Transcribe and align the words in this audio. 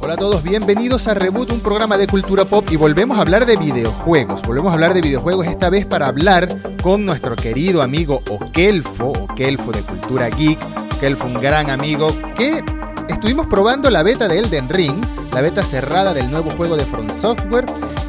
Hola 0.00 0.14
a 0.14 0.16
todos, 0.16 0.42
bienvenidos 0.42 1.08
a 1.08 1.14
Reboot, 1.14 1.52
un 1.52 1.60
programa 1.60 1.98
de 1.98 2.06
cultura 2.06 2.48
pop 2.48 2.64
y 2.70 2.76
volvemos 2.76 3.18
a 3.18 3.22
hablar 3.22 3.46
de 3.46 3.56
videojuegos. 3.56 4.42
Volvemos 4.42 4.70
a 4.70 4.74
hablar 4.74 4.94
de 4.94 5.00
videojuegos 5.00 5.46
esta 5.46 5.70
vez 5.70 5.86
para 5.86 6.06
hablar 6.06 6.48
con 6.82 7.04
nuestro 7.04 7.34
querido 7.34 7.82
amigo 7.82 8.22
Okelfo, 8.30 9.08
Okelfo 9.08 9.72
de 9.72 9.82
Cultura 9.82 10.28
Geek, 10.28 10.58
Okelfo 10.96 11.26
un 11.26 11.34
gran 11.34 11.70
amigo 11.70 12.08
que 12.36 12.64
estuvimos 13.08 13.48
probando 13.48 13.90
la 13.90 14.02
beta 14.02 14.28
de 14.28 14.38
Elden 14.38 14.68
Ring, 14.68 15.04
la 15.32 15.40
beta 15.40 15.62
cerrada 15.62 16.14
del 16.14 16.30
nuevo 16.30 16.50
juego 16.50 16.76
de 16.76 16.84
From 16.84 17.08
Software. 17.20 17.66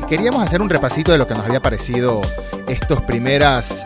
Queríamos 0.08 0.44
hacer 0.44 0.62
un 0.62 0.70
repasito 0.70 1.12
de 1.12 1.18
lo 1.18 1.28
que 1.28 1.34
nos 1.34 1.46
había 1.46 1.60
parecido 1.60 2.21
estos 2.68 3.02
primeras 3.02 3.84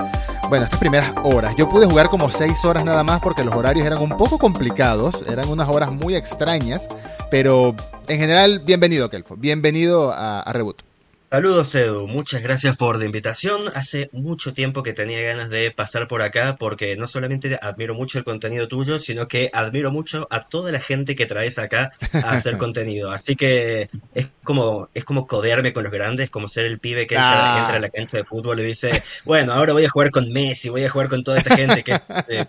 bueno, 0.53 0.65
estas 0.65 0.79
primeras 0.79 1.15
horas. 1.23 1.55
Yo 1.57 1.67
pude 1.67 1.87
jugar 1.87 2.09
como 2.09 2.29
6 2.29 2.63
horas 2.65 2.85
nada 2.85 3.03
más 3.03 3.21
porque 3.21 3.43
los 3.43 3.55
horarios 3.55 3.87
eran 3.87 3.99
un 3.99 4.09
poco 4.09 4.37
complicados, 4.37 5.25
eran 5.27 5.49
unas 5.49 5.67
horas 5.67 5.91
muy 5.91 6.15
extrañas, 6.15 6.87
pero 7.31 7.75
en 8.07 8.19
general, 8.19 8.59
bienvenido, 8.59 9.09
Kelfo, 9.09 9.35
bienvenido 9.35 10.11
a, 10.11 10.41
a 10.41 10.53
Reboot. 10.53 10.83
Saludos 11.33 11.73
Edu, 11.73 12.07
muchas 12.07 12.43
gracias 12.43 12.77
por 12.77 12.99
la 12.99 13.05
invitación. 13.05 13.63
Hace 13.73 14.07
mucho 14.11 14.53
tiempo 14.53 14.83
que 14.83 14.93
tenía 14.93 15.19
ganas 15.23 15.49
de 15.49 15.71
pasar 15.71 16.07
por 16.07 16.21
acá 16.21 16.57
porque 16.59 16.95
no 16.95 17.07
solamente 17.07 17.57
admiro 17.59 17.95
mucho 17.95 18.19
el 18.19 18.23
contenido 18.23 18.67
tuyo, 18.67 18.99
sino 18.99 19.27
que 19.27 19.49
admiro 19.51 19.89
mucho 19.89 20.27
a 20.29 20.41
toda 20.41 20.71
la 20.71 20.79
gente 20.79 21.15
que 21.15 21.25
traes 21.25 21.57
acá 21.57 21.89
a 22.13 22.33
hacer 22.33 22.57
contenido. 22.59 23.11
Así 23.11 23.35
que 23.35 23.89
es 24.13 24.29
como 24.43 24.89
es 24.93 25.05
como 25.05 25.25
codearme 25.25 25.73
con 25.73 25.81
los 25.83 25.91
grandes, 25.91 26.29
como 26.29 26.47
ser 26.47 26.67
el 26.67 26.77
pibe 26.77 27.07
que 27.07 27.15
entra, 27.15 27.63
Ah. 27.65 27.67
a 27.67 27.79
la 27.79 27.89
cancha 27.89 28.17
de 28.17 28.25
fútbol 28.25 28.59
y 28.59 28.65
dice, 28.65 28.91
bueno, 29.25 29.53
ahora 29.53 29.73
voy 29.73 29.85
a 29.85 29.89
jugar 29.89 30.11
con 30.11 30.31
Messi, 30.31 30.69
voy 30.69 30.83
a 30.83 30.89
jugar 30.91 31.09
con 31.09 31.23
toda 31.23 31.39
esta 31.39 31.55
gente 31.55 31.83
que... 31.83 31.93
eh, 32.27 32.45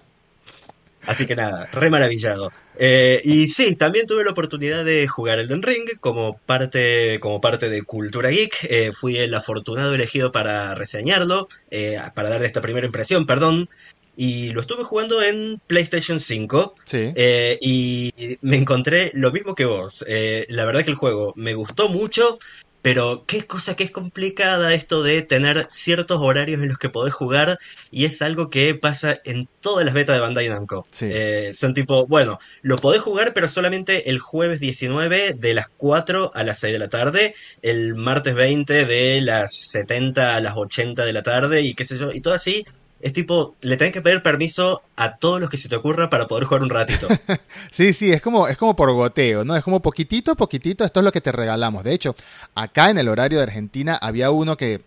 Así 1.07 1.27
que 1.27 1.37
nada, 1.37 1.69
re 1.73 1.91
maravillado. 1.91 2.53
Eh, 2.77 3.21
y 3.25 3.49
sí, 3.49 3.77
también 3.77 4.07
tuve 4.07 4.25
la 4.25 4.31
oportunidad 4.31 4.85
de 4.85 5.07
jugar 5.07 5.39
Elden 5.39 5.63
Ring 5.63 5.89
como 6.01 6.39
parte, 6.47 7.19
como 7.21 7.41
parte 7.41 7.69
de 7.69 7.83
Cultura 7.83 8.31
Geek. 8.31 8.67
Eh, 8.69 8.91
fui 8.93 9.17
el 9.17 9.35
afortunado 9.35 9.95
elegido 9.95 10.33
para 10.33 10.75
reseñarlo, 10.75 11.49
eh, 11.71 12.01
para 12.15 12.31
darle 12.31 12.47
esta 12.47 12.63
primera 12.63 12.87
impresión, 12.87 13.27
perdón. 13.27 13.69
Y 14.17 14.51
lo 14.53 14.61
estuve 14.61 14.85
jugando 14.85 15.23
en 15.23 15.61
PlayStation 15.67 16.21
5. 16.21 16.75
Sí. 16.85 17.13
y 17.61 18.39
me 18.43 18.57
encontré 18.57 19.11
lo 19.15 19.33
mismo 19.33 19.55
que 19.55 19.65
vos. 19.65 20.05
La 20.49 20.65
verdad 20.65 20.85
que 20.85 20.91
el 20.91 20.97
juego 20.97 21.33
me 21.37 21.55
gustó 21.55 21.89
mucho. 21.89 22.39
Pero 22.85 23.25
qué 23.27 23.47
cosa 23.47 23.77
que 23.77 23.85
es 23.85 23.91
complicada 23.91 24.75
esto 24.75 25.03
de 25.03 25.23
tener 25.23 25.67
ciertos 25.71 26.19
horarios 26.21 26.63
en 26.63 26.69
los 26.69 26.77
que 26.77 26.91
podés 26.91 27.15
jugar 27.15 27.59
y 27.91 28.05
es 28.05 28.21
algo 28.21 28.51
que 28.51 28.75
pasa 28.75 29.23
en 29.25 29.49
todas 29.61 29.87
las 29.87 29.95
betas 29.95 30.17
de 30.17 30.21
Bandai 30.21 30.51
Namco. 30.51 30.87
Sí. 30.91 31.09
Eh, 31.11 31.53
son 31.55 31.73
tipo, 31.73 32.07
bueno, 32.07 32.39
lo 32.61 32.77
podés 32.77 33.01
jugar 33.01 33.33
pero 33.33 33.49
solamente 33.49 34.11
el 34.11 34.19
jueves 34.19 34.61
19 34.61 35.33
de 35.33 35.55
las 35.55 35.69
4 35.79 36.33
a 36.35 36.45
las 36.45 36.59
6 36.59 36.75
de 36.75 36.79
la 36.79 36.91
tarde, 36.91 37.35
el 37.63 37.95
martes 37.95 38.35
20 38.35 38.85
de 38.85 39.23
las 39.23 39.55
70 39.71 40.37
a 40.37 40.41
las 40.41 40.55
80 40.55 41.07
de 41.07 41.13
la 41.15 41.23
tarde 41.23 41.63
y 41.63 41.75
qué 41.75 41.87
sé 41.87 41.97
yo, 41.97 42.13
y 42.13 42.21
todo 42.21 42.35
así. 42.35 42.67
Es 43.05 43.13
tipo, 43.13 43.55
le 43.61 43.77
tenés 43.77 43.93
que 43.93 44.01
pedir 44.01 44.23
permiso 44.23 44.81
a 44.97 45.13
todos 45.13 45.39
los 45.39 45.51
que 45.51 45.59
se 45.59 45.69
te 45.69 45.77
ocurra 45.77 46.09
para 46.09 46.27
poder 46.27 46.45
jugar 46.45 46.63
un 46.63 46.71
ratito. 46.71 47.07
Sí, 47.71 47.93
sí, 47.93 48.11
es 48.11 48.23
como, 48.23 48.49
es 48.49 48.57
como 48.57 48.75
por 48.75 48.91
goteo, 48.93 49.45
¿no? 49.45 49.55
Es 49.55 49.63
como 49.63 49.83
poquitito 49.83 50.31
a 50.31 50.35
poquitito, 50.37 50.85
esto 50.85 51.01
es 51.01 51.05
lo 51.05 51.13
que 51.13 51.21
te 51.21 51.31
regalamos. 51.31 51.85
De 51.85 51.93
hecho, 51.93 52.17
acá 52.55 52.89
en 52.89 52.97
el 52.97 53.09
horario 53.09 53.39
de 53.39 53.43
Argentina 53.43 53.99
había 54.01 54.31
uno 54.31 54.57
que, 54.57 54.81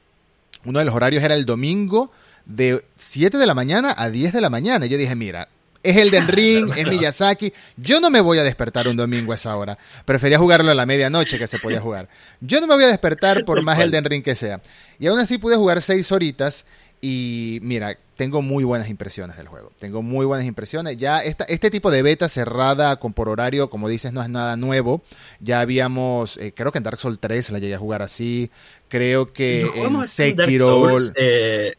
uno 0.65 0.79
de 0.79 0.85
los 0.85 0.95
horarios 0.95 1.21
era 1.21 1.35
el 1.35 1.45
domingo 1.45 2.11
de 2.47 2.83
7 2.95 3.37
de 3.37 3.45
la 3.45 3.53
mañana 3.53 3.93
a 3.95 4.09
10 4.09 4.33
de 4.33 4.41
la 4.41 4.49
mañana. 4.49 4.87
Y 4.87 4.89
yo 4.89 4.97
dije, 4.97 5.15
mira, 5.15 5.47
es 5.83 5.97
el 5.97 6.09
del 6.09 6.27
ring, 6.27 6.71
es 6.75 6.87
Miyazaki. 6.87 7.53
Yo 7.75 8.01
no 8.01 8.09
me 8.09 8.21
voy 8.21 8.39
a 8.39 8.43
despertar 8.43 8.87
un 8.87 8.97
domingo 8.97 9.31
a 9.31 9.35
esa 9.35 9.55
hora. 9.55 9.77
Prefería 10.05 10.39
jugarlo 10.39 10.71
a 10.71 10.75
la 10.75 10.87
medianoche 10.87 11.37
que 11.37 11.45
se 11.45 11.59
podía 11.59 11.81
jugar. 11.81 12.09
Yo 12.41 12.59
no 12.61 12.67
me 12.67 12.75
voy 12.75 12.85
a 12.85 12.87
despertar 12.87 13.45
por 13.45 13.61
más 13.63 13.77
el 13.79 13.91
del 13.91 14.05
ring 14.05 14.23
que 14.23 14.33
sea. 14.33 14.59
Y 14.97 15.07
aún 15.07 15.19
así 15.19 15.37
pude 15.37 15.55
jugar 15.55 15.81
6 15.81 16.11
horitas. 16.11 16.65
Y 17.01 17.59
mira, 17.61 17.97
tengo 18.15 18.41
muy 18.41 18.63
buenas 18.63 18.89
impresiones 18.89 19.37
del 19.37 19.47
juego. 19.47 19.71
Tengo 19.79 20.01
muy 20.01 20.25
buenas 20.25 20.45
impresiones. 20.47 20.97
Ya 20.97 21.19
esta, 21.19 21.43
este 21.45 21.69
tipo 21.69 21.91
de 21.91 22.01
beta 22.01 22.27
cerrada 22.27 22.97
con 22.97 23.13
por 23.13 23.29
horario, 23.29 23.69
como 23.69 23.87
dices, 23.87 24.11
no 24.13 24.21
es 24.21 24.29
nada 24.29 24.57
nuevo. 24.57 25.03
Ya 25.39 25.61
habíamos, 25.61 26.37
eh, 26.37 26.53
creo 26.55 26.71
que 26.71 26.79
en 26.79 26.83
Dark 26.83 26.99
Souls 26.99 27.19
3 27.19 27.51
la 27.51 27.59
llegué 27.59 27.75
a 27.75 27.79
jugar 27.79 28.01
así. 28.01 28.49
Creo 28.89 29.31
que 29.31 29.69
Lo 29.75 29.85
en 29.85 29.93
Dark 29.93 30.07
Sekiro. 30.07 30.65
Souls, 30.65 31.13
eh, 31.15 31.73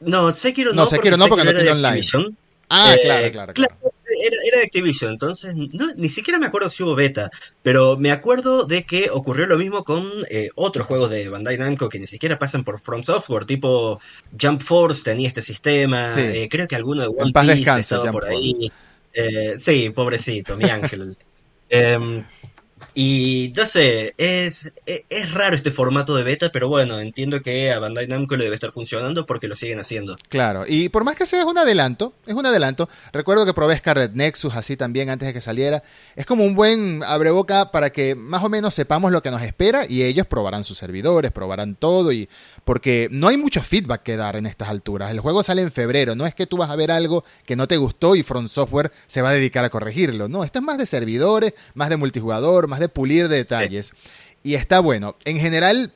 no, 0.00 0.32
Sekiro 0.32 0.74
no, 0.74 0.82
No, 0.82 0.86
Sekiro 0.90 1.16
no, 1.16 1.28
porque 1.28 1.44
no 1.44 1.54
tiene 1.54 1.70
online. 1.70 1.88
Activision. 1.88 2.36
Ah, 2.68 2.94
Eh, 2.94 3.00
claro, 3.02 3.32
claro, 3.32 3.52
claro. 3.54 3.74
Era, 4.06 4.36
era 4.46 4.58
de 4.58 4.64
Activision, 4.64 5.12
entonces 5.12 5.54
no, 5.56 5.88
ni 5.96 6.08
siquiera 6.10 6.38
me 6.38 6.46
acuerdo 6.46 6.68
si 6.70 6.82
hubo 6.82 6.94
beta, 6.94 7.30
pero 7.62 7.96
me 7.96 8.12
acuerdo 8.12 8.64
de 8.64 8.84
que 8.84 9.08
ocurrió 9.10 9.46
lo 9.46 9.56
mismo 9.56 9.82
con 9.82 10.08
eh, 10.30 10.50
otros 10.54 10.86
juegos 10.86 11.10
de 11.10 11.28
Bandai 11.28 11.56
Namco 11.58 11.88
que 11.88 11.98
ni 11.98 12.06
siquiera 12.06 12.38
pasan 12.38 12.64
por 12.64 12.80
From 12.80 13.02
Software, 13.02 13.44
tipo 13.46 14.00
Jump 14.40 14.60
Force 14.62 15.02
tenía 15.02 15.26
este 15.28 15.42
sistema, 15.42 16.12
Sí. 16.12 16.20
eh, 16.20 16.48
creo 16.50 16.68
que 16.68 16.76
alguno 16.76 17.02
de 17.02 17.08
One 17.08 17.32
Piece 17.32 17.80
estaba 17.80 18.02
Jump 18.04 18.12
por 18.12 18.24
ahí. 18.26 18.70
Sí, 19.58 19.90
pobrecito, 19.90 20.56
mi 20.56 20.64
ángel. 20.68 21.16
Y 22.94 23.52
no 23.56 23.66
sé, 23.66 24.14
es, 24.18 24.72
es, 24.86 25.04
es 25.10 25.34
raro 25.34 25.56
este 25.56 25.72
formato 25.72 26.14
de 26.14 26.22
beta, 26.22 26.50
pero 26.52 26.68
bueno, 26.68 27.00
entiendo 27.00 27.42
que 27.42 27.72
a 27.72 27.80
Bandai 27.80 28.06
Namco 28.06 28.36
le 28.36 28.44
debe 28.44 28.54
estar 28.54 28.70
funcionando 28.70 29.26
porque 29.26 29.48
lo 29.48 29.56
siguen 29.56 29.80
haciendo. 29.80 30.16
Claro, 30.28 30.64
y 30.66 30.88
por 30.90 31.02
más 31.02 31.16
que 31.16 31.26
sea 31.26 31.40
es 31.40 31.46
un 31.46 31.58
adelanto, 31.58 32.14
es 32.24 32.34
un 32.34 32.46
adelanto. 32.46 32.88
Recuerdo 33.12 33.44
que 33.44 33.52
probé 33.52 33.76
Scarlet 33.78 34.12
Nexus 34.12 34.54
así 34.54 34.76
también 34.76 35.10
antes 35.10 35.26
de 35.26 35.34
que 35.34 35.40
saliera. 35.40 35.82
Es 36.14 36.24
como 36.24 36.44
un 36.44 36.54
buen 36.54 37.02
abreboca 37.02 37.72
para 37.72 37.90
que 37.90 38.14
más 38.14 38.44
o 38.44 38.48
menos 38.48 38.74
sepamos 38.74 39.10
lo 39.10 39.22
que 39.22 39.30
nos 39.32 39.42
espera 39.42 39.84
y 39.88 40.04
ellos 40.04 40.26
probarán 40.26 40.62
sus 40.62 40.78
servidores, 40.78 41.32
probarán 41.32 41.74
todo 41.74 42.12
y 42.12 42.28
porque 42.64 43.08
no 43.10 43.28
hay 43.28 43.36
mucho 43.36 43.60
feedback 43.60 44.02
que 44.02 44.16
dar 44.16 44.36
en 44.36 44.46
estas 44.46 44.68
alturas. 44.68 45.10
El 45.10 45.20
juego 45.20 45.42
sale 45.42 45.62
en 45.62 45.72
febrero, 45.72 46.14
no 46.14 46.26
es 46.26 46.34
que 46.34 46.46
tú 46.46 46.56
vas 46.56 46.70
a 46.70 46.76
ver 46.76 46.90
algo 46.90 47.24
que 47.44 47.56
no 47.56 47.66
te 47.66 47.76
gustó 47.76 48.14
y 48.14 48.22
Front 48.22 48.48
Software 48.48 48.92
se 49.08 49.20
va 49.20 49.30
a 49.30 49.34
dedicar 49.34 49.64
a 49.64 49.70
corregirlo. 49.70 50.28
No, 50.28 50.44
esto 50.44 50.60
es 50.60 50.64
más 50.64 50.78
de 50.78 50.86
servidores, 50.86 51.54
más 51.74 51.88
de 51.88 51.96
multijugador, 51.96 52.68
más 52.68 52.80
de 52.80 52.83
pulir 52.88 53.28
detalles. 53.28 53.92
Y 54.42 54.54
está 54.54 54.80
bueno. 54.80 55.16
En 55.24 55.38
general, 55.38 55.92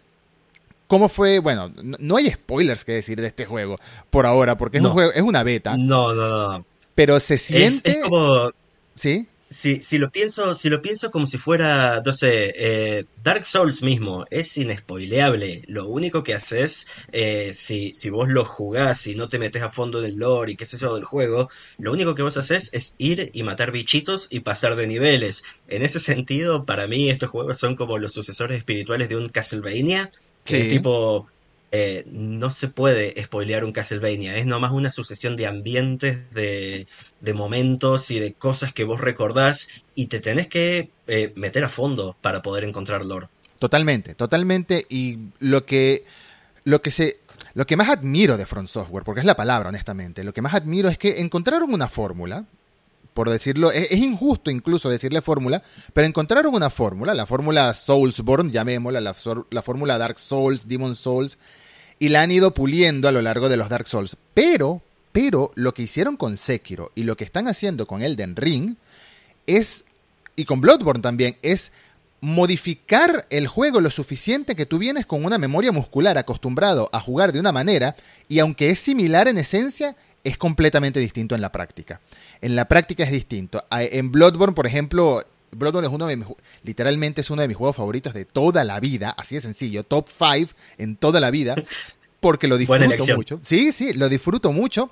¿Cómo 0.86 1.10
fue? 1.10 1.38
Bueno, 1.40 1.70
no, 1.82 2.16
hay 2.16 2.30
spoilers 2.30 2.82
que 2.82 2.92
decir 2.92 3.20
de 3.20 3.26
este 3.26 3.44
juego 3.44 3.78
por 4.08 4.24
ahora, 4.24 4.56
porque 4.56 4.78
es 4.78 4.82
un 4.82 4.88
No. 4.88 4.94
juego, 4.94 5.12
es 5.12 5.20
una 5.20 5.42
beta, 5.42 5.76
No, 5.76 6.14
no, 6.14 6.56
no. 6.58 6.64
pero 6.94 7.20
se 7.20 7.34
Es, 7.34 7.42
siente. 7.42 7.90
es 7.90 7.98
como, 7.98 8.50
¿Sí? 8.94 9.28
Si, 9.50 9.80
si 9.80 9.98
lo 9.98 10.10
pienso, 10.10 10.54
si 10.54 10.68
lo 10.68 10.82
pienso 10.82 11.10
como 11.10 11.26
si 11.26 11.38
fuera, 11.38 12.02
sé, 12.12 12.52
eh, 12.56 13.04
Dark 13.22 13.44
Souls 13.46 13.82
mismo, 13.82 14.24
es 14.30 14.56
inespoileable. 14.58 15.62
Lo 15.68 15.88
único 15.88 16.22
que 16.22 16.34
haces, 16.34 16.86
eh, 17.12 17.52
si, 17.54 17.94
si 17.94 18.10
vos 18.10 18.28
lo 18.28 18.44
jugás 18.44 19.06
y 19.06 19.14
no 19.14 19.28
te 19.28 19.38
metes 19.38 19.62
a 19.62 19.70
fondo 19.70 20.00
en 20.00 20.06
el 20.06 20.16
lore 20.16 20.52
y 20.52 20.56
qué 20.56 20.66
sé 20.66 20.78
yo 20.78 20.94
del 20.94 21.04
juego, 21.04 21.48
lo 21.78 21.92
único 21.92 22.14
que 22.14 22.22
vos 22.22 22.36
haces 22.36 22.70
es 22.72 22.94
ir 22.98 23.30
y 23.32 23.42
matar 23.42 23.72
bichitos 23.72 24.28
y 24.30 24.40
pasar 24.40 24.76
de 24.76 24.86
niveles. 24.86 25.42
En 25.68 25.82
ese 25.82 26.00
sentido, 26.00 26.64
para 26.64 26.86
mí 26.86 27.08
estos 27.10 27.30
juegos 27.30 27.58
son 27.58 27.74
como 27.76 27.98
los 27.98 28.12
sucesores 28.12 28.58
espirituales 28.58 29.08
de 29.08 29.16
un 29.16 29.28
Castlevania. 29.28 30.10
que 30.44 30.56
Sí. 30.56 30.56
es 30.58 30.68
tipo, 30.68 31.28
eh, 31.70 32.04
no 32.10 32.50
se 32.50 32.68
puede 32.68 33.22
spoilear 33.22 33.64
un 33.64 33.72
Castlevania, 33.72 34.36
es 34.36 34.46
nomás 34.46 34.72
una 34.72 34.90
sucesión 34.90 35.36
de 35.36 35.46
ambientes, 35.46 36.18
de, 36.32 36.86
de 37.20 37.34
momentos 37.34 38.10
y 38.10 38.18
de 38.20 38.32
cosas 38.32 38.72
que 38.72 38.84
vos 38.84 39.00
recordás 39.00 39.68
y 39.94 40.06
te 40.06 40.20
tenés 40.20 40.46
que 40.46 40.90
eh, 41.06 41.32
meter 41.36 41.64
a 41.64 41.68
fondo 41.68 42.16
para 42.20 42.42
poder 42.42 42.64
encontrar 42.64 43.04
lore. 43.04 43.28
Totalmente, 43.58 44.14
totalmente. 44.14 44.86
Y 44.88 45.18
lo 45.40 45.66
que, 45.66 46.04
lo 46.64 46.80
que 46.80 46.90
se, 46.90 47.20
lo 47.54 47.66
que 47.66 47.76
más 47.76 47.88
admiro 47.88 48.36
de 48.36 48.46
Front 48.46 48.68
Software, 48.68 49.04
porque 49.04 49.20
es 49.20 49.26
la 49.26 49.36
palabra, 49.36 49.68
honestamente, 49.68 50.24
lo 50.24 50.32
que 50.32 50.42
más 50.42 50.54
admiro 50.54 50.88
es 50.88 50.96
que 50.96 51.20
encontraron 51.20 51.74
una 51.74 51.88
fórmula, 51.88 52.46
por 53.18 53.30
decirlo, 53.30 53.72
es, 53.72 53.90
es 53.90 53.98
injusto 53.98 54.48
incluso 54.48 54.88
decirle 54.88 55.20
fórmula, 55.20 55.60
pero 55.92 56.06
encontraron 56.06 56.54
una 56.54 56.70
fórmula, 56.70 57.14
la 57.14 57.26
fórmula 57.26 57.74
Soulsborne, 57.74 58.52
llamémosla, 58.52 59.00
la 59.00 59.62
fórmula 59.62 59.98
Dark 59.98 60.20
Souls, 60.20 60.68
Demon 60.68 60.94
Souls, 60.94 61.36
y 61.98 62.10
la 62.10 62.22
han 62.22 62.30
ido 62.30 62.54
puliendo 62.54 63.08
a 63.08 63.10
lo 63.10 63.20
largo 63.20 63.48
de 63.48 63.56
los 63.56 63.68
Dark 63.68 63.88
Souls. 63.88 64.16
Pero, 64.34 64.82
pero 65.10 65.50
lo 65.56 65.74
que 65.74 65.82
hicieron 65.82 66.16
con 66.16 66.36
Sekiro 66.36 66.92
y 66.94 67.02
lo 67.02 67.16
que 67.16 67.24
están 67.24 67.48
haciendo 67.48 67.88
con 67.88 68.02
Elden 68.02 68.36
Ring 68.36 68.76
es, 69.48 69.84
y 70.36 70.44
con 70.44 70.60
Bloodborne 70.60 71.02
también, 71.02 71.38
es 71.42 71.72
modificar 72.20 73.26
el 73.30 73.48
juego 73.48 73.80
lo 73.80 73.90
suficiente 73.90 74.54
que 74.54 74.66
tú 74.66 74.78
vienes 74.78 75.06
con 75.06 75.24
una 75.24 75.38
memoria 75.38 75.72
muscular 75.72 76.18
acostumbrado 76.18 76.88
a 76.92 77.00
jugar 77.00 77.32
de 77.32 77.40
una 77.40 77.50
manera 77.50 77.96
y 78.28 78.38
aunque 78.38 78.70
es 78.70 78.78
similar 78.78 79.26
en 79.26 79.38
esencia, 79.38 79.96
es 80.24 80.36
completamente 80.38 81.00
distinto 81.00 81.34
en 81.34 81.40
la 81.40 81.52
práctica. 81.52 82.00
En 82.40 82.56
la 82.56 82.66
práctica 82.66 83.04
es 83.04 83.10
distinto. 83.12 83.64
A- 83.70 83.82
En 83.84 84.10
Bloodborne, 84.12 84.54
por 84.54 84.66
ejemplo, 84.66 85.22
Bloodborne 85.50 85.88
es 85.88 85.94
uno 85.94 86.06
de 86.06 86.16
mis, 86.16 86.26
literalmente 86.62 87.20
es 87.22 87.30
uno 87.30 87.42
de 87.42 87.48
mis 87.48 87.56
juegos 87.56 87.76
favoritos 87.76 88.12
de 88.14 88.24
toda 88.24 88.64
la 88.64 88.80
vida, 88.80 89.10
así 89.10 89.36
de 89.36 89.40
sencillo, 89.40 89.84
top 89.84 90.08
5 90.08 90.52
en 90.78 90.96
toda 90.96 91.20
la 91.20 91.30
vida. 91.30 91.54
porque 92.20 92.48
lo 92.48 92.56
disfruto 92.58 92.82
mucho. 93.16 93.38
Sí, 93.42 93.70
sí, 93.72 93.92
lo 93.92 94.08
disfruto 94.08 94.52
mucho. 94.52 94.90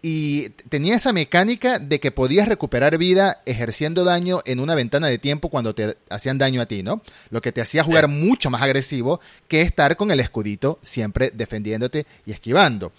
Y 0.00 0.50
tenía 0.68 0.94
esa 0.94 1.12
mecánica 1.12 1.80
de 1.80 1.98
que 1.98 2.12
podías 2.12 2.46
recuperar 2.48 2.98
vida 2.98 3.42
ejerciendo 3.46 4.04
daño 4.04 4.38
en 4.44 4.60
una 4.60 4.76
ventana 4.76 5.08
de 5.08 5.18
tiempo 5.18 5.48
cuando 5.48 5.74
te 5.74 5.96
hacían 6.08 6.38
daño 6.38 6.60
a 6.62 6.66
ti, 6.66 6.84
¿no? 6.84 7.02
Lo 7.30 7.40
que 7.42 7.50
te 7.50 7.60
hacía 7.60 7.82
jugar 7.82 8.06
mucho 8.06 8.48
más 8.48 8.62
agresivo 8.62 9.20
que 9.48 9.62
estar 9.62 9.96
con 9.96 10.12
el 10.12 10.20
escudito 10.20 10.78
siempre 10.82 11.32
defendiéndote 11.34 12.06
y 12.26 12.30
esquivando. 12.30 12.92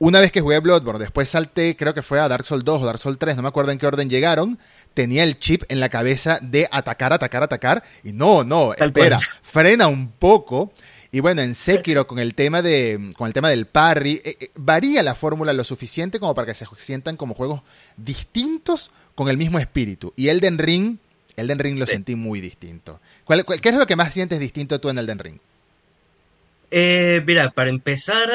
Una 0.00 0.20
vez 0.20 0.30
que 0.30 0.40
jugué 0.40 0.60
Bloodborne, 0.60 1.00
después 1.00 1.28
salté, 1.28 1.76
creo 1.76 1.92
que 1.92 2.02
fue 2.02 2.20
a 2.20 2.28
Dark 2.28 2.44
Souls 2.44 2.64
2 2.64 2.82
o 2.82 2.86
Dark 2.86 3.00
Souls 3.00 3.18
3, 3.18 3.34
no 3.36 3.42
me 3.42 3.48
acuerdo 3.48 3.72
en 3.72 3.78
qué 3.78 3.86
orden 3.86 4.08
llegaron, 4.08 4.58
tenía 4.94 5.24
el 5.24 5.40
chip 5.40 5.64
en 5.68 5.80
la 5.80 5.88
cabeza 5.88 6.38
de 6.40 6.68
atacar, 6.70 7.12
atacar, 7.12 7.42
atacar, 7.42 7.82
y 8.04 8.12
no, 8.12 8.44
no, 8.44 8.74
espera, 8.74 9.18
frena 9.42 9.88
un 9.88 10.10
poco. 10.12 10.72
Y 11.10 11.20
bueno, 11.20 11.40
en 11.40 11.54
Sekiro 11.54 12.06
con 12.06 12.18
el 12.18 12.34
tema 12.34 12.62
de 12.62 13.12
con 13.16 13.26
el 13.26 13.32
tema 13.32 13.48
del 13.48 13.66
parry 13.66 14.20
eh, 14.22 14.36
eh, 14.40 14.50
varía 14.56 15.02
la 15.02 15.14
fórmula 15.14 15.54
lo 15.54 15.64
suficiente 15.64 16.20
como 16.20 16.34
para 16.34 16.46
que 16.46 16.54
se 16.54 16.66
sientan 16.76 17.16
como 17.16 17.34
juegos 17.34 17.62
distintos 17.96 18.90
con 19.14 19.28
el 19.28 19.36
mismo 19.36 19.58
espíritu. 19.58 20.12
Y 20.16 20.28
Elden 20.28 20.58
Ring, 20.58 20.98
Elden 21.34 21.58
Ring 21.58 21.78
lo 21.78 21.86
sentí 21.86 22.14
muy 22.14 22.40
distinto. 22.40 23.00
qué 23.26 23.68
es 23.70 23.74
lo 23.74 23.86
que 23.86 23.96
más 23.96 24.12
sientes 24.12 24.38
distinto 24.38 24.80
tú 24.80 24.90
en 24.90 24.98
Elden 24.98 25.18
Ring? 25.18 25.38
Eh, 26.70 27.22
mira, 27.26 27.50
para 27.50 27.70
empezar, 27.70 28.28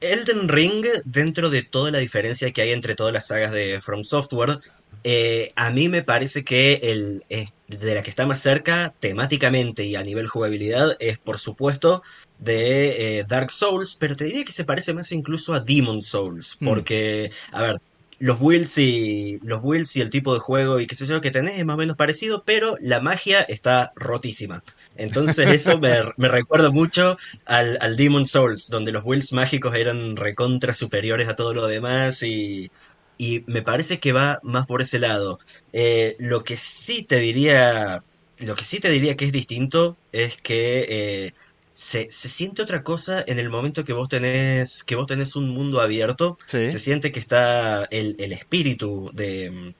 Elden 0.00 0.48
Ring, 0.48 0.84
dentro 1.04 1.50
de 1.50 1.62
toda 1.62 1.90
la 1.90 1.98
diferencia 1.98 2.50
que 2.52 2.62
hay 2.62 2.72
entre 2.72 2.94
todas 2.94 3.12
las 3.12 3.26
sagas 3.26 3.52
de 3.52 3.80
From 3.80 4.04
Software, 4.04 4.58
eh, 5.04 5.52
a 5.54 5.70
mí 5.70 5.88
me 5.88 6.02
parece 6.02 6.44
que 6.44 6.80
el, 6.82 7.24
de 7.68 7.94
la 7.94 8.02
que 8.02 8.10
está 8.10 8.26
más 8.26 8.40
cerca 8.40 8.92
temáticamente 8.98 9.84
y 9.84 9.94
a 9.94 10.02
nivel 10.02 10.26
jugabilidad 10.26 10.96
es 10.98 11.18
por 11.18 11.38
supuesto 11.38 12.02
de 12.38 13.18
eh, 13.18 13.24
Dark 13.28 13.52
Souls, 13.52 13.96
pero 13.96 14.16
te 14.16 14.24
diría 14.24 14.44
que 14.44 14.52
se 14.52 14.64
parece 14.64 14.94
más 14.94 15.12
incluso 15.12 15.54
a 15.54 15.60
Demon 15.60 16.02
Souls, 16.02 16.56
mm. 16.58 16.66
porque, 16.66 17.30
a 17.52 17.62
ver, 17.62 17.80
los 18.18 18.38
builds 18.38 18.78
y 18.78 19.38
los 19.42 19.62
builds 19.62 19.96
y 19.96 20.00
el 20.00 20.10
tipo 20.10 20.32
de 20.34 20.40
juego 20.40 20.80
y 20.80 20.86
qué 20.86 20.94
sé 20.94 21.06
yo 21.06 21.20
que 21.20 21.30
tenés 21.30 21.58
es 21.58 21.64
más 21.64 21.74
o 21.74 21.78
menos 21.78 21.96
parecido, 21.96 22.44
pero 22.44 22.76
la 22.80 23.00
magia 23.00 23.42
está 23.42 23.92
rotísima. 23.96 24.62
Entonces 24.96 25.48
eso 25.50 25.78
me, 26.16 26.28
recuerda 26.28 26.70
mucho 26.70 27.16
al, 27.44 27.78
al 27.80 27.96
Demon 27.96 28.26
Souls, 28.26 28.68
donde 28.68 28.92
los 28.92 29.04
builds 29.04 29.32
mágicos 29.32 29.74
eran 29.74 30.16
recontra 30.16 30.74
superiores 30.74 31.28
a 31.28 31.36
todo 31.36 31.54
lo 31.54 31.66
demás 31.66 32.22
y, 32.22 32.70
y 33.18 33.44
me 33.46 33.62
parece 33.62 34.00
que 34.00 34.12
va 34.12 34.40
más 34.42 34.66
por 34.66 34.82
ese 34.82 34.98
lado. 34.98 35.38
Eh, 35.72 36.16
lo 36.18 36.44
que 36.44 36.56
sí 36.56 37.02
te 37.02 37.18
diría, 37.18 38.02
lo 38.38 38.54
que 38.54 38.64
sí 38.64 38.80
te 38.80 38.90
diría 38.90 39.16
que 39.16 39.26
es 39.26 39.32
distinto 39.32 39.96
es 40.12 40.36
que 40.36 40.86
eh, 40.88 41.34
se, 41.76 42.10
se, 42.10 42.30
siente 42.30 42.62
otra 42.62 42.82
cosa 42.82 43.22
en 43.26 43.38
el 43.38 43.50
momento 43.50 43.84
que 43.84 43.92
vos 43.92 44.08
tenés, 44.08 44.82
que 44.82 44.96
vos 44.96 45.06
tenés 45.06 45.36
un 45.36 45.50
mundo 45.50 45.82
abierto. 45.82 46.38
Se 46.46 46.78
siente 46.78 47.12
que 47.12 47.20
está 47.20 47.84
el, 47.90 48.16
el 48.18 48.32
espíritu 48.32 49.10
de, 49.12 49.74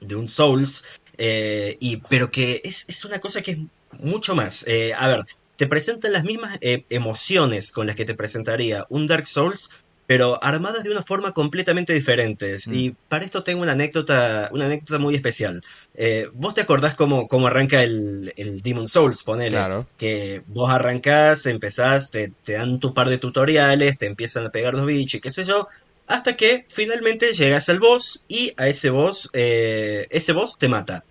de, 0.00 0.16
un 0.16 0.28
Souls, 0.28 0.82
eh, 1.18 1.76
y, 1.78 1.98
pero 1.98 2.30
que 2.30 2.62
es, 2.64 2.86
es, 2.88 3.04
una 3.04 3.18
cosa 3.18 3.42
que 3.42 3.50
es 3.50 3.58
mucho 4.00 4.34
más. 4.34 4.64
Eh, 4.66 4.94
a 4.96 5.08
ver, 5.08 5.24
te 5.56 5.66
presentan 5.66 6.14
las 6.14 6.24
mismas 6.24 6.56
eh, 6.62 6.84
emociones 6.88 7.70
con 7.70 7.86
las 7.86 7.96
que 7.96 8.06
te 8.06 8.14
presentaría 8.14 8.86
un 8.88 9.06
Dark 9.06 9.26
Souls, 9.26 9.68
pero 10.06 10.42
armadas 10.42 10.84
de 10.84 10.90
una 10.90 11.02
forma 11.02 11.32
completamente 11.32 11.92
diferente. 11.92 12.56
Mm. 12.66 12.74
Y 12.74 12.90
para 13.08 13.24
esto 13.24 13.42
tengo 13.42 13.62
una 13.62 13.72
anécdota, 13.72 14.48
una 14.52 14.66
anécdota 14.66 14.98
muy 14.98 15.14
especial. 15.14 15.62
Eh, 15.94 16.28
¿Vos 16.34 16.54
te 16.54 16.60
acordás 16.60 16.94
cómo, 16.94 17.26
cómo 17.28 17.48
arranca 17.48 17.82
el, 17.82 18.32
el, 18.36 18.62
Demon 18.62 18.88
Souls? 18.88 19.24
Ponele. 19.24 19.50
Claro. 19.50 19.86
Que 19.98 20.42
vos 20.46 20.70
arrancás, 20.70 21.46
empezás, 21.46 22.10
te, 22.10 22.32
te, 22.44 22.52
dan 22.52 22.78
tu 22.78 22.94
par 22.94 23.08
de 23.08 23.18
tutoriales, 23.18 23.98
te 23.98 24.06
empiezan 24.06 24.46
a 24.46 24.50
pegar 24.50 24.74
los 24.74 24.86
bichos 24.86 25.18
y 25.18 25.20
qué 25.20 25.32
sé 25.32 25.44
yo. 25.44 25.66
Hasta 26.06 26.36
que 26.36 26.66
finalmente 26.68 27.32
llegas 27.34 27.68
al 27.68 27.80
boss 27.80 28.22
y 28.28 28.52
a 28.56 28.68
ese 28.68 28.90
boss, 28.90 29.28
eh, 29.32 30.06
ese 30.10 30.32
boss 30.32 30.56
te 30.56 30.68
mata. 30.68 31.04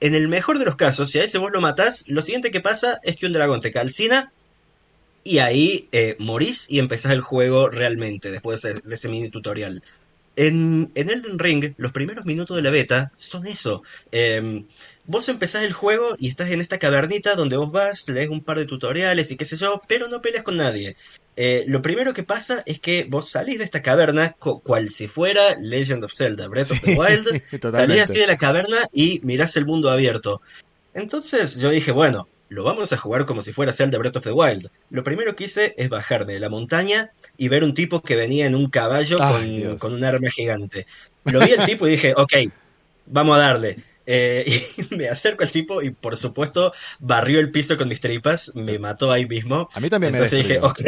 En 0.00 0.16
el 0.16 0.26
mejor 0.26 0.58
de 0.58 0.64
los 0.64 0.74
casos, 0.74 1.10
si 1.10 1.20
a 1.20 1.24
ese 1.24 1.38
boss 1.38 1.52
lo 1.52 1.60
matas, 1.60 2.02
lo 2.08 2.22
siguiente 2.22 2.50
que 2.50 2.60
pasa 2.60 2.98
es 3.04 3.14
que 3.14 3.26
un 3.26 3.32
dragón 3.32 3.60
te 3.60 3.70
calcina 3.70 4.32
y 5.24 5.38
ahí 5.38 5.88
eh, 5.92 6.16
morís 6.18 6.66
y 6.68 6.78
empezás 6.78 7.12
el 7.12 7.20
juego 7.20 7.68
realmente 7.68 8.30
después 8.30 8.62
de, 8.62 8.80
ese 8.90 9.08
mini 9.08 9.28
tutorial. 9.28 9.82
En, 10.34 10.90
en, 10.94 11.10
Elden 11.10 11.38
Ring, 11.38 11.74
los 11.76 11.92
primeros 11.92 12.24
minutos 12.24 12.56
de 12.56 12.62
la 12.62 12.70
beta 12.70 13.12
son 13.16 13.46
eso. 13.46 13.82
Em, 14.10 14.64
vos 15.04 15.28
empezás 15.28 15.62
el 15.64 15.72
juego 15.72 16.16
y 16.18 16.28
estás 16.28 16.50
en 16.50 16.60
esta 16.60 16.78
cavernita 16.78 17.34
donde 17.34 17.56
vos 17.56 17.70
vas, 17.70 18.08
lees 18.08 18.30
un 18.30 18.42
par 18.42 18.58
de 18.58 18.64
tutoriales 18.64 19.30
y 19.30 19.36
qué 19.36 19.44
sé 19.44 19.56
yo, 19.56 19.82
pero 19.86 20.08
no 20.08 20.22
peleas 20.22 20.42
con 20.42 20.56
nadie. 20.56 20.96
Eh, 21.36 21.64
lo 21.66 21.82
primero 21.82 22.12
que 22.14 22.22
pasa 22.22 22.62
es 22.66 22.80
que 22.80 23.04
vos 23.08 23.28
salís 23.28 23.58
de 23.58 23.64
esta 23.64 23.82
caverna 23.82 24.32
cual 24.32 24.90
si 24.90 25.06
fuera 25.06 25.56
Legend 25.58 26.04
of 26.04 26.12
Zelda, 26.14 26.48
Breath 26.48 26.72
of 26.72 26.80
the 26.80 26.98
Wild, 26.98 27.42
salís 27.72 28.00
así 28.00 28.18
de 28.18 28.26
la 28.26 28.36
caverna 28.36 28.88
y 28.92 29.20
mirás 29.22 29.56
el 29.56 29.66
mundo 29.66 29.90
abierto. 29.90 30.40
Entonces 30.94 31.56
yo 31.56 31.70
dije, 31.70 31.92
bueno, 31.92 32.28
lo 32.52 32.64
vamos 32.64 32.92
a 32.92 32.98
jugar 32.98 33.24
como 33.24 33.40
si 33.40 33.52
fuera 33.52 33.72
Zelda 33.72 33.98
Breath 33.98 34.16
of 34.16 34.24
the 34.24 34.32
Wild. 34.32 34.68
Lo 34.90 35.02
primero 35.02 35.34
que 35.34 35.44
hice 35.44 35.74
es 35.78 35.88
bajarme 35.88 36.34
de 36.34 36.40
la 36.40 36.50
montaña 36.50 37.10
y 37.38 37.48
ver 37.48 37.64
un 37.64 37.72
tipo 37.72 38.02
que 38.02 38.14
venía 38.14 38.46
en 38.46 38.54
un 38.54 38.68
caballo 38.68 39.16
con, 39.78 39.92
un 39.94 40.04
arma 40.04 40.30
gigante. 40.30 40.86
Lo 41.24 41.40
vi 41.40 41.52
el 41.52 41.64
tipo 41.64 41.86
y 41.86 41.92
dije, 41.92 42.12
ok, 42.14 42.32
vamos 43.06 43.36
a 43.36 43.40
darle. 43.40 43.78
Eh, 44.04 44.60
y 44.90 44.94
me 44.94 45.08
acerco 45.08 45.44
al 45.44 45.50
tipo 45.50 45.80
y 45.80 45.90
por 45.90 46.18
supuesto 46.18 46.72
barrió 46.98 47.40
el 47.40 47.50
piso 47.50 47.78
con 47.78 47.88
mis 47.88 48.00
tripas, 48.00 48.54
me 48.54 48.78
mató 48.78 49.10
ahí 49.10 49.26
mismo. 49.26 49.68
A 49.72 49.80
mí 49.80 49.88
también 49.88 50.14
Entonces 50.14 50.46
me 50.46 50.54
dije, 50.54 50.60
ok, 50.60 50.80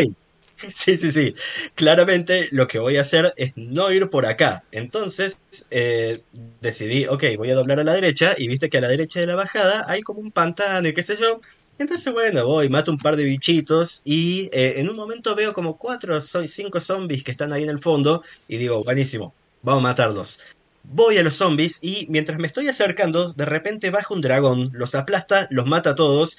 Sí, 0.74 0.96
sí, 0.96 1.12
sí. 1.12 1.34
Claramente 1.74 2.48
lo 2.50 2.66
que 2.66 2.78
voy 2.78 2.96
a 2.96 3.02
hacer 3.02 3.32
es 3.36 3.52
no 3.56 3.90
ir 3.92 4.08
por 4.10 4.26
acá. 4.26 4.64
Entonces 4.72 5.38
eh, 5.70 6.22
decidí, 6.60 7.06
ok, 7.06 7.24
voy 7.36 7.50
a 7.50 7.54
doblar 7.54 7.80
a 7.80 7.84
la 7.84 7.94
derecha 7.94 8.34
y 8.36 8.48
viste 8.48 8.70
que 8.70 8.78
a 8.78 8.80
la 8.80 8.88
derecha 8.88 9.20
de 9.20 9.26
la 9.26 9.34
bajada 9.34 9.84
hay 9.88 10.02
como 10.02 10.20
un 10.20 10.30
pantano 10.30 10.88
y 10.88 10.94
qué 10.94 11.02
sé 11.02 11.16
yo. 11.16 11.40
Entonces, 11.76 12.12
bueno, 12.12 12.46
voy, 12.46 12.68
mato 12.68 12.92
un 12.92 12.98
par 12.98 13.16
de 13.16 13.24
bichitos 13.24 14.00
y 14.04 14.48
eh, 14.52 14.74
en 14.76 14.88
un 14.88 14.94
momento 14.96 15.34
veo 15.34 15.52
como 15.52 15.76
cuatro 15.76 16.16
o 16.16 16.20
cinco 16.20 16.80
zombies 16.80 17.24
que 17.24 17.32
están 17.32 17.52
ahí 17.52 17.64
en 17.64 17.70
el 17.70 17.80
fondo 17.80 18.22
y 18.46 18.58
digo, 18.58 18.84
buenísimo, 18.84 19.34
vamos 19.62 19.80
a 19.80 19.88
matarlos. 19.88 20.38
Voy 20.84 21.18
a 21.18 21.22
los 21.24 21.34
zombies 21.34 21.78
y 21.82 22.06
mientras 22.10 22.38
me 22.38 22.46
estoy 22.46 22.68
acercando, 22.68 23.32
de 23.32 23.44
repente 23.44 23.90
baja 23.90 24.14
un 24.14 24.20
dragón, 24.20 24.70
los 24.72 24.94
aplasta, 24.94 25.48
los 25.50 25.66
mata 25.66 25.90
a 25.90 25.94
todos 25.96 26.38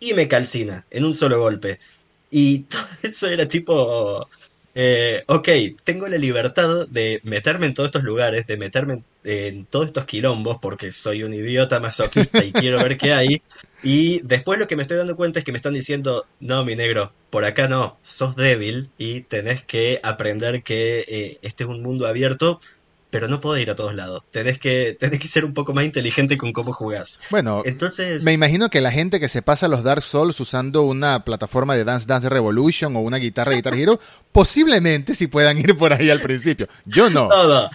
y 0.00 0.12
me 0.14 0.28
calcina 0.28 0.84
en 0.90 1.04
un 1.06 1.14
solo 1.14 1.40
golpe. 1.40 1.78
Y 2.30 2.58
todo 2.70 2.82
eso 3.02 3.28
era 3.28 3.48
tipo, 3.48 4.28
eh, 4.74 5.22
ok, 5.26 5.48
tengo 5.84 6.08
la 6.08 6.18
libertad 6.18 6.88
de 6.88 7.20
meterme 7.22 7.66
en 7.66 7.74
todos 7.74 7.88
estos 7.88 8.02
lugares, 8.02 8.46
de 8.46 8.56
meterme 8.56 9.02
en, 9.22 9.66
todos 9.66 9.86
estos 9.86 10.04
quilombos, 10.04 10.58
porque 10.60 10.90
soy 10.90 11.22
un 11.22 11.32
idiota 11.32 11.78
masoquista 11.80 12.44
y 12.44 12.52
quiero 12.52 12.78
ver 12.78 12.98
qué 12.98 13.12
hay. 13.12 13.42
Y 13.82 14.20
después 14.22 14.58
lo 14.58 14.66
que 14.66 14.76
me 14.76 14.82
estoy 14.82 14.96
dando 14.96 15.16
cuenta 15.16 15.38
es 15.38 15.44
que 15.44 15.52
me 15.52 15.58
están 15.58 15.74
diciendo, 15.74 16.26
no, 16.40 16.64
mi 16.64 16.74
negro, 16.74 17.12
por 17.30 17.44
acá 17.44 17.68
no, 17.68 17.98
sos 18.02 18.34
débil 18.34 18.90
y 18.98 19.22
tenés 19.22 19.62
que 19.62 20.00
aprender 20.02 20.62
que 20.62 21.04
eh, 21.06 21.38
este 21.42 21.64
es 21.64 21.70
un 21.70 21.82
mundo 21.82 22.06
abierto 22.06 22.60
pero 23.14 23.28
no 23.28 23.40
puedo 23.40 23.56
ir 23.58 23.70
a 23.70 23.76
todos 23.76 23.94
lados. 23.94 24.24
Tenés 24.32 24.58
que, 24.58 24.96
tenés 24.98 25.20
que 25.20 25.28
ser 25.28 25.44
un 25.44 25.54
poco 25.54 25.72
más 25.72 25.84
inteligente 25.84 26.36
con 26.36 26.52
cómo 26.52 26.72
jugás. 26.72 27.20
Bueno, 27.30 27.62
entonces. 27.64 28.24
Me 28.24 28.32
imagino 28.32 28.70
que 28.70 28.80
la 28.80 28.90
gente 28.90 29.20
que 29.20 29.28
se 29.28 29.40
pasa 29.40 29.68
los 29.68 29.84
Dark 29.84 30.02
Souls 30.02 30.40
usando 30.40 30.82
una 30.82 31.24
plataforma 31.24 31.76
de 31.76 31.84
Dance 31.84 32.08
Dance 32.08 32.28
Revolution 32.28 32.96
o 32.96 33.00
una 33.02 33.18
guitarra 33.18 33.50
de 33.50 33.58
Guitar 33.58 33.74
Hero, 33.76 34.00
posiblemente 34.32 35.14
sí 35.14 35.28
puedan 35.28 35.58
ir 35.58 35.76
por 35.76 35.92
ahí 35.92 36.10
al 36.10 36.22
principio. 36.22 36.66
Yo 36.86 37.08
no. 37.08 37.28
No, 37.28 37.70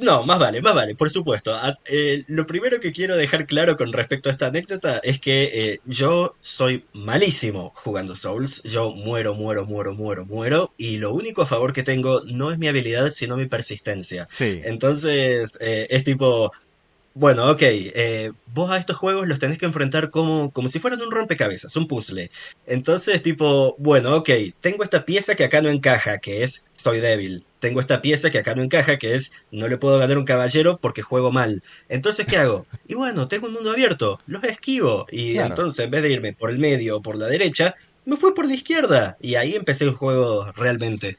más 0.00 0.38
vale, 0.38 0.62
más 0.62 0.74
vale, 0.74 0.94
por 0.94 1.10
supuesto. 1.10 1.56
Eh, 1.86 2.24
lo 2.28 2.46
primero 2.46 2.80
que 2.80 2.92
quiero 2.92 3.16
dejar 3.16 3.46
claro 3.46 3.76
con 3.76 3.92
respecto 3.92 4.28
a 4.28 4.32
esta 4.32 4.46
anécdota 4.46 5.00
es 5.02 5.20
que 5.20 5.50
eh, 5.52 5.80
yo 5.84 6.32
soy 6.40 6.84
malísimo 6.92 7.72
jugando 7.76 8.14
Souls. 8.14 8.62
Yo 8.64 8.90
muero, 8.90 9.34
muero, 9.34 9.66
muero, 9.66 9.94
muero, 9.94 10.26
muero. 10.26 10.72
Y 10.76 10.98
lo 10.98 11.12
único 11.12 11.42
a 11.42 11.46
favor 11.46 11.72
que 11.72 11.82
tengo 11.82 12.22
no 12.26 12.50
es 12.50 12.58
mi 12.58 12.68
habilidad, 12.68 13.10
sino 13.10 13.36
mi 13.36 13.46
persistencia. 13.46 14.28
Sí. 14.30 14.60
Entonces, 14.64 15.54
eh, 15.60 15.86
es 15.90 16.04
tipo, 16.04 16.52
bueno, 17.14 17.50
ok, 17.50 17.60
eh, 17.62 18.32
vos 18.54 18.70
a 18.70 18.78
estos 18.78 18.96
juegos 18.96 19.28
los 19.28 19.38
tenés 19.38 19.58
que 19.58 19.66
enfrentar 19.66 20.10
como, 20.10 20.50
como 20.50 20.68
si 20.68 20.78
fueran 20.78 21.02
un 21.02 21.10
rompecabezas, 21.10 21.76
un 21.76 21.86
puzzle. 21.86 22.30
Entonces, 22.66 23.20
tipo, 23.22 23.76
bueno, 23.78 24.16
ok, 24.16 24.30
tengo 24.60 24.82
esta 24.82 25.04
pieza 25.04 25.34
que 25.34 25.44
acá 25.44 25.60
no 25.60 25.68
encaja, 25.68 26.18
que 26.18 26.42
es 26.42 26.64
soy 26.72 27.00
débil. 27.00 27.44
Tengo 27.58 27.80
esta 27.80 28.02
pieza 28.02 28.30
que 28.30 28.38
acá 28.38 28.54
no 28.54 28.62
encaja, 28.62 28.98
que 28.98 29.14
es 29.14 29.32
no 29.50 29.68
le 29.68 29.76
puedo 29.76 29.98
ganar 29.98 30.18
un 30.18 30.24
caballero 30.24 30.78
porque 30.80 31.02
juego 31.02 31.30
mal. 31.30 31.62
Entonces, 31.88 32.26
¿qué 32.26 32.38
hago? 32.38 32.66
Y 32.88 32.94
bueno, 32.94 33.28
tengo 33.28 33.46
un 33.46 33.52
mundo 33.52 33.70
abierto, 33.70 34.18
los 34.26 34.42
esquivo. 34.44 35.06
Y 35.10 35.38
entonces, 35.38 35.84
en 35.84 35.90
vez 35.90 36.02
de 36.02 36.12
irme 36.12 36.32
por 36.32 36.50
el 36.50 36.58
medio 36.58 36.96
o 36.96 37.02
por 37.02 37.16
la 37.16 37.26
derecha, 37.26 37.74
me 38.04 38.16
fui 38.16 38.32
por 38.32 38.46
la 38.46 38.54
izquierda. 38.54 39.16
Y 39.20 39.36
ahí 39.36 39.54
empecé 39.54 39.84
el 39.84 39.92
juego 39.92 40.50
realmente. 40.52 41.18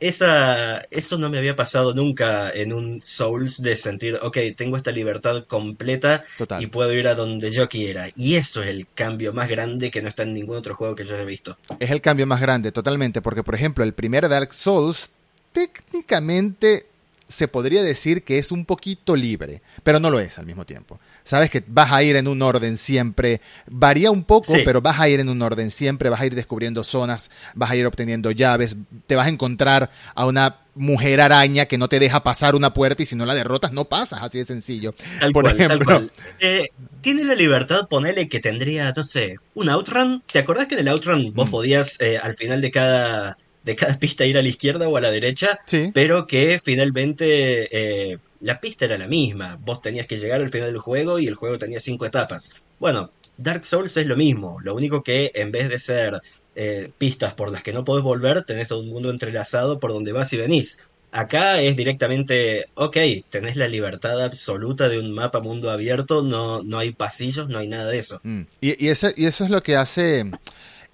Esa, 0.00 0.80
eso 0.90 1.18
no 1.18 1.30
me 1.30 1.38
había 1.38 1.56
pasado 1.56 1.94
nunca 1.94 2.50
en 2.50 2.72
un 2.72 3.02
Souls 3.02 3.62
de 3.62 3.76
sentir, 3.76 4.18
ok, 4.22 4.38
tengo 4.56 4.76
esta 4.76 4.90
libertad 4.90 5.44
completa 5.46 6.24
Total. 6.36 6.62
y 6.62 6.66
puedo 6.66 6.92
ir 6.92 7.08
a 7.08 7.14
donde 7.14 7.50
yo 7.50 7.68
quiera. 7.68 8.08
Y 8.16 8.34
eso 8.36 8.62
es 8.62 8.68
el 8.68 8.86
cambio 8.94 9.32
más 9.32 9.48
grande 9.48 9.90
que 9.90 10.02
no 10.02 10.08
está 10.08 10.22
en 10.22 10.32
ningún 10.32 10.56
otro 10.56 10.74
juego 10.74 10.94
que 10.94 11.04
yo 11.04 11.14
haya 11.14 11.24
visto. 11.24 11.56
Es 11.78 11.90
el 11.90 12.00
cambio 12.00 12.26
más 12.26 12.40
grande, 12.40 12.72
totalmente, 12.72 13.22
porque 13.22 13.42
por 13.42 13.54
ejemplo, 13.54 13.84
el 13.84 13.92
primer 13.92 14.28
Dark 14.28 14.52
Souls 14.52 15.10
técnicamente 15.52 16.87
se 17.28 17.46
podría 17.46 17.82
decir 17.82 18.24
que 18.24 18.38
es 18.38 18.50
un 18.50 18.64
poquito 18.64 19.14
libre, 19.14 19.60
pero 19.82 20.00
no 20.00 20.10
lo 20.10 20.18
es 20.18 20.38
al 20.38 20.46
mismo 20.46 20.64
tiempo. 20.64 20.98
Sabes 21.24 21.50
que 21.50 21.62
vas 21.66 21.92
a 21.92 22.02
ir 22.02 22.16
en 22.16 22.26
un 22.26 22.40
orden 22.40 22.76
siempre, 22.78 23.40
varía 23.70 24.10
un 24.10 24.24
poco, 24.24 24.54
Sí. 24.54 24.62
pero 24.64 24.80
vas 24.80 24.98
a 24.98 25.08
ir 25.10 25.20
en 25.20 25.28
un 25.28 25.42
orden 25.42 25.70
siempre, 25.70 26.08
vas 26.08 26.20
a 26.22 26.26
ir 26.26 26.34
descubriendo 26.34 26.82
zonas, 26.84 27.30
vas 27.54 27.70
a 27.70 27.76
ir 27.76 27.84
obteniendo 27.86 28.30
llaves, 28.30 28.76
te 29.06 29.14
vas 29.14 29.26
a 29.26 29.30
encontrar 29.30 29.90
a 30.14 30.24
una 30.26 30.56
mujer 30.74 31.20
araña 31.20 31.66
que 31.66 31.76
no 31.76 31.88
te 31.88 31.98
deja 31.98 32.22
pasar 32.22 32.54
una 32.54 32.72
puerta 32.72 33.02
y 33.02 33.06
si 33.06 33.16
no 33.16 33.26
la 33.26 33.34
derrotas 33.34 33.72
no 33.72 33.84
pasas, 33.86 34.20
así 34.22 34.38
de 34.38 34.44
sencillo. 34.44 34.94
Tal 35.20 35.32
Por 35.32 35.42
cual, 35.44 35.56
tal 35.56 35.66
ejemplo. 35.66 35.84
cual. 35.86 36.12
Eh, 36.40 36.68
tiene 37.02 37.24
la 37.24 37.34
libertad, 37.34 37.88
ponele 37.90 38.28
que 38.28 38.40
tendría, 38.40 38.92
no 38.96 39.04
sé, 39.04 39.36
un 39.54 39.68
outrun. 39.68 40.22
¿Te 40.32 40.38
acordás 40.38 40.66
que 40.66 40.74
en 40.76 40.80
el 40.80 40.88
outrun 40.88 41.34
vos 41.34 41.48
Mm. 41.48 41.50
podías 41.50 42.00
eh, 42.00 42.16
al 42.16 42.34
final 42.34 42.60
de 42.60 42.70
cada, 42.70 43.36
de 43.68 43.76
cada 43.76 43.98
pista 44.00 44.24
ir 44.24 44.38
a 44.38 44.42
la 44.42 44.48
izquierda 44.48 44.88
o 44.88 44.96
a 44.96 45.00
la 45.00 45.10
derecha? 45.10 45.58
Sí. 45.66 45.90
pero 45.92 46.26
que 46.26 46.58
finalmente 46.58 47.68
eh, 48.12 48.18
la 48.40 48.60
pista 48.60 48.86
era 48.86 48.96
la 48.96 49.06
misma. 49.06 49.58
Vos 49.60 49.82
tenías 49.82 50.06
que 50.06 50.18
llegar 50.18 50.40
al 50.40 50.50
final 50.50 50.72
del 50.72 50.80
juego 50.80 51.18
y 51.18 51.26
el 51.26 51.34
juego 51.34 51.58
tenía 51.58 51.80
cinco 51.80 52.06
etapas. 52.06 52.62
Bueno, 52.80 53.12
Dark 53.36 53.64
Souls 53.64 53.96
es 53.96 54.06
lo 54.06 54.16
mismo, 54.16 54.58
lo 54.62 54.74
único 54.74 55.02
que 55.02 55.30
en 55.34 55.52
vez 55.52 55.68
de 55.68 55.78
ser 55.78 56.22
eh, 56.56 56.90
pistas 56.98 57.34
por 57.34 57.52
las 57.52 57.62
que 57.62 57.72
no 57.72 57.84
podés 57.84 58.02
volver, 58.02 58.44
tenés 58.44 58.68
todo 58.68 58.80
un 58.80 58.88
mundo 58.88 59.10
entrelazado 59.10 59.78
por 59.78 59.92
donde 59.92 60.12
vas 60.12 60.32
y 60.32 60.38
venís. 60.38 60.78
Acá 61.10 61.60
es 61.62 61.76
directamente, 61.76 62.66
ok, 62.74 62.96
tenés 63.30 63.56
la 63.56 63.68
libertad 63.68 64.22
absoluta 64.22 64.88
de 64.88 64.98
un 64.98 65.12
mapa 65.12 65.40
mundo 65.40 65.70
abierto, 65.70 66.22
no, 66.22 66.62
no 66.62 66.78
hay 66.78 66.92
pasillos, 66.92 67.48
no 67.48 67.58
hay 67.58 67.68
nada 67.68 67.88
de 67.88 67.98
eso. 67.98 68.20
Mm. 68.24 68.42
Y, 68.60 68.84
y 68.84 68.88
eso, 68.88 69.08
y 69.16 69.26
eso 69.26 69.44
es 69.44 69.50
lo 69.50 69.62
que 69.62 69.76
hace. 69.76 70.30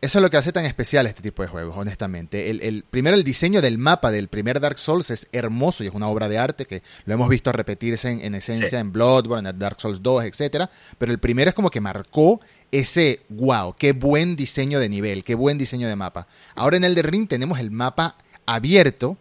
Eso 0.04 0.18
es 0.18 0.23
lo 0.23 0.28
que 0.30 0.37
hace 0.37 0.52
tan 0.52 0.64
especial 0.66 1.06
este 1.06 1.23
tipo 1.23 1.42
de 1.42 1.49
juegos, 1.49 1.76
honestamente. 1.78 2.50
El, 2.50 2.61
el- 2.62 2.84
primero, 2.90 3.16
el 3.16 3.25
diseño 3.25 3.62
del 3.62 3.78
mapa 3.78 4.11
del 4.11 4.28
primer 4.28 4.61
Dark 4.61 4.78
Souls 4.78 5.11
es 5.11 5.26
hermoso 5.32 5.82
y 5.82 5.87
es 5.87 5.94
una 5.94 6.08
obra 6.08 6.28
de 6.28 6.37
arte 6.38 6.66
que 6.66 6.82
lo 7.06 7.14
hemos 7.14 7.28
visto 7.28 7.50
repetirse 7.52 8.11
en, 8.11 8.20
en 8.20 8.34
esencia 8.34 8.68
Sí. 8.68 8.76
en 8.76 8.92
Bloodborne, 8.92 9.49
en 9.49 9.58
Dark 9.58 9.80
Souls 9.80 10.02
2, 10.02 10.25
etcétera. 10.25 10.68
Pero 10.99 11.11
el 11.12 11.18
primero 11.18 11.49
es 11.49 11.54
como 11.54 11.70
que 11.70 11.80
marcó 11.80 12.40
ese 12.70 13.20
wow, 13.28 13.75
qué 13.78 13.92
buen 13.92 14.37
diseño 14.37 14.78
de 14.80 14.88
nivel, 14.88 15.25
qué 15.25 15.34
buen 15.34 15.56
diseño 15.58 15.88
de 15.88 15.96
mapa. 15.96 16.26
Ahora 16.54 16.76
en 16.76 16.84
Elden 16.84 17.04
Ring 17.04 17.28
tenemos 17.28 17.58
el 17.58 17.70
mapa 17.70 18.16
abierto 18.46 19.16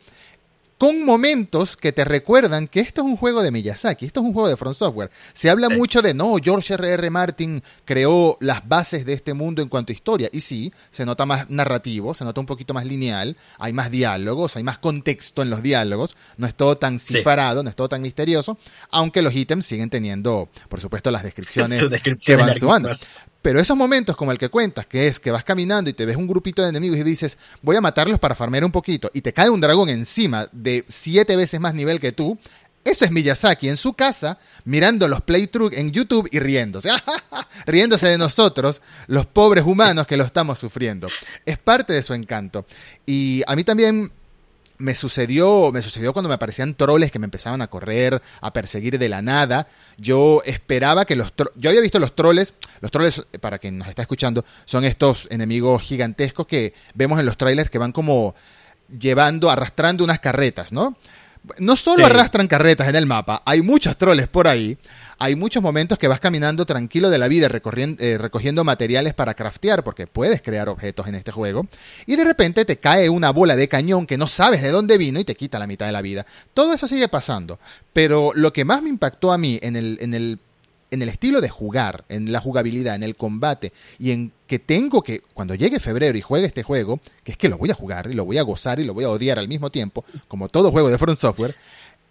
con 0.83 1.05
momentos 1.05 1.77
que 1.77 1.93
te 1.93 2.03
recuerdan 2.03 2.67
que 2.67 2.81
esto 2.81 2.99
es 3.01 3.05
un 3.05 3.15
juego 3.15 3.41
de 3.41 3.51
Miyazaki, 3.51 4.05
esto 4.05 4.19
es 4.19 4.25
un 4.25 4.33
juego 4.33 4.49
de 4.49 4.57
From 4.57 4.73
Software. 4.73 5.09
Se 5.33 5.49
habla 5.49 5.67
Sí. 5.69 5.75
mucho 5.75 6.01
de, 6.01 6.13
no, 6.13 6.35
George 6.43 6.73
R.R. 6.73 6.93
R. 6.95 7.09
Martin 7.09 7.63
creó 7.85 8.37
las 8.41 8.67
bases 8.67 9.05
de 9.05 9.13
este 9.13 9.33
mundo 9.33 9.61
en 9.61 9.69
cuanto 9.69 9.93
a 9.93 9.95
historia. 9.95 10.27
Y 10.33 10.41
sí, 10.41 10.73
se 10.91 11.05
nota 11.05 11.25
más 11.25 11.49
narrativo, 11.49 12.13
se 12.13 12.25
nota 12.25 12.41
un 12.41 12.45
poquito 12.47 12.73
más 12.73 12.85
lineal, 12.85 13.37
hay 13.59 13.71
más 13.71 13.91
diálogos, 13.91 14.57
hay 14.57 14.63
más 14.63 14.77
contexto 14.77 15.41
en 15.41 15.49
los 15.49 15.63
diálogos, 15.63 16.17
no 16.35 16.47
es 16.47 16.53
todo 16.55 16.77
tan 16.77 16.99
Sí. 16.99 17.13
cifrado, 17.13 17.63
no 17.63 17.69
es 17.69 17.75
todo 17.77 17.87
tan 17.87 18.01
misterioso, 18.01 18.57
aunque 18.91 19.21
los 19.21 19.33
ítems 19.33 19.65
siguen 19.65 19.89
teniendo, 19.89 20.49
por 20.67 20.81
supuesto, 20.81 21.11
las 21.11 21.23
descripciones 21.23 21.79
que 22.25 22.35
van. 22.35 22.83
Pero 23.43 23.59
esos 23.59 23.75
momentos 23.75 24.15
como 24.15 24.31
el 24.31 24.39
que 24.39 24.49
cuentas, 24.49 24.87
que 24.87 25.05
es 25.05 25.19
que 25.19 25.29
vas 25.29 25.43
caminando 25.43 25.89
y 25.89 25.93
te 25.93 26.05
ves 26.05 26.15
un 26.15 26.27
grupito 26.27 26.63
de 26.63 26.69
enemigos 26.69 26.97
y 26.97 27.03
dices, 27.03 27.37
voy 27.61 27.75
a 27.75 27.81
matarlos 27.81 28.17
para 28.17 28.35
farmear 28.35 28.63
un 28.63 28.71
poquito, 28.71 29.11
y 29.13 29.21
te 29.21 29.33
cae 29.33 29.49
un 29.49 29.59
dragón 29.59 29.89
encima 29.89 30.47
de 30.53 30.85
siete 30.87 31.35
veces 31.35 31.59
más 31.59 31.73
nivel 31.73 31.99
que 31.99 32.13
tú, 32.13 32.39
eso 32.85 33.05
es 33.05 33.11
Miyazaki 33.11 33.67
en 33.67 33.77
su 33.77 33.93
casa, 33.93 34.39
mirando 34.63 35.07
los 35.07 35.21
playthroughs 35.21 35.75
en 35.77 35.91
YouTube 35.91 36.27
y 36.31 36.39
riéndose. 36.39 36.89
riéndose 37.65 38.07
de 38.07 38.17
nosotros, 38.17 38.81
los 39.07 39.25
pobres 39.25 39.65
humanos 39.65 40.07
que 40.07 40.17
lo 40.17 40.23
estamos 40.23 40.59
sufriendo. 40.59 41.07
Es 41.45 41.57
parte 41.57 41.93
de 41.93 42.03
su 42.03 42.13
encanto. 42.13 42.65
Y 43.05 43.41
a 43.47 43.55
mí 43.55 43.63
también 43.63 44.11
me 44.77 44.95
sucedió, 44.95 45.71
me 45.71 45.81
sucedió 45.81 46.13
cuando 46.13 46.29
me 46.29 46.35
aparecían 46.35 46.75
troles 46.75 47.11
que 47.11 47.19
me 47.19 47.25
empezaban 47.25 47.61
a 47.61 47.67
correr, 47.67 48.21
a 48.41 48.53
perseguir 48.53 48.99
de 48.99 49.09
la 49.09 49.21
nada. 49.21 49.67
Yo 49.97 50.41
esperaba 50.45 51.05
que 51.05 51.15
los 51.15 51.33
yo 51.55 51.69
había 51.69 51.81
visto 51.81 51.99
los 51.99 52.15
troles, 52.15 52.53
los 52.81 52.91
troles 52.91 53.25
para 53.39 53.59
quien 53.59 53.77
nos 53.77 53.87
está 53.87 54.01
escuchando, 54.01 54.45
son 54.65 54.83
estos 54.83 55.27
enemigos 55.31 55.81
gigantescos 55.81 56.47
que 56.47 56.73
vemos 56.93 57.19
en 57.19 57.25
los 57.25 57.37
trailers 57.37 57.69
que 57.69 57.77
van 57.77 57.91
como 57.91 58.35
llevando, 58.99 59.49
arrastrando 59.49 60.03
unas 60.03 60.19
carretas, 60.19 60.71
¿no? 60.71 60.97
No 61.59 61.75
solo 61.75 62.05
Sí. 62.05 62.11
arrastran 62.11 62.47
carretas 62.47 62.87
en 62.87 62.95
el 62.95 63.05
mapa, 63.05 63.41
hay 63.45 63.61
muchos 63.61 63.97
troles 63.97 64.27
por 64.27 64.47
ahí. 64.47 64.77
Hay 65.19 65.35
muchos 65.35 65.61
momentos 65.61 65.97
que 65.97 66.07
vas 66.07 66.19
caminando 66.19 66.65
tranquilo 66.65 67.09
de 67.09 67.17
la 67.17 67.27
vida, 67.27 67.47
recorrien- 67.47 67.95
eh, 67.99 68.17
recogiendo 68.17 68.63
materiales 68.63 69.13
para 69.13 69.33
craftear, 69.35 69.83
porque 69.83 70.07
puedes 70.07 70.41
crear 70.41 70.67
objetos 70.69 71.07
en 71.07 71.15
este 71.15 71.31
juego. 71.31 71.67
Y 72.05 72.15
de 72.15 72.23
repente 72.25 72.65
te 72.65 72.77
cae 72.77 73.09
una 73.09 73.29
bola 73.31 73.55
de 73.55 73.67
cañón 73.67 74.05
que 74.07 74.17
no 74.17 74.27
sabes 74.27 74.61
de 74.61 74.69
dónde 74.71 74.97
vino 74.97 75.19
y 75.19 75.23
te 75.25 75.35
quita 75.35 75.59
la 75.59 75.67
mitad 75.67 75.85
de 75.85 75.91
la 75.91 76.01
vida. 76.01 76.25
Todo 76.53 76.73
eso 76.73 76.87
sigue 76.87 77.07
pasando. 77.07 77.59
Pero 77.93 78.31
lo 78.33 78.51
que 78.51 78.65
más 78.65 78.81
me 78.81 78.89
impactó 78.89 79.31
a 79.31 79.37
mí 79.37 79.59
en 79.61 79.75
el, 79.75 79.97
en 80.01 80.13
el, 80.13 80.39
en 80.93 81.01
el 81.01 81.09
estilo 81.09 81.41
de 81.41 81.49
jugar, 81.49 82.05
en 82.09 82.31
la 82.31 82.39
jugabilidad, 82.39 82.95
en 82.95 83.03
el 83.03 83.15
combate, 83.15 83.73
y 83.99 84.11
en 84.11 84.31
que 84.47 84.59
tengo 84.59 85.01
que, 85.01 85.21
cuando 85.33 85.55
llegue 85.55 85.79
febrero 85.79 86.17
y 86.17 86.21
juegue 86.21 86.45
este 86.45 86.63
juego, 86.63 86.99
que 87.23 87.31
es 87.31 87.37
que 87.37 87.49
lo 87.49 87.57
voy 87.57 87.71
a 87.71 87.75
jugar 87.75 88.09
y 88.11 88.13
lo 88.13 88.25
voy 88.25 88.37
a 88.37 88.43
gozar 88.43 88.79
y 88.79 88.85
lo 88.85 88.93
voy 88.93 89.03
a 89.03 89.09
odiar 89.09 89.39
al 89.39 89.47
mismo 89.47 89.71
tiempo, 89.71 90.05
como 90.27 90.49
todo 90.49 90.71
juego 90.71 90.89
de 90.89 90.97
Front 90.97 91.17
Software, 91.17 91.55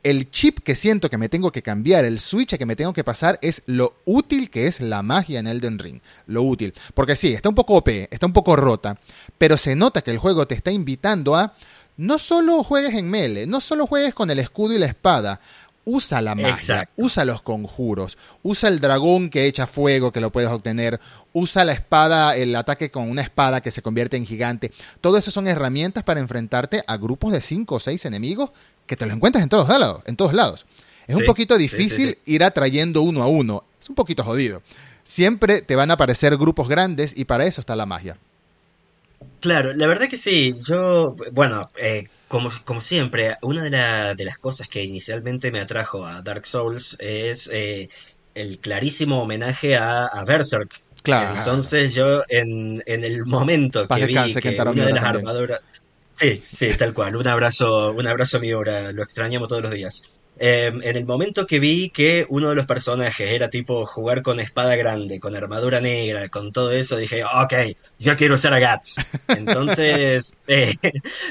el 0.03 0.31
chip 0.31 0.59
que 0.61 0.75
siento 0.75 1.09
que 1.09 1.19
me 1.19 1.29
tengo 1.29 1.53
que 1.53 1.62
cambiar, 1.62 2.05
el 2.05 2.19
switch 2.19 2.57
que 2.57 2.67
me 2.67 2.77
tengo 2.77 2.93
que 2.93 3.05
pasar 3.05 3.39
es 3.41 3.62
lo 3.67 3.95
útil 4.05 4.51
que 4.51 4.67
es 4.67 4.81
la 4.81 5.03
magia 5.03 5.39
en 5.39 5.47
Elden 5.47 5.79
Ring. 5.79 6.01
Lo 6.27 6.43
útil. 6.43 6.75
Porque 6.95 7.15
sí, 7.15 7.33
está 7.33 7.49
un 7.49 7.55
poco 7.55 7.77
OP, 7.77 7.89
está 8.11 8.27
un 8.27 8.33
poco 8.33 8.57
rota, 8.57 8.99
pero 9.39 9.57
se 9.57 9.77
nota 9.77 10.03
que 10.03 10.11
el 10.11 10.19
juego 10.19 10.47
te 10.47 10.57
está 10.57 10.73
invitando 10.73 11.37
a 11.37 11.55
no 11.97 12.19
solo 12.19 12.65
juegues 12.65 12.95
en 12.95 13.09
melee, 13.09 13.47
no 13.47 13.61
solo 13.61 13.87
juegues 13.87 14.15
con 14.15 14.31
el 14.31 14.39
escudo 14.39 14.75
y 14.75 14.79
la 14.79 14.87
espada. 14.87 15.41
Usa 15.85 16.23
la 16.23 16.37
magia, 16.37 16.53
Exacto. 16.53 16.93
usa 16.97 17.25
los 17.25 17.43
conjuros, 17.43 18.17
usa 18.45 18.69
el 18.69 18.79
dragón 18.79 19.31
que 19.31 19.47
echa 19.47 19.67
fuego 19.67 20.12
que 20.12 20.21
lo 20.21 20.31
puedes 20.31 20.49
obtener, 20.49 21.01
usa 21.33 21.65
la 21.65 21.73
espada, 21.73 22.37
el 22.37 22.55
ataque 22.55 22.91
con 22.93 23.11
una 23.11 23.23
espada 23.23 23.61
que 23.61 23.73
se 23.73 23.83
convierte 23.83 24.17
en 24.17 24.25
gigante. 24.25 24.71
Todo 25.01 25.19
eso 25.19 25.33
son 25.33 25.49
herramientas 25.49 26.05
para 26.05 26.21
enfrentarte 26.21 26.85
a 26.87 26.97
grupos 26.97 27.33
de 27.33 27.41
5 27.41 27.75
o 27.75 27.81
6 27.81 28.05
enemigos 28.05 28.53
que 28.87 28.97
te 28.97 29.07
los 29.07 29.17
encuentras 29.17 29.43
en 29.43 29.49
todos 29.49 29.69
lados. 29.69 30.03
En 30.07 30.17
todos 30.17 30.35
lados. 30.35 30.67
Es 31.07 31.17
un 31.17 31.25
poquito 31.25 31.57
sí, 31.57 31.69
sí, 31.69 31.77
difícil 31.77 32.19
ir 32.27 32.45
atrayendo 32.45 33.03
uno 33.03 33.23
a 33.23 33.27
uno. 33.27 33.65
Es 33.81 33.89
un 33.89 33.97
poquito 33.97 34.23
jodido. 34.23 34.62
Siempre 35.05 35.62
te 35.62 35.75
van 35.75 35.91
a 35.91 35.95
aparecer 35.95 36.37
grupos 36.37 36.69
grandes 36.69 37.12
y 37.17 37.25
para 37.25 37.45
eso 37.45 37.61
está 37.61 37.75
la 37.75 37.87
magia. 37.87 38.19
Claro, 39.41 39.73
la 39.73 39.87
verdad 39.87 40.09
que 40.09 40.19
sí. 40.19 40.55
Yo, 40.67 41.17
bueno, 41.33 41.69
eh, 41.76 42.09
como, 42.29 42.50
como 42.64 42.81
siempre, 42.81 43.37
una 43.43 43.62
de, 43.64 43.71
la- 43.71 44.14
de 44.14 44.25
las 44.25 44.38
cosas 44.38 44.69
que 44.69 44.83
inicialmente 44.83 45.50
me 45.50 45.61
atrajo 45.61 46.07
a 46.07 46.23
Dark 46.23 46.47
Souls 46.47 46.97
es 47.00 47.49
eh, 47.52 47.88
el 48.35 48.59
clarísimo 48.59 49.23
homenaje 49.23 49.76
a, 49.76 50.07
a 50.07 50.25
Berserk. 50.25 50.81
Claro. 51.02 51.37
Entonces 51.38 51.95
yo 51.95 52.23
en, 52.29 52.83
en 52.87 53.05
el 53.05 53.25
momento 53.26 53.88
Paz 53.88 53.99
que 54.00 54.07
vi 54.07 54.14
que 54.35 54.41
Kentaro 54.41 54.71
una 54.73 54.87
de 54.87 54.93
las 54.93 55.05
armaduras... 55.05 55.61
Sí, 56.14 56.41
sí, 56.43 56.69
tal 56.79 56.95
cual. 56.95 57.17
Un 57.17 57.26
abrazo, 57.26 57.91
un 57.93 58.07
abrazo 58.07 58.38
Miura, 58.38 58.93
lo 58.93 59.02
extrañamos 59.02 59.49
todos 59.49 59.62
los 59.62 59.73
días. 59.73 60.02
Eh, 60.39 60.73
en 60.83 60.97
el 60.97 61.05
momento 61.05 61.47
que 61.47 61.61
vi 61.61 61.91
que 61.91 62.27
uno 62.29 62.49
de 62.49 62.55
los 62.55 62.67
personajes 62.67 63.31
era 63.31 63.51
tipo 63.51 63.87
jugar 63.87 64.23
con 64.23 64.41
espada 64.41 64.75
grande, 64.77 65.21
con 65.21 65.37
armadura 65.37 65.81
negra, 65.81 66.29
con 66.31 66.53
todo 66.53 66.73
eso, 66.73 66.97
dije, 66.97 67.23
ok, 67.25 67.55
yo 67.99 68.17
quiero 68.17 68.37
ser 68.37 68.55
a 68.55 68.75
Guts. 68.75 68.97
Entonces 69.29 70.35
eh, 70.47 70.75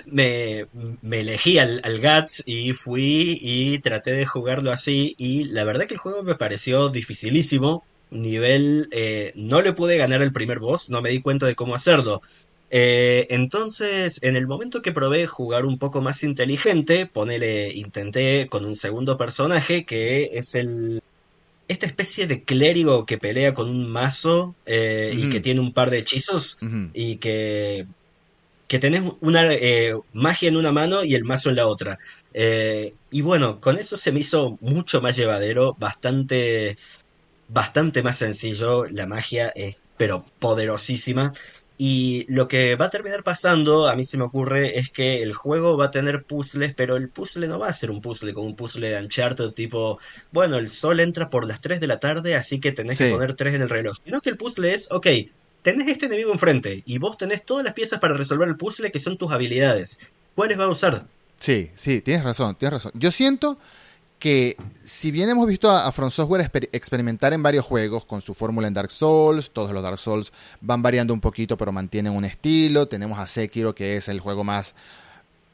me, 0.05 0.67
me 1.01 1.21
elegí 1.21 1.57
al, 1.57 1.81
al 1.83 1.99
Guts 1.99 2.43
y 2.45 2.73
fui 2.73 3.37
y 3.41 3.79
traté 3.79 4.11
de 4.11 4.25
jugarlo 4.25 4.71
así 4.71 5.15
y 5.17 5.45
la 5.45 5.63
verdad 5.63 5.87
que 5.87 5.95
el 5.95 5.99
juego 5.99 6.23
me 6.23 6.35
pareció 6.35 6.89
dificilísimo. 6.89 7.83
Nivel, 8.11 8.89
eh, 8.91 9.31
no 9.35 9.61
le 9.61 9.71
pude 9.71 9.95
ganar 9.97 10.21
el 10.21 10.33
primer 10.33 10.59
boss, 10.59 10.89
no 10.89 11.01
me 11.01 11.09
di 11.09 11.21
cuenta 11.21 11.45
de 11.45 11.55
cómo 11.55 11.75
hacerlo. 11.75 12.21
Eh, 12.73 13.27
entonces, 13.29 14.19
en 14.23 14.37
el 14.37 14.47
momento 14.47 14.81
que 14.81 14.93
probé 14.93 15.27
jugar 15.27 15.65
un 15.65 15.77
poco 15.77 16.01
más 16.01 16.23
inteligente, 16.23 17.05
ponele, 17.05 17.73
intenté 17.73 18.47
con 18.49 18.65
un 18.65 18.75
segundo 18.75 19.17
personaje 19.17 19.85
que 19.85 20.31
es 20.33 20.55
el 20.55 21.03
esta 21.67 21.85
especie 21.85 22.27
de 22.27 22.43
clérigo 22.43 23.05
que 23.05 23.17
pelea 23.17 23.53
con 23.53 23.69
un 23.69 23.89
mazo 23.89 24.55
eh, 24.65 25.13
y 25.15 25.29
que 25.29 25.39
tiene 25.39 25.61
un 25.61 25.73
par 25.73 25.89
de 25.89 25.99
hechizos 25.99 26.57
y 26.93 27.15
que 27.17 27.87
que 28.67 28.79
tenés 28.79 29.03
una 29.19 29.53
eh, 29.53 29.93
magia 30.13 30.47
en 30.47 30.55
una 30.55 30.71
mano 30.71 31.03
y 31.03 31.15
el 31.15 31.25
mazo 31.25 31.49
en 31.49 31.57
la 31.57 31.67
otra. 31.67 31.99
Eh, 32.33 32.93
y 33.09 33.19
bueno, 33.19 33.59
con 33.59 33.77
eso 33.77 33.97
se 33.97 34.13
me 34.13 34.21
hizo 34.21 34.57
mucho 34.61 35.01
más 35.01 35.17
llevadero, 35.17 35.75
bastante 35.77 36.77
bastante 37.49 38.01
más 38.01 38.17
sencillo. 38.17 38.85
La 38.85 39.07
magia 39.07 39.49
es 39.49 39.77
pero 39.97 40.25
poderosísima. 40.39 41.33
Y 41.83 42.27
lo 42.31 42.47
que 42.47 42.75
va 42.75 42.85
a 42.85 42.89
terminar 42.91 43.23
pasando, 43.23 43.87
a 43.87 43.95
mí 43.95 44.03
se 44.03 44.15
me 44.15 44.23
ocurre, 44.23 44.77
es 44.77 44.91
que 44.91 45.23
el 45.23 45.33
juego 45.33 45.77
va 45.77 45.85
a 45.85 45.89
tener 45.89 46.25
puzzles, 46.25 46.75
pero 46.75 46.95
el 46.95 47.09
puzzle 47.09 47.47
no 47.47 47.57
va 47.57 47.69
a 47.69 47.73
ser 47.73 47.89
un 47.89 48.01
puzzle 48.01 48.35
como 48.35 48.45
un 48.45 48.55
puzzle 48.55 48.91
de 48.91 49.01
Uncharted 49.01 49.49
tipo, 49.53 49.97
bueno, 50.31 50.59
el 50.59 50.69
sol 50.69 50.99
entra 50.99 51.31
por 51.31 51.47
las 51.47 51.59
3 51.59 51.79
de 51.79 51.87
la 51.87 51.99
tarde, 51.99 52.35
así 52.35 52.59
que 52.59 52.71
tenés 52.71 52.99
que 52.99 53.09
poner 53.09 53.35
3 53.35 53.55
en 53.55 53.61
el 53.63 53.69
reloj. 53.69 53.97
Sino 54.05 54.21
que 54.21 54.29
el 54.29 54.37
puzzle 54.37 54.75
es, 54.75 54.91
ok, 54.91 55.07
tenés 55.63 55.87
este 55.87 56.05
enemigo 56.05 56.31
enfrente 56.31 56.83
y 56.85 56.99
vos 56.99 57.17
tenés 57.17 57.43
todas 57.45 57.65
las 57.65 57.73
piezas 57.73 57.97
para 57.97 58.13
resolver 58.13 58.47
el 58.47 58.57
puzzle 58.57 58.91
que 58.91 58.99
son 58.99 59.17
tus 59.17 59.31
habilidades. 59.31 59.97
¿Cuáles 60.35 60.57
vas 60.57 60.67
a 60.67 60.69
usar? 60.69 61.05
Sí, 61.39 61.71
sí, 61.73 62.01
tienes 62.01 62.23
razón, 62.23 62.53
tienes 62.59 62.73
razón. 62.73 62.91
Yo 62.93 63.11
siento 63.11 63.57
que 64.21 64.55
si 64.83 65.09
bien 65.09 65.29
hemos 65.29 65.47
visto 65.47 65.69
a, 65.69 65.91
From 65.91 66.11
Software 66.11 66.47
experimentar 66.71 67.33
en 67.33 67.41
varios 67.41 67.65
juegos 67.65 68.05
con 68.05 68.21
su 68.21 68.35
fórmula 68.35 68.67
en 68.67 68.73
Dark 68.75 68.91
Souls, 68.91 69.49
todos 69.49 69.71
los 69.71 69.81
Dark 69.81 69.97
Souls 69.97 70.31
van 70.61 70.83
variando 70.83 71.11
un 71.11 71.19
poquito 71.19 71.57
pero 71.57 71.71
mantienen 71.71 72.13
un 72.13 72.23
estilo, 72.23 72.87
tenemos 72.87 73.17
a 73.17 73.25
Sekiro 73.25 73.73
que 73.73 73.97
es 73.97 74.07
el 74.09 74.19
juego 74.19 74.43
más 74.43 74.75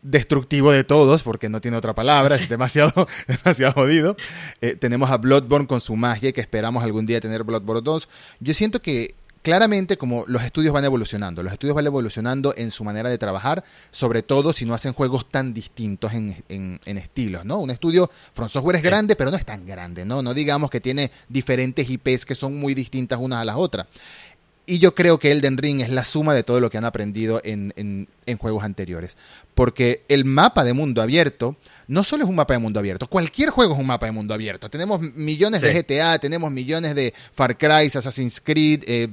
destructivo 0.01 0.73
de 0.73 0.83
todos, 0.83 1.23
porque 1.23 1.47
no 1.47 1.61
tiene 1.61 1.77
otra 1.77 1.95
palabra, 1.95 2.35
es 2.35 2.49
demasiado, 2.49 3.07
demasiado 3.27 3.73
jodido. 3.73 4.17
Eh, 4.59 4.75
tenemos 4.75 5.09
a 5.11 5.17
Bloodborne 5.17 5.65
con 5.65 5.79
su 5.79 5.95
magia, 5.95 6.33
que 6.33 6.41
esperamos 6.41 6.83
algún 6.83 7.05
día 7.05 7.21
tener 7.21 7.45
Bloodborne 7.45 7.81
2. 7.81 8.09
Yo 8.41 8.53
siento 8.53 8.81
que 8.81 9.15
claramente 9.47 9.97
como 9.97 10.25
los 10.27 10.43
estudios 10.43 10.73
van 10.73 10.83
evolucionando, 10.83 11.41
los 11.41 11.53
estudios 11.53 11.73
van 11.73 11.85
evolucionando 11.85 12.53
en 12.57 12.69
su 12.69 12.83
manera 12.83 13.09
de 13.09 13.17
trabajar, 13.17 13.63
sobre 13.91 14.21
todo 14.21 14.51
si 14.51 14.65
no 14.65 14.73
hacen 14.73 14.91
juegos 14.91 15.29
tan 15.29 15.53
distintos 15.53 16.11
en, 16.11 16.81
estilos, 16.83 17.45
¿no? 17.45 17.59
Un 17.59 17.69
estudio, 17.69 18.11
From 18.33 18.49
Software 18.49 18.75
es 18.75 18.83
grande, 18.83 19.15
pero 19.15 19.31
no 19.31 19.37
es 19.37 19.45
tan 19.45 19.65
grande, 19.65 20.03
¿no? 20.03 20.21
No 20.21 20.33
digamos 20.33 20.69
que 20.69 20.81
tiene 20.81 21.11
diferentes 21.29 21.89
IPs 21.89 22.25
que 22.25 22.35
son 22.35 22.59
muy 22.59 22.73
distintas 22.73 23.19
unas 23.21 23.41
a 23.41 23.45
las 23.45 23.55
otras. 23.55 23.87
Y 24.69 24.79
yo 24.79 24.93
creo 24.93 25.17
que 25.17 25.31
Elden 25.31 25.57
Ring 25.57 25.79
es 25.79 25.89
la 25.89 26.03
suma 26.03 26.33
de 26.33 26.43
todo 26.43 26.59
lo 26.59 26.69
que 26.69 26.77
han 26.77 26.83
aprendido 26.83 27.39
en, 27.45 27.73
en, 27.77 28.37
juegos 28.37 28.65
anteriores. 28.65 29.15
Porque 29.55 30.03
el 30.09 30.25
mapa 30.25 30.65
de 30.65 30.73
mundo 30.73 31.01
abierto 31.01 31.55
no 31.87 32.03
solo 32.03 32.25
es 32.25 32.29
un 32.29 32.35
mapa 32.35 32.53
de 32.53 32.59
mundo 32.59 32.77
abierto, 32.77 33.07
cualquier 33.07 33.49
juego 33.49 33.75
es 33.75 33.79
un 33.79 33.87
mapa 33.87 34.07
de 34.07 34.11
mundo 34.11 34.33
abierto. 34.33 34.69
Tenemos 34.69 34.99
millones 34.99 35.61
de 35.61 35.73
GTA, 35.73 36.19
tenemos 36.19 36.51
millones 36.51 36.95
de 36.95 37.13
Far 37.33 37.57
Cry, 37.57 37.85
Assassin's 37.85 38.41
Creed, 38.41 38.83
eh, 38.87 39.07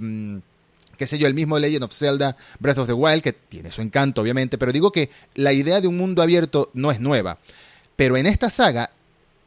qué 0.98 1.06
sé 1.06 1.18
yo, 1.18 1.28
el 1.28 1.34
mismo 1.34 1.56
Legend 1.56 1.84
of 1.84 1.92
Zelda, 1.92 2.36
Breath 2.58 2.78
of 2.78 2.88
the 2.88 2.92
Wild, 2.92 3.22
que 3.22 3.32
tiene 3.32 3.70
su 3.70 3.80
encanto, 3.80 4.22
obviamente. 4.22 4.58
Pero 4.58 4.72
digo 4.72 4.90
que 4.90 5.10
la 5.36 5.52
idea 5.52 5.80
de 5.80 5.86
un 5.86 5.96
mundo 5.96 6.20
abierto 6.20 6.72
no 6.74 6.90
es 6.90 6.98
nueva. 6.98 7.38
Pero 7.94 8.16
en 8.16 8.26
esta 8.26 8.50
saga 8.50 8.90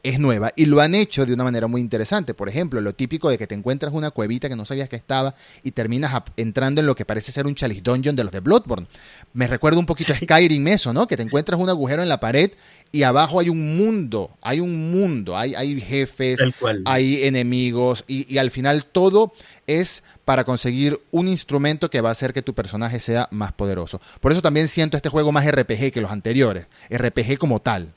es 0.08 0.18
nueva 0.18 0.52
y 0.56 0.64
lo 0.64 0.80
han 0.80 0.94
hecho 0.94 1.26
de 1.26 1.34
una 1.34 1.44
manera 1.44 1.66
muy 1.66 1.80
interesante. 1.80 2.34
Por 2.34 2.48
ejemplo, 2.48 2.80
lo 2.80 2.94
típico 2.94 3.28
de 3.28 3.38
que 3.38 3.46
te 3.46 3.54
encuentras 3.54 3.92
una 3.92 4.10
cuevita 4.10 4.48
que 4.48 4.56
no 4.56 4.64
sabías 4.64 4.88
que 4.88 4.96
estaba 4.96 5.34
y 5.62 5.72
terminas 5.72 6.22
entrando 6.36 6.80
en 6.80 6.86
lo 6.86 6.94
que 6.94 7.04
parece 7.04 7.32
ser 7.32 7.46
un 7.46 7.54
chalice 7.54 7.82
dungeon 7.82 8.16
de 8.16 8.24
los 8.24 8.32
de 8.32 8.40
Bloodborne. 8.40 8.86
Me 9.34 9.46
recuerda 9.46 9.78
un 9.78 9.86
poquito 9.86 10.12
a 10.12 10.16
Skyrim 10.16 10.66
eso, 10.68 10.92
¿no? 10.92 11.06
Que 11.06 11.16
te 11.16 11.22
encuentras 11.22 11.60
un 11.60 11.68
agujero 11.68 12.02
en 12.02 12.08
la 12.08 12.20
pared 12.20 12.52
y 12.90 13.02
abajo 13.02 13.38
hay 13.38 13.50
un 13.50 13.76
mundo, 13.76 14.30
hay 14.40 14.60
un 14.60 14.90
mundo, 14.90 15.36
hay, 15.36 15.54
hay 15.54 15.78
jefes, 15.80 16.40
hay 16.86 17.24
enemigos 17.24 18.04
y, 18.06 18.32
y 18.32 18.38
al 18.38 18.50
final 18.50 18.86
todo 18.86 19.34
es 19.66 20.02
para 20.24 20.44
conseguir 20.44 20.98
un 21.10 21.28
instrumento 21.28 21.90
que 21.90 22.00
va 22.00 22.08
a 22.08 22.12
hacer 22.12 22.32
que 22.32 22.40
tu 22.40 22.54
personaje 22.54 22.98
sea 22.98 23.28
más 23.30 23.52
poderoso. 23.52 24.00
Por 24.20 24.32
eso 24.32 24.40
también 24.40 24.68
siento 24.68 24.96
este 24.96 25.10
juego 25.10 25.32
más 25.32 25.46
RPG 25.46 25.92
que 25.92 26.00
los 26.00 26.10
anteriores, 26.10 26.66
RPG 26.90 27.36
como 27.36 27.60
tal. 27.60 27.92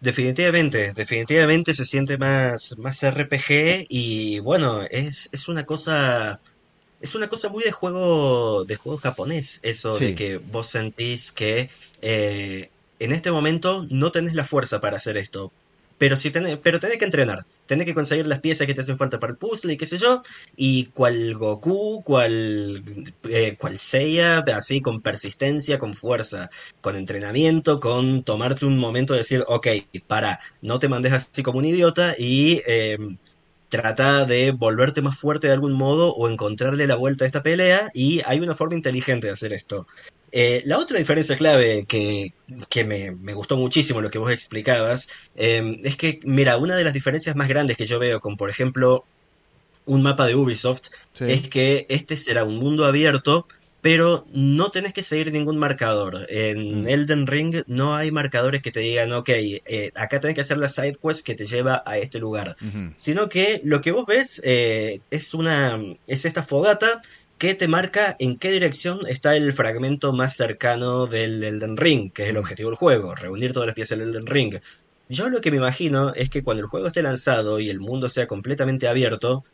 Definitivamente, 0.00 0.92
definitivamente 0.92 1.72
se 1.72 1.86
siente 1.86 2.18
más, 2.18 2.76
más 2.78 3.02
RPG 3.02 3.86
y 3.88 4.40
bueno, 4.40 4.82
es, 4.90 5.28
es 5.32 5.48
una 5.48 5.64
cosa 5.64 6.40
es 7.00 7.14
una 7.14 7.28
cosa 7.28 7.48
muy 7.48 7.62
de 7.62 7.72
juego 7.72 8.64
de 8.64 8.76
juego 8.76 8.98
japonés 8.98 9.60
eso 9.62 9.98
de 9.98 10.14
que 10.14 10.38
vos 10.38 10.68
sentís 10.68 11.30
que 11.30 11.68
eh, 12.00 12.70
en 12.98 13.12
este 13.12 13.30
momento 13.30 13.86
no 13.90 14.10
tenés 14.12 14.34
la 14.34 14.44
fuerza 14.44 14.80
para 14.80 14.96
hacer 14.96 15.18
esto 15.18 15.52
pero 15.98 16.16
si 16.16 16.30
tenés, 16.30 16.58
pero 16.58 16.80
tenés 16.80 16.98
que 16.98 17.04
entrenar, 17.04 17.46
tenés 17.66 17.86
que 17.86 17.94
conseguir 17.94 18.26
las 18.26 18.40
piezas 18.40 18.66
que 18.66 18.74
te 18.74 18.82
hacen 18.82 18.98
falta 18.98 19.18
para 19.18 19.32
el 19.32 19.38
puzzle 19.38 19.72
y 19.72 19.76
qué 19.76 19.86
sé 19.86 19.96
yo, 19.98 20.22
y 20.56 20.86
cual 20.86 21.34
Goku, 21.34 22.02
cual, 22.04 22.84
eh, 23.28 23.56
cual 23.58 23.78
Seiya, 23.78 24.38
así 24.54 24.80
con 24.80 25.00
persistencia, 25.00 25.78
con 25.78 25.94
fuerza, 25.94 26.50
con 26.80 26.96
entrenamiento, 26.96 27.80
con 27.80 28.22
tomarte 28.24 28.66
un 28.66 28.78
momento 28.78 29.14
de 29.14 29.20
decir, 29.20 29.44
ok, 29.46 29.68
para, 30.06 30.40
no 30.62 30.78
te 30.78 30.88
mandes 30.88 31.12
así 31.12 31.42
como 31.42 31.58
un 31.58 31.64
idiota 31.64 32.14
y 32.18 32.62
eh, 32.66 32.98
trata 33.68 34.24
de 34.24 34.52
volverte 34.52 35.02
más 35.02 35.18
fuerte 35.18 35.48
de 35.48 35.54
algún 35.54 35.72
modo 35.72 36.14
o 36.14 36.28
encontrarle 36.28 36.86
la 36.86 36.96
vuelta 36.96 37.24
a 37.24 37.26
esta 37.26 37.42
pelea 37.42 37.90
y 37.94 38.22
hay 38.26 38.40
una 38.40 38.54
forma 38.54 38.76
inteligente 38.76 39.26
de 39.26 39.32
hacer 39.32 39.52
esto. 39.52 39.86
Eh, 40.32 40.62
la 40.64 40.78
otra 40.78 40.98
diferencia 40.98 41.36
clave 41.36 41.86
que, 41.86 42.32
me, 42.84 43.32
gustó 43.34 43.56
muchísimo 43.56 44.00
lo 44.00 44.10
que 44.10 44.18
vos 44.18 44.32
explicabas 44.32 45.08
em, 45.34 45.76
es 45.84 45.96
que, 45.96 46.20
mira, 46.24 46.56
una 46.56 46.76
de 46.76 46.84
las 46.84 46.92
diferencias 46.92 47.36
más 47.36 47.48
grandes 47.48 47.76
que 47.76 47.86
yo 47.86 47.98
veo 47.98 48.20
con, 48.20 48.36
por 48.36 48.50
ejemplo, 48.50 49.04
un 49.84 50.02
mapa 50.02 50.26
de 50.26 50.34
Ubisoft 50.34 50.88
es 51.20 51.48
que 51.48 51.86
este 51.88 52.16
será 52.16 52.44
un 52.44 52.56
mundo 52.56 52.84
abierto, 52.84 53.46
pero 53.80 54.24
no 54.32 54.72
tenés 54.72 54.92
que 54.92 55.04
seguir 55.04 55.32
ningún 55.32 55.58
marcador. 55.58 56.26
En 56.28 56.82
mm. 56.82 56.88
Elden 56.88 57.26
Ring 57.28 57.62
no 57.68 57.94
hay 57.94 58.10
marcadores 58.10 58.60
que 58.62 58.72
te 58.72 58.80
digan, 58.80 59.12
ok, 59.12 59.28
eh, 59.28 59.92
acá 59.94 60.18
tenés 60.18 60.34
que 60.34 60.40
hacer 60.40 60.58
la 60.58 60.68
side 60.68 60.96
quest 61.00 61.24
que 61.24 61.36
te 61.36 61.46
lleva 61.46 61.84
a 61.86 61.96
este 61.98 62.18
lugar. 62.18 62.56
Sino 62.96 63.28
que 63.28 63.60
lo 63.62 63.80
que 63.80 63.92
vos 63.92 64.04
ves 64.04 64.42
eh, 64.44 65.00
es 65.10 65.34
una 65.34 65.80
es 66.08 66.24
esta 66.24 66.42
fogata 66.42 67.00
que 67.38 67.54
te 67.54 67.68
marca 67.68 68.16
en 68.18 68.38
qué 68.38 68.50
dirección 68.50 69.06
está 69.06 69.36
el 69.36 69.52
fragmento 69.52 70.12
más 70.12 70.36
cercano 70.36 71.06
del 71.06 71.44
Elden 71.44 71.76
Ring, 71.76 72.12
que 72.12 72.24
es 72.24 72.28
el 72.30 72.38
objetivo 72.38 72.70
del 72.70 72.78
juego, 72.78 73.14
reunir 73.14 73.52
todas 73.52 73.66
las 73.66 73.74
piezas 73.74 73.98
del 73.98 74.08
Elden 74.08 74.26
Ring. 74.26 74.60
Yo 75.08 75.28
lo 75.28 75.40
que 75.40 75.50
me 75.50 75.58
imagino 75.58 76.14
es 76.14 76.30
que 76.30 76.42
cuando 76.42 76.62
el 76.62 76.68
juego 76.68 76.88
esté 76.88 77.02
lanzado 77.02 77.60
y 77.60 77.68
el 77.70 77.78
mundo 77.78 78.08
sea 78.08 78.26
completamente 78.26 78.88
abierto, 78.88 79.44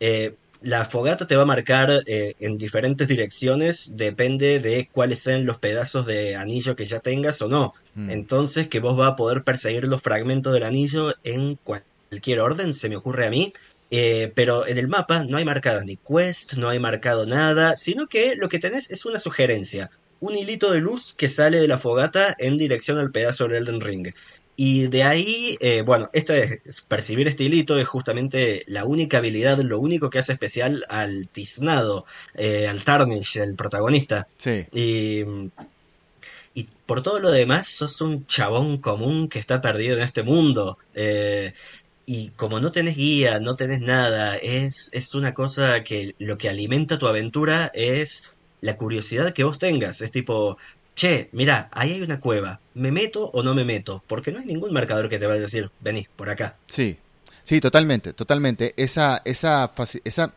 eh, 0.00 0.34
la 0.60 0.84
fogata 0.84 1.26
te 1.26 1.36
va 1.36 1.42
a 1.42 1.46
marcar 1.46 2.02
eh, 2.06 2.34
en 2.40 2.58
diferentes 2.58 3.06
direcciones, 3.06 3.96
depende 3.96 4.58
de 4.58 4.88
cuáles 4.90 5.20
sean 5.20 5.46
los 5.46 5.58
pedazos 5.58 6.04
de 6.06 6.34
anillo 6.34 6.74
que 6.74 6.86
ya 6.86 7.00
tengas 7.00 7.40
o 7.42 7.48
no. 7.48 7.72
Mm. 7.94 8.10
Entonces 8.10 8.68
que 8.68 8.80
vos 8.80 8.96
vas 8.96 9.12
a 9.12 9.16
poder 9.16 9.44
perseguir 9.44 9.86
los 9.86 10.02
fragmentos 10.02 10.52
del 10.52 10.64
anillo 10.64 11.14
en 11.22 11.56
cualquier 11.56 12.40
orden, 12.40 12.74
se 12.74 12.88
me 12.88 12.96
ocurre 12.96 13.26
a 13.26 13.30
mí, 13.30 13.52
eh, 13.90 14.32
pero 14.34 14.66
en 14.66 14.78
el 14.78 14.88
mapa 14.88 15.24
no 15.24 15.36
hay 15.38 15.44
marcadas 15.44 15.84
ni 15.84 15.96
quest, 15.96 16.54
no 16.54 16.68
hay 16.68 16.78
marcado 16.78 17.26
nada, 17.26 17.76
sino 17.76 18.06
que 18.06 18.36
lo 18.36 18.48
que 18.48 18.58
tenés 18.58 18.90
es 18.90 19.06
una 19.06 19.18
sugerencia, 19.18 19.90
un 20.20 20.36
hilito 20.36 20.72
de 20.72 20.80
luz 20.80 21.14
que 21.14 21.28
sale 21.28 21.60
de 21.60 21.68
la 21.68 21.78
fogata 21.78 22.34
en 22.38 22.56
dirección 22.56 22.98
al 22.98 23.12
pedazo 23.12 23.44
del 23.44 23.62
Elden 23.62 23.80
Ring. 23.80 24.08
Y 24.60 24.88
de 24.88 25.04
ahí, 25.04 25.56
eh, 25.60 25.82
bueno, 25.82 26.10
esto 26.12 26.34
es, 26.34 26.82
percibir 26.88 27.28
este 27.28 27.44
hilito 27.44 27.78
es 27.78 27.86
justamente 27.86 28.64
la 28.66 28.84
única 28.84 29.18
habilidad, 29.18 29.58
lo 29.58 29.78
único 29.78 30.10
que 30.10 30.18
hace 30.18 30.32
especial 30.32 30.84
al 30.88 31.28
tiznado, 31.28 32.06
eh, 32.34 32.66
al 32.66 32.82
Tarnish, 32.82 33.36
el 33.36 33.54
protagonista. 33.54 34.26
Sí. 34.36 34.66
Y, 34.72 35.22
y 36.54 36.68
por 36.86 37.04
todo 37.04 37.20
lo 37.20 37.30
demás, 37.30 37.68
sos 37.68 38.00
un 38.00 38.26
chabón 38.26 38.78
común 38.78 39.28
que 39.28 39.38
está 39.38 39.60
perdido 39.60 39.96
en 39.96 40.02
este 40.02 40.24
mundo. 40.24 40.76
Eh, 40.92 41.52
y 42.08 42.30
como 42.30 42.58
no 42.58 42.72
tenés 42.72 42.96
guía, 42.96 43.38
no 43.38 43.54
tenés 43.54 43.80
nada, 43.80 44.34
es, 44.36 44.88
es 44.92 45.14
una 45.14 45.34
cosa 45.34 45.84
que 45.84 46.14
lo 46.18 46.38
que 46.38 46.48
alimenta 46.48 46.96
tu 46.96 47.06
aventura 47.06 47.70
es 47.74 48.34
la 48.62 48.78
curiosidad 48.78 49.34
que 49.34 49.44
vos 49.44 49.58
tengas. 49.58 50.00
Es 50.00 50.10
tipo, 50.10 50.56
che, 50.94 51.28
mira, 51.32 51.68
ahí 51.70 51.92
hay 51.92 52.00
una 52.00 52.18
cueva, 52.18 52.62
¿me 52.72 52.92
meto 52.92 53.30
o 53.34 53.42
no 53.42 53.54
me 53.54 53.66
meto? 53.66 54.02
Porque 54.06 54.32
no 54.32 54.38
hay 54.38 54.46
ningún 54.46 54.72
marcador 54.72 55.10
que 55.10 55.18
te 55.18 55.26
vaya 55.26 55.40
a 55.40 55.42
decir, 55.42 55.70
vení, 55.80 56.06
por 56.16 56.30
acá. 56.30 56.56
Sí, 56.66 56.96
sí, 57.48 57.60
totalmente, 57.60 58.12
totalmente. 58.12 58.74
Esa, 58.76 59.22
esa, 59.24 59.72
esa, 60.04 60.34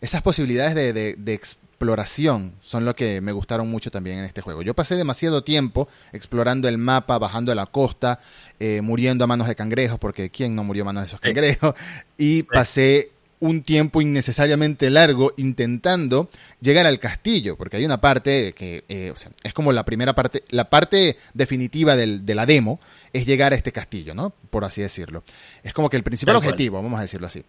esas 0.00 0.22
posibilidades 0.22 0.74
de, 0.74 0.94
de, 0.94 1.14
de 1.18 1.34
exploración 1.34 2.54
son 2.62 2.86
lo 2.86 2.96
que 2.96 3.20
me 3.20 3.32
gustaron 3.32 3.70
mucho 3.70 3.90
también 3.90 4.18
en 4.18 4.24
este 4.24 4.40
juego. 4.40 4.62
Yo 4.62 4.72
pasé 4.72 4.96
demasiado 4.96 5.44
tiempo 5.44 5.88
explorando 6.12 6.66
el 6.66 6.78
mapa, 6.78 7.18
bajando 7.18 7.52
a 7.52 7.54
la 7.54 7.66
costa, 7.66 8.18
eh, 8.58 8.80
muriendo 8.80 9.24
a 9.24 9.26
manos 9.26 9.46
de 9.46 9.54
cangrejos, 9.54 9.98
porque 9.98 10.30
¿quién 10.30 10.54
no 10.56 10.64
murió 10.64 10.84
a 10.84 10.86
manos 10.86 11.02
de 11.02 11.08
esos 11.08 11.20
cangrejos? 11.20 11.74
Y 12.16 12.44
pasé 12.44 13.10
un 13.44 13.62
tiempo 13.62 14.00
innecesariamente 14.00 14.88
largo 14.88 15.34
intentando 15.36 16.30
llegar 16.62 16.86
al 16.86 16.98
castillo, 16.98 17.58
porque 17.58 17.76
hay 17.76 17.84
una 17.84 18.00
parte 18.00 18.54
que 18.54 18.84
eh, 18.88 19.12
es 19.42 19.52
como 19.52 19.70
la 19.70 19.84
primera 19.84 20.14
parte, 20.14 20.40
la 20.48 20.70
parte 20.70 21.18
definitiva 21.34 21.94
del, 21.94 22.24
de 22.24 22.34
la 22.34 22.46
demo 22.46 22.80
es 23.12 23.26
llegar 23.26 23.52
a 23.52 23.56
este 23.56 23.70
castillo, 23.70 24.14
¿no? 24.14 24.30
Por 24.48 24.64
así 24.64 24.80
decirlo. 24.80 25.24
Es 25.62 25.74
como 25.74 25.90
que 25.90 25.98
el 25.98 26.02
principal 26.02 26.36
objetivo, 26.36 26.82
vamos 26.82 26.98
a 26.98 27.02
decirlo 27.02 27.26
así. 27.26 27.44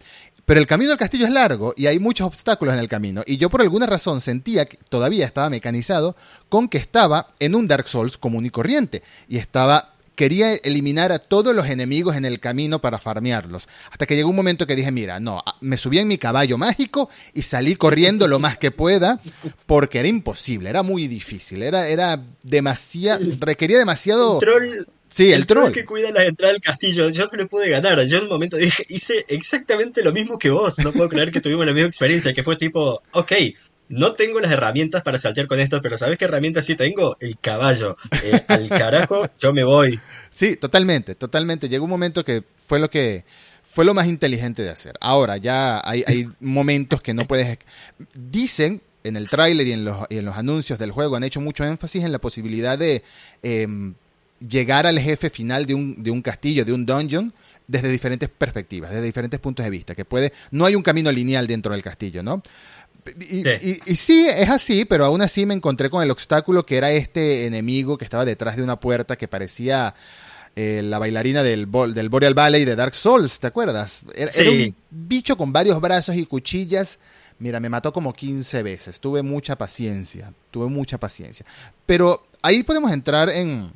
Pero 0.46 0.60
el 0.60 0.68
camino 0.68 0.92
al 0.92 0.98
castillo 0.98 1.28
es 1.28 1.32
largo 1.32 1.74
y 1.78 1.88
hay 1.88 1.98
muchos 1.98 2.28
obstáculos 2.28 2.74
en 2.74 2.82
el 2.82 2.90
camino, 2.90 3.24
y 3.26 3.38
yo 3.38 3.50
por 3.50 3.62
alguna 3.62 3.86
razón 3.86 4.20
sentía 4.20 4.66
que 4.66 4.78
todavía 4.90 5.26
estaba 5.26 5.50
mecanizado 5.50 6.18
con 6.50 6.68
que 6.68 6.78
estaba 6.78 7.30
en 7.40 7.56
un 7.56 7.70
Dark 7.70 7.88
Souls 7.88 8.18
común 8.18 8.46
y 8.46 8.50
corriente, 8.50 9.02
y 9.30 9.38
estaba 9.38 9.95
quería 10.16 10.54
eliminar 10.56 11.12
a 11.12 11.20
todos 11.20 11.56
los 11.56 11.68
enemigos 11.68 12.16
en 12.16 12.26
el 12.26 12.40
camino 12.40 12.80
para 12.80 12.98
farmearlos. 12.98 13.68
Hasta 13.92 14.06
que 14.06 14.16
llegó 14.16 14.30
un 14.30 14.36
momento 14.36 14.66
que 14.66 14.76
dije, 14.76 14.92
mira, 14.92 15.20
no, 15.20 15.44
me 15.62 15.78
subí 15.78 16.00
en 16.00 16.08
mi 16.08 16.18
caballo 16.18 16.58
mágico 16.58 17.10
y 17.34 17.44
salí 17.44 17.76
corriendo 17.76 18.28
lo 18.28 18.40
más 18.40 18.58
que 18.58 18.72
pueda 18.72 19.20
porque 19.66 20.00
era 20.00 20.08
imposible, 20.08 20.70
era 20.70 20.84
muy 20.84 21.08
difícil, 21.08 21.64
era, 21.64 21.88
era 21.88 22.22
demasiado, 22.44 23.24
requería 23.40 23.78
demasiado... 23.78 24.40
troll 24.40 24.86
Sí, 25.08 25.32
el, 25.32 25.46
troll. 25.46 25.72
que 25.72 25.86
cuida 25.86 26.12
la 26.12 26.26
entrada 26.26 26.52
del 26.52 26.62
castillo. 26.62 27.10
Yo 27.10 27.28
no 27.32 27.38
le 27.38 27.46
pude 27.46 27.70
ganar. 27.70 28.06
Yo 28.06 28.18
en 28.18 28.24
un 28.24 28.30
momento 28.30 28.58
dije, 28.58 28.86
hice 28.90 29.24
exactamente 29.30 30.04
lo 30.04 30.12
mismo 30.12 30.38
que 30.38 30.50
vos. 30.50 30.78
No 30.80 30.92
puedo 30.92 31.08
creer 31.08 31.32
que 31.32 31.40
tuvimos 31.40 31.66
la 31.66 31.72
misma 31.72 31.88
experiencia. 31.88 32.34
Que 32.34 32.44
fue 32.44 32.58
tipo, 32.58 33.02
ok, 33.14 33.32
no 33.90 34.14
tengo 34.14 34.40
las 34.40 34.52
herramientas 34.52 35.04
para 35.04 35.20
saltear 35.20 35.48
con 35.48 35.60
esto, 35.60 35.82
pero 35.82 35.98
¿sabes 35.98 36.18
qué 36.18 36.26
herramientas 36.26 36.66
sí 36.66 36.76
tengo? 36.76 37.18
El 37.20 37.38
caballo. 37.40 37.98
Eh, 38.24 38.42
al 38.48 38.70
carajo, 38.70 39.30
yo 39.40 39.54
me 39.54 39.64
voy. 39.64 40.00
Sí, 40.34 40.56
totalmente, 40.56 41.16
totalmente. 41.16 41.70
Llegó 41.70 41.86
un 41.86 41.92
momento 41.92 42.26
que 42.26 42.44
fue 42.56 42.80
lo 42.80 42.90
que 42.90 43.26
fue 43.64 43.86
lo 43.86 43.94
más 43.94 44.08
inteligente 44.08 44.64
de 44.64 44.70
hacer. 44.70 44.96
Ahora 45.02 45.38
ya 45.38 45.82
hay, 45.84 46.04
hay 46.08 46.28
momentos 46.40 47.02
que 47.02 47.14
no 47.14 47.28
puedes. 47.28 47.58
Dicen 48.14 48.82
en 49.06 49.18
el 49.18 49.30
tráiler 49.30 49.68
y, 49.68 49.74
en 49.74 49.86
los, 49.86 50.06
y 50.10 50.18
en 50.18 50.26
los 50.26 50.36
anuncios 50.36 50.80
del 50.80 50.92
juego 50.92 51.16
han 51.16 51.24
hecho 51.24 51.40
mucho 51.40 51.64
énfasis 51.64 52.04
en 52.04 52.12
la 52.12 52.20
posibilidad 52.20 52.78
de 52.78 53.04
em, 53.44 53.94
llegar 54.40 54.88
al 54.88 55.00
jefe 55.00 55.30
final 55.30 55.66
de 55.66 55.76
un, 55.76 56.02
de 56.04 56.10
un 56.10 56.22
castillo, 56.22 56.66
de 56.66 56.74
un 56.74 56.86
dungeon, 56.86 57.32
desde 57.68 57.90
diferentes 57.90 58.30
perspectivas, 58.30 58.92
desde 58.92 59.06
diferentes 59.06 59.40
puntos 59.40 59.64
de 59.64 59.70
vista, 59.70 59.96
que 59.96 60.06
puede, 60.06 60.34
no 60.52 60.66
hay 60.66 60.76
un 60.76 60.84
camino 60.84 61.12
lineal 61.12 61.48
dentro 61.48 61.74
del 61.74 61.84
castillo, 61.84 62.24
¿no? 62.24 62.42
Y 63.20 63.44
sí. 63.44 63.80
Y, 63.86 63.96
sí. 63.96 64.28
es 64.28 64.50
así, 64.50 64.86
pero 64.86 65.06
aún 65.06 65.22
así 65.22 65.46
me 65.46 65.54
encontré 65.54 65.90
con 65.90 66.04
el 66.04 66.12
obstáculo 66.12 66.66
que 66.66 66.78
era 66.78 66.92
este 66.92 67.46
enemigo 67.46 67.98
que 67.98 68.06
estaba 68.06 68.26
detrás 68.26 68.58
de 68.58 68.64
una 68.64 68.80
puerta 68.80 69.16
que 69.16 69.28
parecía 69.28 69.94
eh, 70.56 70.82
la 70.84 71.00
bailarina 71.00 71.44
del, 71.44 71.70
del 71.94 72.10
Boreal 72.10 72.34
Valley 72.34 72.66
de 72.66 72.76
Dark 72.76 72.96
Souls, 72.96 73.40
¿te 73.40 73.48
acuerdas? 73.48 74.02
Era, 74.16 74.32
era, 74.36 74.52
un 74.52 74.76
bicho 74.90 75.38
con 75.38 75.52
varios 75.54 75.80
brazos 75.82 76.16
y 76.16 76.26
cuchillas. 76.26 76.98
Mira, 77.38 77.60
me 77.60 77.70
mató 77.70 77.92
como 77.92 78.14
15 78.14 78.64
veces. 78.64 79.00
Tuve 79.00 79.22
mucha 79.22 79.58
paciencia, 79.58 80.34
tuve 80.52 80.68
mucha 80.68 80.98
paciencia. 80.98 81.46
Pero 81.86 82.26
ahí 82.42 82.64
podemos 82.64 82.92
entrar 82.92 83.30
en, 83.30 83.72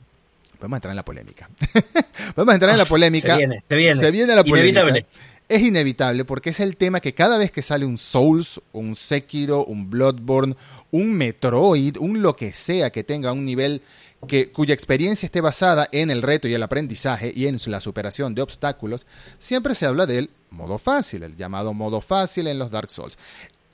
Podemos 0.60 0.78
entrar 0.78 0.92
en 0.92 0.98
la 0.98 1.06
polémica. 1.06 1.50
Podemos 2.36 2.54
entrar 2.54 2.72
en 2.74 2.78
la 2.78 2.86
polémica. 2.86 3.34
Se 3.34 3.38
viene, 3.38 3.64
se 3.68 3.76
viene. 3.76 4.00
Se 4.00 4.12
viene 4.12 4.36
la 4.36 4.44
polémica. 4.44 4.82
Inevitable. 4.82 5.06
Es 5.50 5.64
inevitable 5.64 6.26
porque 6.26 6.52
es 6.52 6.60
el 6.60 6.78
tema 6.78 7.00
que 7.00 7.16
cada 7.16 7.40
vez 7.40 7.52
que 7.52 7.64
sale 7.64 7.84
un 7.84 7.98
Souls, 7.98 8.62
un 8.72 8.96
Sekiro, 8.96 9.66
un 9.66 9.90
Bloodborne, 9.90 10.56
un 10.92 11.12
Metroid, 11.14 11.98
un 11.98 12.22
lo 12.22 12.36
que 12.36 12.54
sea 12.54 12.92
que 12.92 13.04
tenga 13.04 13.34
un 13.34 13.46
nivel 13.46 13.82
que, 14.28 14.52
cuya 14.52 14.76
experiencia 14.76 15.26
esté 15.26 15.42
basada 15.42 15.88
en 15.92 16.12
el 16.12 16.22
reto 16.22 16.48
y 16.48 16.54
el 16.54 16.62
aprendizaje 16.62 17.34
y 17.36 17.48
en 17.48 17.58
la 17.66 17.82
superación 17.82 18.36
de 18.36 18.44
obstáculos, 18.44 19.08
siempre 19.40 19.74
se 19.74 19.88
habla 19.88 20.06
del 20.06 20.30
modo 20.52 20.78
fácil, 20.78 21.24
el 21.24 21.36
llamado 21.36 21.74
modo 21.74 22.00
fácil 22.00 22.46
en 22.46 22.60
los 22.60 22.70
Dark 22.70 22.92
Souls. 22.92 23.18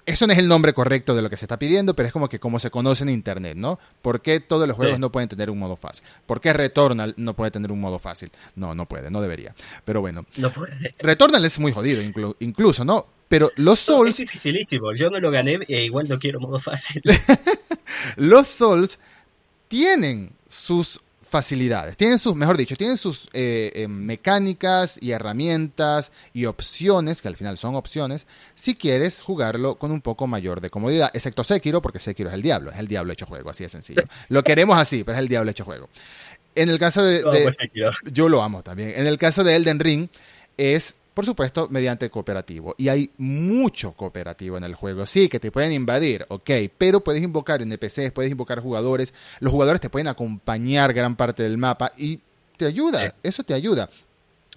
Eso 0.05 0.27
no 0.27 0.33
es 0.33 0.39
el 0.39 0.47
nombre 0.47 0.73
correcto 0.73 1.15
de 1.15 1.23
lo 1.23 1.29
que 1.29 1.37
se 1.37 1.45
está 1.45 1.57
pidiendo, 1.57 1.95
pero 1.95 2.07
es 2.07 2.13
como 2.13 2.29
que 2.29 2.39
como 2.39 2.59
se 2.59 2.69
conoce 2.69 3.03
en 3.03 3.09
Internet, 3.09 3.57
¿no? 3.57 3.79
¿Por 4.01 4.21
qué 4.21 4.39
todos 4.39 4.67
los 4.67 4.75
juegos 4.75 4.95
sí. 4.95 5.01
no 5.01 5.11
pueden 5.11 5.29
tener 5.29 5.49
un 5.49 5.57
modo 5.57 5.75
fácil? 5.75 6.03
¿Por 6.27 6.39
qué 6.39 6.53
Returnal 6.53 7.15
no 7.17 7.35
puede 7.35 7.49
tener 7.49 7.71
un 7.71 7.81
modo 7.81 7.97
fácil? 7.97 8.31
No, 8.55 8.75
no 8.75 8.87
puede, 8.87 9.09
no 9.09 9.19
debería. 9.19 9.55
Pero 9.83 10.01
bueno. 10.01 10.25
No 10.37 10.53
puede. 10.53 10.93
Returnal 10.99 11.43
es 11.43 11.57
muy 11.57 11.71
jodido, 11.71 12.01
inclu 12.03 12.35
incluso, 12.39 12.85
¿no? 12.85 13.07
Pero 13.27 13.49
los 13.55 13.79
Souls... 13.79 14.11
Es 14.11 14.17
dificilísimo. 14.17 14.93
Yo 14.93 15.09
no 15.09 15.19
lo 15.19 15.31
gané 15.31 15.59
e 15.67 15.85
igual 15.85 16.07
no 16.07 16.19
quiero 16.19 16.39
modo 16.39 16.59
fácil. 16.59 17.01
los 18.17 18.47
Souls 18.47 18.99
tienen 19.67 20.33
sus 20.47 21.01
facilidades, 21.35 21.97
tienen 21.97 22.17
sus, 22.17 22.33
mejor 22.33 22.55
dicho, 22.55 22.77
tienen 22.77 22.95
sus 22.95 23.27
eh, 23.33 23.69
eh, 23.75 23.89
mecánicas 23.89 24.97
y 25.01 25.11
herramientas 25.11 26.13
y 26.31 26.45
opciones, 26.45 27.21
que 27.21 27.27
al 27.27 27.35
final 27.35 27.57
son 27.57 27.75
opciones, 27.75 28.25
si 28.53 28.73
quieres 28.73 29.19
jugarlo 29.19 29.75
con 29.75 29.91
un 29.91 29.99
poco 29.99 30.27
mayor 30.27 30.61
de 30.61 30.69
comodidad, 30.69 31.09
excepto 31.13 31.43
Sekiro, 31.43 31.81
porque 31.81 31.99
Sekiro 31.99 32.29
es 32.29 32.35
el 32.35 32.41
diablo, 32.41 32.71
es 32.71 32.79
el 32.79 32.87
diablo 32.87 33.11
hecho 33.11 33.25
juego, 33.25 33.49
así 33.49 33.65
de 33.65 33.69
sencillo. 33.69 34.03
Lo 34.29 34.45
queremos 34.45 34.77
así, 34.77 35.03
pero 35.03 35.17
es 35.17 35.19
el 35.19 35.27
diablo 35.27 35.51
hecho 35.51 35.65
juego. 35.65 35.89
En 36.55 36.69
el 36.69 36.79
caso 36.79 37.03
de... 37.03 37.21
de 37.21 37.51
yo 38.13 38.29
lo 38.29 38.41
amo 38.41 38.63
también. 38.63 38.93
En 38.95 39.07
el 39.07 39.17
caso 39.17 39.43
de 39.43 39.57
Elden 39.57 39.81
Ring, 39.81 40.07
es 40.55 40.95
por 41.15 41.25
supuesto, 41.25 41.69
mediante 41.71 42.10
cooperativo. 42.10 42.75
Y 42.78 42.89
hay 42.89 43.10
mucho 43.17 43.93
cooperativo 43.93 44.58
en 44.58 44.65
el 44.65 44.75
juego. 44.75 45.06
Sí, 45.06 45.30
que 45.30 45.39
te 45.39 45.49
pueden 45.49 45.71
invadir, 45.71 46.25
ok, 46.28 46.51
pero 46.78 46.99
puedes 46.99 47.23
invocar 47.23 47.62
NPCs, 47.62 48.12
puedes 48.12 48.30
invocar 48.30 48.60
jugadores. 48.60 49.13
Los 49.39 49.51
jugadores 49.54 49.80
te 49.80 49.89
pueden 49.89 50.10
acompañar 50.10 50.93
gran 50.93 51.15
parte 51.15 51.41
del 51.41 51.58
mapa 51.58 51.93
y 51.97 52.19
te 52.58 52.65
ayuda, 52.65 53.08
sí. 53.08 53.15
eso 53.23 53.43
te 53.43 53.54
ayuda. 53.54 53.89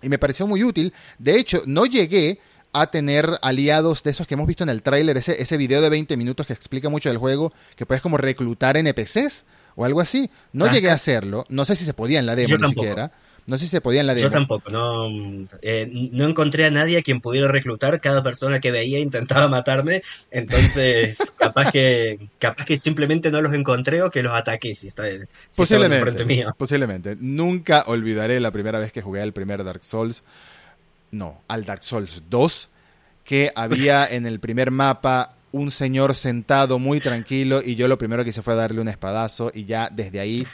Y 0.03 0.09
me 0.09 0.18
pareció 0.18 0.49
muy 0.49 0.64
útil. 0.64 0.92
De 1.18 1.38
hecho, 1.38 1.62
no 1.64 1.87
llegué 1.87 2.40
a 2.73 2.90
tener 2.90 3.38
aliados 3.40 4.03
de 4.03 4.11
esos 4.11 4.27
que 4.27 4.35
hemos 4.35 4.49
visto 4.49 4.64
en 4.64 4.68
el 4.68 4.83
tráiler, 4.83 5.16
ese, 5.16 5.40
ese 5.40 5.57
video 5.57 5.81
de 5.81 5.90
20 5.90 6.16
minutos 6.16 6.44
que 6.44 6.53
explica 6.55 6.88
mucho 6.88 7.09
del 7.09 7.18
juego, 7.18 7.53
que 7.77 7.87
puedes 7.87 8.03
como 8.03 8.16
reclutar 8.18 8.77
NPCs 8.77 9.44
o 9.77 9.85
algo 9.85 10.01
así. 10.01 10.29
No 10.53 10.64
Ajá. 10.64 10.75
llegué 10.75 10.90
a 10.90 10.94
hacerlo, 10.94 11.47
no 11.49 11.64
sé 11.64 11.77
si 11.77 11.85
se 11.85 11.94
podía 11.94 12.18
en 12.18 12.27
la 12.27 12.35
demo 12.35 12.49
Yo 12.49 12.57
ni 12.57 12.62
tampoco. 12.62 12.83
siquiera. 12.83 13.12
No 13.48 13.56
sé 13.56 13.64
si 13.64 13.70
se 13.70 13.80
podía 13.80 14.02
en 14.02 14.06
la 14.06 14.14
demo. 14.14 14.28
Yo 14.28 14.30
tampoco, 14.30 14.70
no, 14.70 15.08
eh, 15.62 15.88
no 15.90 16.28
encontré 16.28 16.66
a 16.66 16.70
nadie 16.70 16.98
a 16.98 17.02
quien 17.02 17.22
pudiera 17.22 17.48
reclutar. 17.48 17.98
Cada 17.98 18.22
persona 18.22 18.61
que 18.61 18.70
veía 18.70 19.00
intentaba 19.00 19.48
matarme. 19.48 20.02
Entonces, 20.30 21.18
capaz 21.38 21.72
que 21.72 22.28
capaz 22.38 22.66
que 22.66 22.78
simplemente 22.78 23.30
no 23.30 23.40
los 23.40 23.54
encontré 23.54 24.02
o 24.02 24.11
que 24.11 24.22
los 24.22 24.34
ataqué 24.34 24.74
si, 24.74 24.88
está, 24.88 25.04
si 25.08 25.26
posiblemente, 25.56 26.04
frente 26.04 26.24
mío. 26.26 26.54
Posiblemente. 26.58 27.16
Nunca 27.18 27.84
olvidaré 27.87 28.38
la 28.38 28.50
primera 28.50 28.78
vez 28.78 28.92
que 28.92 29.00
jugué 29.00 29.22
al 29.22 29.32
primer 29.32 29.64
Dark 29.64 29.82
Souls. 29.82 30.22
No, 31.11 31.40
al 31.48 31.64
Dark 31.64 31.82
Souls 31.84 32.24
2. 32.28 32.68
Que 33.24 33.50
había 33.54 34.06
en 34.11 34.26
el 34.26 34.40
primer 34.40 34.70
mapa 34.70 35.37
un 35.52 35.70
señor 35.70 36.14
sentado 36.14 36.78
muy 36.78 37.00
tranquilo 37.00 37.62
y 37.64 37.74
yo 37.74 37.88
lo 37.88 37.96
primero 37.96 38.22
que 38.22 38.30
hice 38.30 38.42
fue 38.42 38.54
darle 38.54 38.82
un 38.82 38.88
espadazo 38.88 39.50
y 39.54 39.64
ya 39.64 39.88
desde 39.90 40.20
ahí 40.20 40.46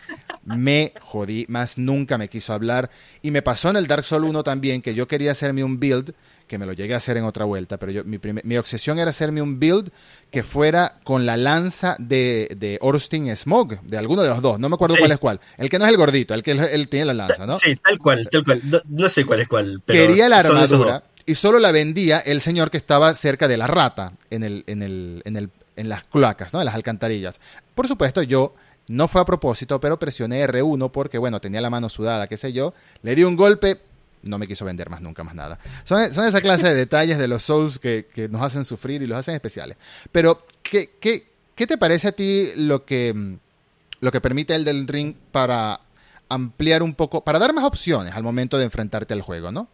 me 0.45 0.93
jodí, 1.01 1.47
más 1.49 1.79
nunca 1.79 2.19
me 2.19 2.29
quiso 2.29 2.53
hablar 2.53 2.91
y 3.23 3.31
me 3.31 3.43
pasó 3.43 3.71
en 3.71 3.77
el 3.77 3.87
Dark 3.87 4.05
Souls 4.05 4.29
1 4.29 4.43
también 4.43 4.83
que 4.83 4.95
yo 4.95 5.09
quería 5.09 5.33
hacerme 5.33 5.65
un 5.65 5.81
build 5.81 6.15
que 6.47 6.59
me 6.59 6.67
lo 6.67 6.73
llegué 6.73 6.95
a 6.95 6.99
hacer 6.99 7.17
en 7.17 7.25
otra 7.25 7.47
vuelta, 7.47 7.79
pero 7.79 7.91
yo, 7.91 8.05
mi, 8.05 8.19
mi 8.43 8.57
obsesión 8.59 8.99
era 8.99 9.11
hacerme 9.11 9.41
un 9.41 9.59
build 9.59 9.91
que 10.31 10.43
fuera 10.43 11.01
con 11.03 11.25
la 11.25 11.37
lanza 11.37 11.97
de, 11.99 12.49
de 12.57 12.79
Orstin 12.83 13.35
Smog, 13.35 13.81
de 13.81 13.97
alguno 13.97 14.23
de 14.23 14.29
los 14.29 14.43
dos, 14.43 14.59
no 14.61 14.69
me 14.69 14.75
acuerdo 14.75 14.97
sí. 14.97 15.01
cuál 15.01 15.13
es 15.13 15.19
cuál, 15.19 15.41
el 15.57 15.71
que 15.71 15.79
no 15.79 15.87
es 15.87 15.91
el 15.91 15.97
gordito, 15.97 16.35
el 16.35 16.43
que 16.43 16.53
él 16.53 16.89
tiene 16.89 17.07
la 17.07 17.15
lanza, 17.15 17.47
¿no? 17.47 17.59
Sí, 17.59 17.77
tal 17.77 17.99
cual, 17.99 18.29
tal 18.31 18.45
cual, 18.45 18.61
no, 18.65 18.79
no 18.89 19.09
sé 19.09 19.25
cuál 19.25 19.41
es 19.41 19.49
cuál. 19.49 19.83
Pero 19.87 20.07
Quería 20.07 20.29
la 20.29 20.41
armadura 20.41 21.05
y 21.27 21.35
solo 21.35 21.59
la 21.59 21.73
vendía 21.73 22.19
el 22.21 22.41
señor 22.41 22.71
que 22.71 22.77
estaba 22.77 23.15
cerca 23.15 23.49
de 23.49 23.57
la 23.57 23.67
rata 23.67 24.13
en, 24.31 24.43
el, 24.43 24.65
en, 24.67 24.83
el, 24.83 25.23
en, 25.25 25.37
el, 25.37 25.51
en 25.77 25.89
las 25.89 26.05
cloacas, 26.05 26.53
¿no? 26.53 26.61
en 26.61 26.67
las 26.67 26.75
alcantarillas. 26.75 27.41
Por 27.75 27.89
supuesto, 27.89 28.23
yo 28.23 28.55
no 28.89 29.09
fue 29.09 29.21
a 29.21 29.25
propósito, 29.25 29.81
pero 29.81 29.99
presioné 29.99 30.47
R1 30.47 30.91
porque, 30.91 31.19
bueno, 31.19 31.41
tenía 31.41 31.61
la 31.61 31.71
mano 31.71 31.89
sudada, 31.89 32.27
qué 32.27 32.37
sé 32.37 32.53
yo. 32.53 32.75
Le 33.03 33.15
di 33.15 33.25
un 33.25 33.37
golpe, 33.37 33.81
no 34.23 34.39
me 34.39 34.47
quiso 34.47 34.65
vender 34.65 34.91
más 34.91 35.01
nunca 35.01 35.25
más 35.25 35.35
nada. 35.35 35.59
Son, 35.85 36.03
esa 36.03 36.41
clase 36.41 36.69
de 36.69 36.75
detalles 36.75 37.19
de 37.19 37.29
los 37.29 37.43
Souls 37.43 37.79
que, 37.79 38.07
que, 38.13 38.29
nos 38.29 38.43
hacen 38.43 38.65
sufrir 38.65 39.03
y 39.03 39.07
los 39.07 39.19
hacen 39.19 39.35
especiales. 39.35 39.77
Pero, 40.13 40.47
¿qué, 40.63 40.91
qué, 41.01 41.27
qué 41.55 41.67
te 41.67 41.79
parece 41.79 42.09
a 42.09 42.13
ti 42.13 42.51
lo 42.57 42.85
que, 42.85 43.39
lo 44.01 44.13
que 44.13 44.21
permite 44.21 44.55
el 44.55 44.65
del 44.65 44.87
ring 44.87 45.15
para 45.33 45.81
ampliar 46.29 46.83
un 46.83 46.95
poco, 46.95 47.23
para 47.23 47.39
dar 47.39 47.53
más 47.53 47.65
opciones 47.65 48.15
al 48.15 48.23
momento 48.23 48.59
de 48.59 48.65
enfrentarte 48.65 49.15
al 49.15 49.23
juego, 49.23 49.53
¿no? 49.53 49.69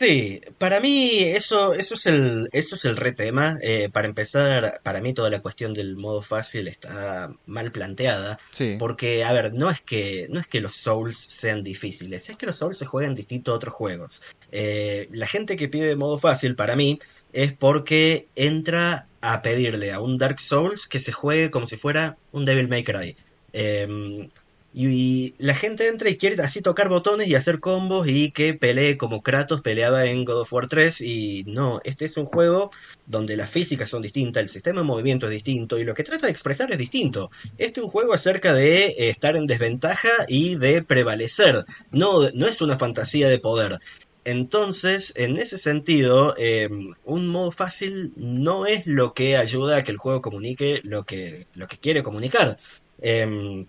Sí, 0.00 0.40
para 0.58 0.78
mí 0.78 1.18
eso, 1.20 1.74
eso 1.74 1.96
es 1.96 2.06
el, 2.06 2.48
eso 2.52 2.76
es 2.76 2.84
el 2.84 2.96
re 2.96 3.12
tema. 3.12 3.58
Eh, 3.62 3.88
para 3.92 4.06
empezar, 4.06 4.80
para 4.84 5.00
mí 5.00 5.12
toda 5.12 5.28
la 5.28 5.40
cuestión 5.40 5.74
del 5.74 5.96
modo 5.96 6.22
fácil 6.22 6.68
está 6.68 7.32
mal 7.46 7.72
planteada. 7.72 8.38
Sí. 8.52 8.76
Porque, 8.78 9.24
a 9.24 9.32
ver, 9.32 9.54
no 9.54 9.70
es 9.70 9.80
que, 9.80 10.28
no 10.30 10.38
es 10.38 10.46
que 10.46 10.60
los 10.60 10.74
Souls 10.74 11.18
sean 11.18 11.64
difíciles, 11.64 12.30
es 12.30 12.36
que 12.36 12.46
los 12.46 12.56
Souls 12.56 12.78
se 12.78 12.86
juegan 12.86 13.16
distinto 13.16 13.52
a 13.52 13.56
otros 13.56 13.74
juegos. 13.74 14.22
Eh, 14.52 15.08
la 15.10 15.26
gente 15.26 15.56
que 15.56 15.68
pide 15.68 15.96
modo 15.96 16.20
fácil, 16.20 16.54
para 16.54 16.76
mí, 16.76 17.00
es 17.32 17.52
porque 17.52 18.28
entra 18.36 19.08
a 19.20 19.42
pedirle 19.42 19.92
a 19.92 20.00
un 20.00 20.16
Dark 20.16 20.38
Souls 20.38 20.86
que 20.86 21.00
se 21.00 21.10
juegue 21.10 21.50
como 21.50 21.66
si 21.66 21.76
fuera 21.76 22.16
un 22.30 22.44
Devil 22.44 22.68
May 22.68 22.84
Cry. 22.84 23.16
Eh, 23.52 24.28
y 24.72 25.34
la 25.38 25.54
gente 25.54 25.88
entra 25.88 26.10
y 26.10 26.18
quiere 26.18 26.42
así 26.42 26.60
tocar 26.60 26.88
botones 26.88 27.26
y 27.26 27.34
hacer 27.34 27.58
combos 27.58 28.06
y 28.06 28.30
que 28.32 28.52
pelee 28.52 28.98
como 28.98 29.22
Kratos 29.22 29.62
peleaba 29.62 30.04
en 30.04 30.24
God 30.24 30.42
of 30.42 30.52
War 30.52 30.68
3 30.68 31.00
y 31.00 31.44
no, 31.46 31.80
este 31.84 32.04
es 32.04 32.16
un 32.18 32.26
juego 32.26 32.70
donde 33.06 33.36
las 33.36 33.48
físicas 33.48 33.88
son 33.88 34.02
distintas, 34.02 34.42
el 34.42 34.48
sistema 34.50 34.80
de 34.80 34.86
movimiento 34.86 35.26
es 35.26 35.32
distinto 35.32 35.78
y 35.78 35.84
lo 35.84 35.94
que 35.94 36.04
trata 36.04 36.26
de 36.26 36.32
expresar 36.32 36.70
es 36.70 36.78
distinto. 36.78 37.30
Este 37.56 37.80
es 37.80 37.84
un 37.84 37.90
juego 37.90 38.12
acerca 38.12 38.52
de 38.52 38.94
estar 39.08 39.36
en 39.36 39.46
desventaja 39.46 40.10
y 40.28 40.56
de 40.56 40.82
prevalecer, 40.82 41.64
no, 41.90 42.30
no 42.34 42.46
es 42.46 42.60
una 42.60 42.76
fantasía 42.76 43.28
de 43.28 43.38
poder. 43.38 43.78
Entonces, 44.24 45.14
en 45.16 45.38
ese 45.38 45.56
sentido, 45.56 46.34
eh, 46.36 46.68
un 47.04 47.28
modo 47.28 47.50
fácil 47.50 48.12
no 48.16 48.66
es 48.66 48.86
lo 48.86 49.14
que 49.14 49.38
ayuda 49.38 49.78
a 49.78 49.84
que 49.84 49.92
el 49.92 49.96
juego 49.96 50.20
comunique 50.20 50.80
lo 50.84 51.04
que, 51.04 51.46
lo 51.54 51.66
que 51.66 51.78
quiere 51.78 52.02
comunicar. 52.02 52.58
Eh, 53.00 53.66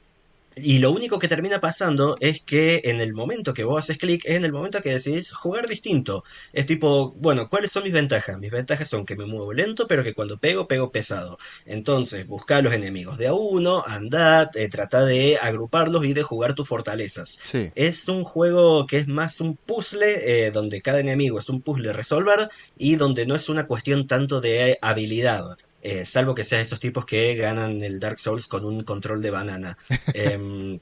y 0.62 0.80
lo 0.80 0.92
único 0.92 1.20
que 1.20 1.28
termina 1.28 1.60
pasando 1.60 2.18
es 2.20 2.42
que 2.42 2.82
en 2.86 3.02
el 3.02 3.14
momento 3.14 3.54
que 3.54 3.64
vos 3.64 3.80
haces 3.80 3.98
clic, 3.98 4.24
es 4.26 4.36
en 4.36 4.46
el 4.46 4.52
momento 4.52 4.82
que 4.82 4.92
decidís 4.92 5.32
jugar 5.32 5.68
distinto. 5.68 6.24
Es 6.54 6.66
tipo, 6.66 7.12
bueno, 7.14 7.50
¿cuáles 7.50 7.72
son 7.72 7.84
mis 7.84 7.94
ventajas? 7.94 8.40
Mis 8.40 8.52
ventajas 8.52 8.90
son 8.90 9.06
que 9.06 9.16
me 9.16 9.26
muevo 9.26 9.54
lento, 9.54 9.88
pero 9.88 10.04
que 10.04 10.14
cuando 10.14 10.38
pego, 10.38 10.68
pego 10.68 10.92
pesado. 10.92 11.38
Entonces, 11.66 12.28
busca 12.28 12.58
a 12.58 12.62
los 12.62 12.74
enemigos 12.74 13.18
de 13.18 13.28
a 13.28 13.34
uno, 13.34 13.84
andad, 13.86 14.56
eh, 14.56 14.70
trata 14.70 15.06
de 15.06 15.38
agruparlos 15.42 16.06
y 16.06 16.14
de 16.14 16.24
jugar 16.24 16.56
tus 16.56 16.68
fortalezas. 16.68 17.40
Es 17.76 18.08
un 18.08 18.24
juego 18.24 18.88
que 18.88 18.98
es 18.98 19.08
más 19.08 19.42
un 19.42 19.56
puzzle, 19.56 20.46
eh, 20.46 20.52
donde 20.52 20.82
cada 20.82 21.00
enemigo 21.00 21.40
es 21.40 21.50
un 21.50 21.62
puzzle 21.62 21.94
resolver 21.94 22.50
y 22.78 22.96
donde 22.96 23.26
no 23.26 23.36
es 23.36 23.50
una 23.50 23.68
cuestión 23.68 24.08
tanto 24.08 24.42
de 24.42 24.78
habilidad. 24.82 25.58
Eh, 25.82 26.06
salvo 26.06 26.36
que 26.36 26.44
sean 26.44 26.62
esos 26.62 26.80
tipos 26.80 27.06
que 27.06 27.36
ganan 27.36 27.82
el 27.82 28.00
Dark 28.00 28.20
Souls 28.20 28.48
con 28.48 28.66
un 28.66 28.84
control 28.84 29.22
de 29.22 29.32
banana. 29.32 29.78
Em, 30.14 30.80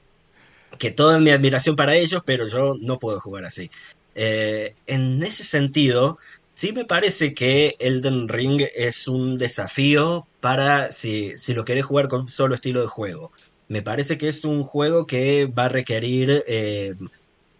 que 0.78 0.90
toda 0.90 1.18
mi 1.18 1.30
admiración 1.30 1.76
para 1.76 1.96
ellos, 1.96 2.22
pero 2.24 2.46
yo 2.46 2.74
no 2.80 2.98
puedo 2.98 3.20
jugar 3.20 3.44
así. 3.44 3.70
Eh, 4.14 4.74
en 4.86 5.22
ese 5.22 5.44
sentido, 5.44 6.18
sí 6.54 6.72
me 6.72 6.84
parece 6.84 7.34
que 7.34 7.76
Elden 7.78 8.28
Ring 8.28 8.62
es 8.74 9.08
un 9.08 9.38
desafío 9.38 10.26
para 10.40 10.92
si, 10.92 11.36
si 11.36 11.54
lo 11.54 11.64
querés 11.64 11.84
jugar 11.84 12.08
con 12.08 12.22
un 12.22 12.28
solo 12.28 12.54
estilo 12.54 12.80
de 12.80 12.88
juego. 12.88 13.32
Me 13.68 13.82
parece 13.82 14.18
que 14.18 14.28
es 14.28 14.44
un 14.44 14.64
juego 14.64 15.06
que 15.06 15.46
va 15.46 15.66
a 15.66 15.68
requerir 15.68 16.44
eh, 16.46 16.94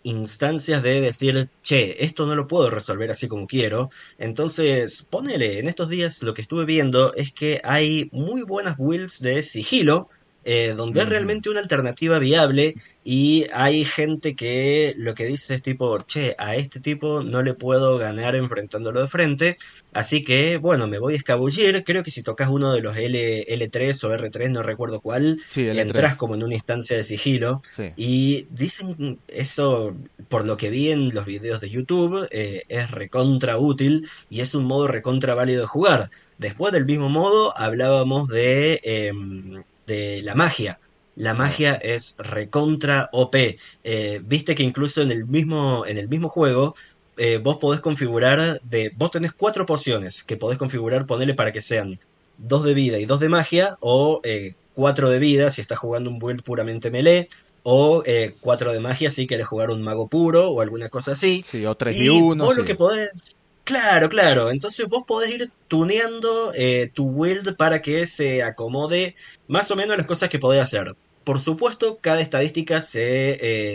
instancias 0.02 0.82
de 0.82 1.00
decir, 1.00 1.50
che, 1.62 1.96
esto 2.04 2.26
no 2.26 2.34
lo 2.34 2.46
puedo 2.46 2.70
resolver 2.70 3.10
así 3.10 3.28
como 3.28 3.46
quiero. 3.46 3.90
Entonces, 4.18 5.02
ponele, 5.02 5.58
en 5.58 5.68
estos 5.68 5.88
días 5.88 6.22
lo 6.22 6.34
que 6.34 6.42
estuve 6.42 6.64
viendo 6.64 7.14
es 7.14 7.32
que 7.32 7.60
hay 7.64 8.08
muy 8.12 8.42
buenas 8.42 8.76
builds 8.76 9.20
de 9.20 9.42
sigilo 9.42 10.08
eh, 10.44 10.74
donde 10.76 11.02
es 11.02 11.08
realmente 11.08 11.50
una 11.50 11.60
alternativa 11.60 12.18
viable 12.18 12.74
y 13.04 13.46
hay 13.52 13.84
gente 13.84 14.34
que 14.34 14.94
lo 14.96 15.14
que 15.14 15.26
dice 15.26 15.54
es 15.54 15.62
tipo, 15.62 15.98
che, 16.00 16.34
a 16.38 16.56
este 16.56 16.80
tipo 16.80 17.22
no 17.22 17.42
le 17.42 17.54
puedo 17.54 17.98
ganar 17.98 18.34
enfrentándolo 18.34 19.00
de 19.00 19.08
frente, 19.08 19.58
así 19.92 20.22
que 20.22 20.56
bueno, 20.58 20.86
me 20.86 20.98
voy 20.98 21.14
a 21.14 21.16
escabullir, 21.16 21.84
creo 21.84 22.02
que 22.02 22.10
si 22.10 22.22
tocas 22.22 22.48
uno 22.48 22.72
de 22.72 22.80
los 22.80 22.96
L, 22.96 23.46
L3 23.46 24.04
o 24.04 24.16
R3, 24.16 24.50
no 24.50 24.62
recuerda 24.62 24.98
cuál, 25.00 25.40
entras 25.54 26.16
como 26.16 26.34
en 26.34 26.42
una 26.42 26.54
instancia 26.54 26.96
de 26.96 27.04
sigilo. 27.04 27.62
Y 27.96 28.46
dicen 28.50 29.18
eso, 29.28 29.96
por 30.28 30.44
lo 30.44 30.56
que 30.56 30.70
vi 30.70 30.90
en 30.90 31.14
los 31.14 31.26
videos 31.26 31.60
de 31.60 31.70
YouTube, 31.70 32.28
eh, 32.30 32.62
es 32.68 32.90
recontra 32.90 33.58
útil 33.58 34.08
y 34.30 34.40
es 34.40 34.54
un 34.54 34.64
modo 34.64 34.86
recontra 34.86 35.34
válido 35.34 35.62
de 35.62 35.66
jugar. 35.66 36.10
Después 36.38 36.72
del 36.72 36.86
mismo 36.86 37.08
modo 37.08 37.56
hablábamos 37.58 38.28
de... 38.28 38.80
Em, 38.84 39.64
de 39.88 40.22
la 40.22 40.36
magia. 40.36 40.78
La 41.16 41.34
magia 41.34 41.74
es 41.74 42.14
recontra 42.18 43.08
OP. 43.12 43.34
Eh, 43.82 44.20
viste 44.24 44.54
que 44.54 44.62
incluso 44.62 45.02
en 45.02 45.10
el 45.10 45.26
mismo, 45.26 45.84
en 45.84 45.98
el 45.98 46.08
mismo 46.08 46.28
juego 46.28 46.76
eh, 47.16 47.38
vos 47.38 47.56
podés 47.56 47.80
configurar 47.80 48.60
de. 48.62 48.92
Vos 48.94 49.10
tenés 49.10 49.32
cuatro 49.32 49.66
pociones 49.66 50.22
que 50.22 50.36
podés 50.36 50.58
configurar, 50.58 51.06
ponerle 51.06 51.34
para 51.34 51.50
que 51.50 51.60
sean 51.60 51.98
dos 52.36 52.62
de 52.62 52.74
vida 52.74 53.00
y 53.00 53.06
dos 53.06 53.18
de 53.18 53.28
magia, 53.28 53.76
o 53.80 54.20
eh, 54.22 54.54
cuatro 54.74 55.10
de 55.10 55.18
vida 55.18 55.50
si 55.50 55.60
estás 55.60 55.78
jugando 55.78 56.08
un 56.08 56.20
build 56.20 56.44
puramente 56.44 56.92
melee, 56.92 57.28
o 57.64 58.04
cuatro 58.40 58.72
de 58.72 58.78
magia 58.78 59.10
si 59.10 59.26
querés 59.26 59.48
jugar 59.48 59.70
un 59.70 59.82
mago 59.82 60.06
puro 60.06 60.50
o 60.50 60.60
alguna 60.60 60.88
cosa 60.88 61.12
así. 61.12 61.42
Sí, 61.44 61.66
o 61.66 61.74
tres 61.74 61.96
y, 61.96 62.08
uno. 62.08 62.44
Vos 62.44 62.56
lo 62.56 62.64
que 62.64 62.76
podés 62.76 63.36
Claro, 63.68 64.08
claro. 64.08 64.50
Entonces 64.50 64.88
vos 64.88 65.04
podés 65.06 65.30
ir 65.30 65.50
tuneando 65.68 66.52
eh, 66.54 66.90
tu 66.94 67.12
build 67.12 67.54
para 67.56 67.82
que 67.82 68.06
se 68.06 68.42
acomode 68.42 69.14
más 69.46 69.70
o 69.70 69.76
menos 69.76 69.92
a 69.92 69.98
las 69.98 70.06
cosas 70.06 70.30
que 70.30 70.38
podés 70.38 70.62
hacer. 70.62 70.96
Por 71.22 71.38
supuesto, 71.38 71.98
cada 72.00 72.22
estadística 72.22 72.80
se 72.80 73.32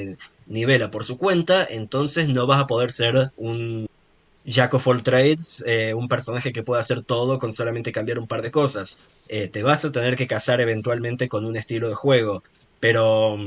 eh, 0.08 0.18
nivela 0.48 0.90
por 0.90 1.04
su 1.06 1.20
cuenta, 1.20 1.64
entonces 1.70 2.28
no 2.28 2.48
vas 2.48 2.60
a 2.60 2.66
poder 2.66 2.92
ser 2.92 3.32
un 3.36 3.88
Jack 4.46 4.74
of 4.74 4.88
all 4.88 5.04
trades, 5.04 5.64
eh, 5.68 5.94
un 5.94 6.08
personaje 6.08 6.52
que 6.54 6.64
pueda 6.64 6.82
hacer 6.82 7.04
todo 7.04 7.38
con 7.38 7.54
solamente 7.54 7.92
cambiar 7.92 8.18
un 8.18 8.28
par 8.28 8.42
de 8.42 8.50
cosas. 8.50 8.98
te 9.28 9.62
vas 9.64 9.86
a 9.86 9.92
tener 9.92 10.16
que 10.16 10.28
casar 10.28 10.60
eventualmente 10.60 11.30
con 11.30 11.46
un 11.46 11.56
estilo 11.56 11.88
de 11.90 11.96
juego, 11.96 12.42
pero 12.80 13.38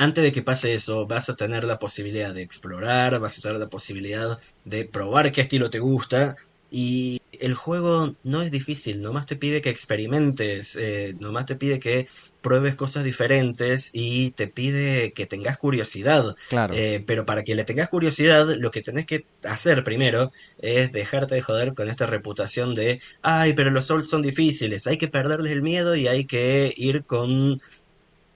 antes 0.00 0.24
de 0.24 0.32
que 0.32 0.40
pase 0.40 0.72
eso, 0.72 1.06
vas 1.06 1.28
a 1.28 1.36
tener 1.36 1.64
la 1.64 1.78
posibilidad 1.78 2.32
de 2.32 2.40
explorar, 2.40 3.20
vas 3.20 3.38
a 3.38 3.42
tener 3.42 3.58
la 3.58 3.68
posibilidad 3.68 4.40
de 4.64 4.86
probar 4.86 5.30
qué 5.30 5.42
estilo 5.42 5.68
te 5.68 5.78
gusta. 5.78 6.36
Y 6.70 7.20
el 7.32 7.54
juego 7.54 8.14
no 8.22 8.40
es 8.40 8.50
difícil, 8.50 9.02
nomás 9.02 9.26
te 9.26 9.36
pide 9.36 9.60
que 9.60 9.68
experimentes, 9.68 10.76
eh, 10.76 11.14
nomás 11.20 11.44
te 11.46 11.56
pide 11.56 11.80
que 11.80 12.06
pruebes 12.40 12.76
cosas 12.76 13.04
diferentes 13.04 13.90
y 13.92 14.30
te 14.30 14.46
pide 14.46 15.12
que 15.12 15.26
tengas 15.26 15.58
curiosidad. 15.58 16.34
Claro. 16.48 16.72
Eh, 16.74 17.04
pero 17.06 17.26
para 17.26 17.42
que 17.42 17.54
le 17.54 17.64
tengas 17.64 17.90
curiosidad, 17.90 18.46
lo 18.56 18.70
que 18.70 18.80
tenés 18.80 19.04
que 19.04 19.26
hacer 19.44 19.84
primero 19.84 20.32
es 20.58 20.92
dejarte 20.92 21.34
de 21.34 21.42
joder 21.42 21.74
con 21.74 21.90
esta 21.90 22.06
reputación 22.06 22.72
de, 22.74 23.02
ay, 23.20 23.52
pero 23.52 23.70
los 23.70 23.84
Souls 23.84 24.08
son 24.08 24.22
difíciles, 24.22 24.86
hay 24.86 24.96
que 24.96 25.08
perderles 25.08 25.52
el 25.52 25.62
miedo 25.62 25.94
y 25.94 26.08
hay 26.08 26.24
que 26.24 26.72
ir 26.74 27.04
con 27.04 27.58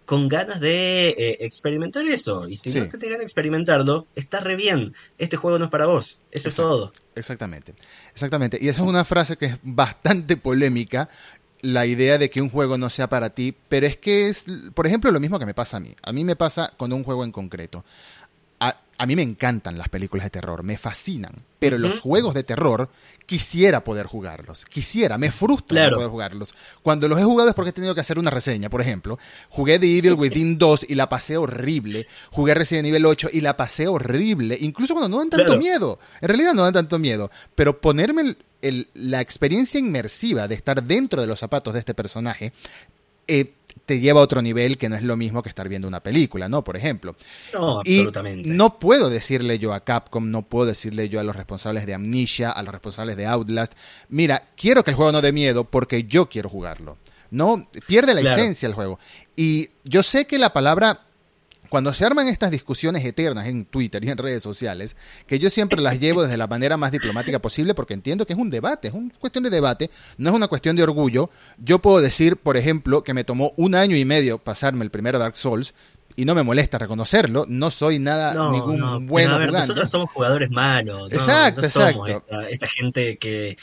con 0.05 0.29
ganas 0.29 0.61
de 0.61 1.09
eh, 1.09 1.39
experimentar 1.41 2.07
eso. 2.07 2.49
Y 2.49 2.57
si 2.57 2.79
no 2.79 2.89
te 2.89 3.09
ganas 3.09 3.23
experimentarlo, 3.23 4.07
está 4.15 4.41
re 4.41 4.57
bien. 4.57 4.95
Este 5.19 5.37
juego 5.37 5.59
no 5.59 5.67
es 5.67 5.71
para 5.71 5.87
vos. 5.87 6.21
Eso 6.31 6.49
es 6.49 6.57
todo. 6.57 6.93
Exactamente. 7.15 7.75
Exactamente. 8.13 8.59
Y 8.61 8.69
esa 8.69 8.83
es 8.83 8.89
una 8.89 9.05
frase 9.05 9.37
que 9.37 9.47
es 9.47 9.59
bastante 9.63 10.37
polémica. 10.37 11.09
La 11.63 11.87
idea 11.87 12.19
de 12.19 12.29
que 12.29 12.43
un 12.43 12.51
juego 12.51 12.77
no 12.77 12.91
sea 12.91 13.09
para 13.09 13.31
ti, 13.31 13.55
pero 13.69 13.87
es 13.87 13.97
que 13.97 14.29
es, 14.29 14.45
por 14.75 14.87
ejemplo, 14.87 15.11
lo 15.11 15.21
mismo 15.21 15.39
que 15.39 15.47
me 15.47 15.55
pasa 15.55 15.79
a 15.79 15.81
mí. 15.81 15.95
A 16.03 16.13
mí 16.13 16.23
me 16.23 16.37
pasa 16.37 16.75
con 16.77 16.93
un 16.93 17.05
juego 17.05 17.25
en 17.25 17.33
concreto 17.33 17.85
a, 18.99 19.07
mí 19.07 19.17
me 19.17 19.23
encantan 19.23 19.79
las 19.79 19.89
películas 19.89 20.27
de 20.27 20.31
terror, 20.31 20.63
me 20.63 20.79
fascinan, 20.79 21.33
pero 21.59 21.79
los 21.79 22.01
juegos 22.01 22.35
de 22.35 22.45
terror 22.45 22.91
quisiera 23.27 23.85
poder 23.85 24.07
jugarlos, 24.07 24.65
quisiera, 24.65 25.19
me 25.19 25.31
frustra 25.31 25.91
poder 25.91 26.09
jugarlos. 26.09 26.55
Cuando 26.83 27.09
los 27.09 27.19
he 27.19 27.25
jugado 27.25 27.49
es 27.51 27.55
porque 27.55 27.71
he 27.71 27.73
tenido 27.73 27.95
que 27.95 28.01
hacer 28.01 28.19
una 28.19 28.31
reseña, 28.31 28.71
por 28.71 28.81
ejemplo, 28.81 29.19
jugué 29.49 29.79
The 29.79 29.99
Evil 29.99 30.15
Within 30.15 30.59
2 30.59 30.87
y 30.89 30.95
la 30.95 31.09
pasé 31.09 31.37
horrible, 31.37 32.07
jugué 32.31 32.55
Resident 32.55 32.89
Evil 32.89 33.07
8 33.07 33.29
y 33.33 33.41
la 33.41 33.57
pasé 33.57 33.87
horrible, 33.87 34.57
incluso 34.61 34.95
cuando 34.95 35.09
no 35.09 35.19
dan 35.19 35.31
tanto 35.31 35.57
miedo, 35.57 35.99
en 36.21 36.29
realidad 36.29 36.55
no 36.55 36.63
dan 36.63 36.75
tanto 36.75 36.99
miedo, 36.99 37.31
pero 37.55 37.81
ponerme 37.81 38.37
la 38.95 39.21
experiencia 39.21 39.79
inmersiva 39.79 40.49
de 40.49 40.55
estar 40.55 40.83
dentro 40.83 41.21
de 41.21 41.27
los 41.27 41.39
zapatos 41.39 41.75
de 41.75 41.81
este 41.81 41.95
personaje, 41.95 42.53
eh, 43.27 43.53
te 43.87 44.01
lleva 44.01 44.21
a 44.21 44.23
otro 44.23 44.41
nivel 44.41 44.79
que 44.79 44.89
no 44.89 44.97
es 44.97 45.03
lo 45.03 45.17
mismo 45.17 45.43
que 45.43 45.49
estar 45.49 45.69
viendo 45.69 45.87
una 45.87 46.03
película, 46.03 46.49
¿no? 46.49 46.65
Por 46.65 46.77
ejemplo. 46.77 47.17
No, 47.53 47.81
absolutamente. 47.81 48.49
Y 48.49 48.53
no 48.53 48.79
puedo 48.79 49.11
decirle 49.11 49.59
yo 49.59 49.75
a 49.75 49.81
Capcom, 49.85 50.31
no 50.31 50.43
puedo 50.43 50.67
decirle 50.67 51.09
yo 51.09 51.21
a 51.21 51.25
los 51.25 51.37
responsables 51.37 51.87
de 51.87 51.95
Amnesia, 51.95 52.51
a 52.51 52.63
los 52.63 52.73
responsables 52.73 53.17
de 53.17 53.27
Outlast, 53.27 53.75
mira, 54.09 54.49
quiero 54.57 54.85
que 54.85 54.91
el 54.91 54.97
juego 54.97 55.13
no 55.13 55.21
dé 55.21 55.33
miedo 55.33 55.65
porque 55.65 56.05
yo 56.05 56.29
quiero 56.29 56.49
jugarlo. 56.49 56.99
No, 57.31 57.69
pierde 57.87 58.15
la 58.15 58.21
esencia 58.21 58.69
el 58.69 58.75
juego. 58.75 58.99
Y 59.35 59.71
yo 59.83 60.03
sé 60.05 60.27
que 60.27 60.39
la 60.39 60.53
palabra 60.53 61.04
cuando 61.75 61.93
se 61.93 62.05
arman 62.05 62.29
estas 62.29 62.53
discusiones 62.53 63.05
eternas 63.05 63.49
en 63.49 63.65
Twitter 63.65 64.05
y 64.05 64.09
en 64.09 64.17
redes 64.17 64.45
sociales, 64.45 64.95
que 65.27 65.41
yo 65.41 65.51
siempre 65.51 65.81
las 65.81 65.99
llevo 65.99 66.23
desde 66.23 66.37
la 66.37 66.47
manera 66.47 66.77
más 66.77 66.93
diplomática 66.93 67.41
posible 67.41 67.75
porque 67.75 67.95
entiendo 67.95 68.25
que 68.25 68.33
es 68.33 68.39
un 68.39 68.49
debate, 68.49 68.87
es 68.87 68.95
una 68.95 69.13
cuestión 69.19 69.43
de 69.43 69.51
debate, 69.51 69.91
no 70.17 70.31
es 70.31 70.37
una 70.37 70.47
cuestión 70.47 70.77
de 70.77 70.85
orgullo. 70.85 71.31
Yo 71.59 71.81
puedo 71.81 72.01
decir, 72.01 72.37
por 72.37 72.57
ejemplo, 72.57 73.03
que 73.03 73.13
me 73.13 73.25
tomó 73.25 73.55
un 73.57 73.75
año 73.75 73.97
y 73.97 74.05
medio 74.05 74.39
pasarme 74.39 74.85
el 74.85 74.93
primer 74.93 75.19
Dark 75.19 75.35
Souls 75.35 75.75
y 76.15 76.25
no 76.25 76.37
me 76.37 76.45
molesta 76.45 76.79
reconocerlo, 76.79 77.45
no 77.49 77.73
soy 77.73 77.99
nada 77.99 78.53
ningún 78.53 79.09
bueno 79.09 79.35
a 79.35 79.45
Nosotros 79.45 79.91
somos 79.91 80.11
jugadores 80.11 80.53
malos. 80.53 81.11
exacto, 81.11 81.63
exacto. 81.63 82.23
esta, 82.49 82.69
gente 82.69 83.17
que 83.17 83.59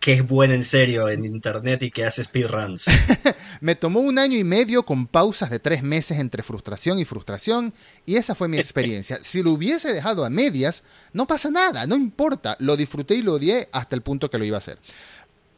que 0.00 0.12
es 0.12 0.26
buena 0.26 0.54
en 0.54 0.64
serio 0.64 1.08
en 1.08 1.24
internet 1.24 1.82
y 1.82 1.90
que 1.90 2.04
hace 2.04 2.22
speedruns. 2.22 2.86
me 3.60 3.74
tomó 3.74 4.00
un 4.00 4.18
año 4.18 4.38
y 4.38 4.44
medio 4.44 4.84
con 4.84 5.06
pausas 5.06 5.50
de 5.50 5.58
tres 5.58 5.82
meses 5.82 6.18
entre 6.18 6.42
frustración 6.42 6.98
y 6.98 7.04
frustración 7.04 7.74
y 8.06 8.16
esa 8.16 8.34
fue 8.34 8.48
mi 8.48 8.58
experiencia. 8.58 9.18
si 9.20 9.42
lo 9.42 9.50
hubiese 9.50 9.92
dejado 9.92 10.24
a 10.24 10.30
medias, 10.30 10.84
no 11.12 11.26
pasa 11.26 11.50
nada, 11.50 11.86
no 11.86 11.96
importa. 11.96 12.56
Lo 12.60 12.76
disfruté 12.76 13.16
y 13.16 13.22
lo 13.22 13.34
odié 13.34 13.68
hasta 13.72 13.96
el 13.96 14.02
punto 14.02 14.30
que 14.30 14.38
lo 14.38 14.44
iba 14.44 14.56
a 14.56 14.58
hacer. 14.58 14.78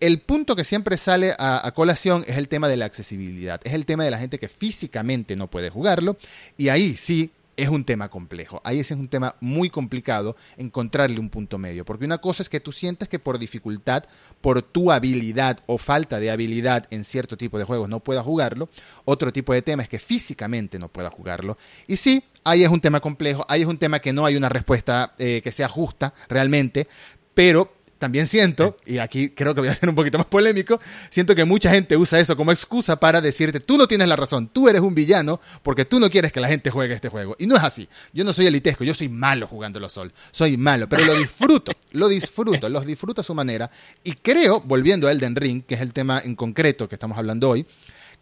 El 0.00 0.20
punto 0.20 0.56
que 0.56 0.64
siempre 0.64 0.96
sale 0.96 1.34
a, 1.38 1.66
a, 1.66 1.72
colación 1.72 2.24
es 2.26 2.38
el 2.38 2.48
tema 2.48 2.68
de 2.68 2.78
la 2.78 2.86
accesibilidad, 2.86 3.60
es 3.64 3.74
el 3.74 3.84
tema 3.84 4.04
de 4.04 4.10
la 4.10 4.18
gente 4.18 4.38
que 4.38 4.48
físicamente 4.48 5.36
no 5.36 5.50
puede 5.50 5.68
jugarlo 5.68 6.16
y 6.56 6.68
ahí 6.68 6.96
sí 6.96 7.30
es 7.56 7.68
un 7.68 7.84
tema 7.84 8.08
complejo. 8.08 8.60
Ahí 8.64 8.80
ese 8.80 8.94
es 8.94 9.00
un 9.00 9.08
tema 9.08 9.36
muy 9.40 9.70
complicado 9.70 10.36
encontrarle 10.56 11.20
un 11.20 11.30
punto 11.30 11.58
medio, 11.58 11.84
porque 11.84 12.04
una 12.04 12.18
cosa 12.18 12.42
es 12.42 12.48
que 12.48 12.60
tú 12.60 12.72
sientes 12.72 13.08
que 13.08 13.18
por 13.18 13.38
dificultad, 13.38 14.04
por 14.40 14.62
tu 14.62 14.90
habilidad 14.92 15.60
o 15.66 15.78
falta 15.78 16.20
de 16.20 16.30
habilidad 16.30 16.86
en 16.90 17.04
cierto 17.04 17.36
tipo 17.36 17.58
de 17.58 17.64
juegos 17.64 17.88
no 17.88 18.00
puedas 18.00 18.24
jugarlo, 18.24 18.68
otro 19.04 19.32
tipo 19.32 19.52
de 19.52 19.62
tema 19.62 19.82
es 19.82 19.88
que 19.88 19.98
físicamente 19.98 20.78
no 20.78 20.88
puedas 20.88 21.12
jugarlo. 21.12 21.58
Y 21.86 21.96
sí, 21.96 22.24
ahí 22.44 22.62
es 22.62 22.70
un 22.70 22.80
tema 22.80 23.00
complejo, 23.00 23.44
ahí 23.48 23.62
es 23.62 23.68
un 23.68 23.78
tema 23.78 23.98
que 24.00 24.12
no 24.12 24.24
hay 24.24 24.36
una 24.36 24.48
respuesta 24.48 25.14
eh, 25.18 25.40
que 25.42 25.52
sea 25.52 25.68
justa 25.68 26.14
realmente, 26.28 26.88
pero 27.34 27.79
también 28.00 28.26
siento, 28.26 28.76
y 28.86 28.98
aquí 28.98 29.28
creo 29.28 29.54
que 29.54 29.60
voy 29.60 29.68
a 29.68 29.74
ser 29.74 29.90
un 29.90 29.94
poquito 29.94 30.16
más 30.16 30.26
polémico, 30.26 30.80
siento 31.10 31.34
que 31.34 31.44
mucha 31.44 31.70
gente 31.70 31.98
usa 31.98 32.18
eso 32.18 32.34
como 32.34 32.50
excusa 32.50 32.98
para 32.98 33.20
decirte, 33.20 33.60
tú 33.60 33.76
no 33.76 33.86
tienes 33.86 34.08
la 34.08 34.16
razón, 34.16 34.48
tú 34.48 34.68
eres 34.70 34.80
un 34.80 34.94
villano 34.94 35.38
porque 35.62 35.84
tú 35.84 36.00
no 36.00 36.08
quieres 36.08 36.32
que 36.32 36.40
la 36.40 36.48
gente 36.48 36.70
juegue 36.70 36.94
este 36.94 37.10
juego. 37.10 37.36
Y 37.38 37.46
no 37.46 37.54
es 37.56 37.62
así. 37.62 37.88
Yo 38.14 38.24
no 38.24 38.32
soy 38.32 38.46
elitesco, 38.46 38.84
yo 38.84 38.94
soy 38.94 39.10
malo 39.10 39.46
jugando 39.46 39.78
los 39.78 39.92
Sol. 39.92 40.12
Soy 40.30 40.56
malo, 40.56 40.88
pero 40.88 41.04
lo 41.04 41.14
disfruto, 41.14 41.72
lo 41.92 42.08
disfruto, 42.08 42.68
los 42.70 42.86
disfruto 42.86 43.20
a 43.20 43.24
su 43.24 43.34
manera. 43.34 43.70
Y 44.02 44.14
creo, 44.14 44.60
volviendo 44.62 45.06
a 45.06 45.12
Elden 45.12 45.36
Ring, 45.36 45.62
que 45.64 45.74
es 45.74 45.82
el 45.82 45.92
tema 45.92 46.22
en 46.24 46.34
concreto 46.34 46.88
que 46.88 46.94
estamos 46.94 47.18
hablando 47.18 47.50
hoy, 47.50 47.66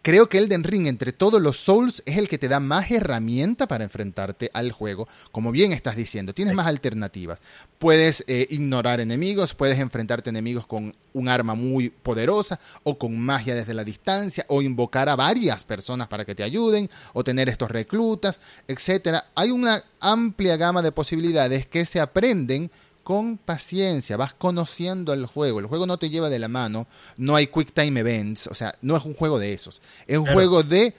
Creo 0.01 0.29
que 0.29 0.37
Elden 0.37 0.63
Ring 0.63 0.87
entre 0.87 1.11
todos 1.11 1.41
los 1.41 1.57
Souls 1.57 2.01
es 2.05 2.17
el 2.17 2.29
que 2.29 2.37
te 2.37 2.47
da 2.47 2.61
más 2.61 2.89
herramienta 2.89 3.67
para 3.67 3.83
enfrentarte 3.83 4.49
al 4.53 4.71
juego, 4.71 5.09
como 5.33 5.51
bien 5.51 5.73
estás 5.73 5.97
diciendo, 5.97 6.33
tienes 6.33 6.53
más 6.53 6.67
alternativas. 6.67 7.39
Puedes 7.79 8.23
eh, 8.27 8.47
ignorar 8.49 9.01
enemigos, 9.01 9.53
puedes 9.53 9.77
enfrentarte 9.77 10.29
a 10.29 10.31
enemigos 10.31 10.65
con 10.65 10.95
un 11.11 11.27
arma 11.27 11.53
muy 11.53 11.89
poderosa 11.89 12.61
o 12.83 12.97
con 12.97 13.19
magia 13.19 13.55
desde 13.55 13.73
la 13.73 13.83
distancia 13.83 14.45
o 14.47 14.61
invocar 14.61 15.09
a 15.09 15.17
varias 15.17 15.65
personas 15.65 16.07
para 16.07 16.23
que 16.23 16.35
te 16.35 16.43
ayuden 16.43 16.89
o 17.11 17.25
tener 17.25 17.49
estos 17.49 17.69
reclutas, 17.69 18.39
etcétera. 18.69 19.25
Hay 19.35 19.51
una 19.51 19.83
amplia 19.99 20.55
gama 20.55 20.81
de 20.81 20.93
posibilidades 20.93 21.65
que 21.65 21.85
se 21.85 21.99
aprenden 21.99 22.71
con 23.09 23.39
paciencia, 23.39 24.17
vas 24.17 24.35
conociendo 24.35 25.13
el 25.13 25.25
juego. 25.25 25.59
El 25.59 25.65
juego 25.65 25.87
no 25.87 25.97
te 25.97 26.11
lleva 26.11 26.29
de 26.29 26.37
la 26.37 26.47
mano, 26.47 26.85
no 27.17 27.35
hay 27.35 27.47
quick 27.47 27.73
time 27.73 28.01
events, 28.01 28.45
o 28.45 28.53
sea, 28.53 28.75
no 28.83 28.95
es 28.95 29.03
un 29.03 29.15
juego 29.15 29.39
de 29.39 29.51
esos. 29.51 29.81
Es 30.05 30.19
un 30.19 30.27
juego 30.27 30.61
de 30.61 30.93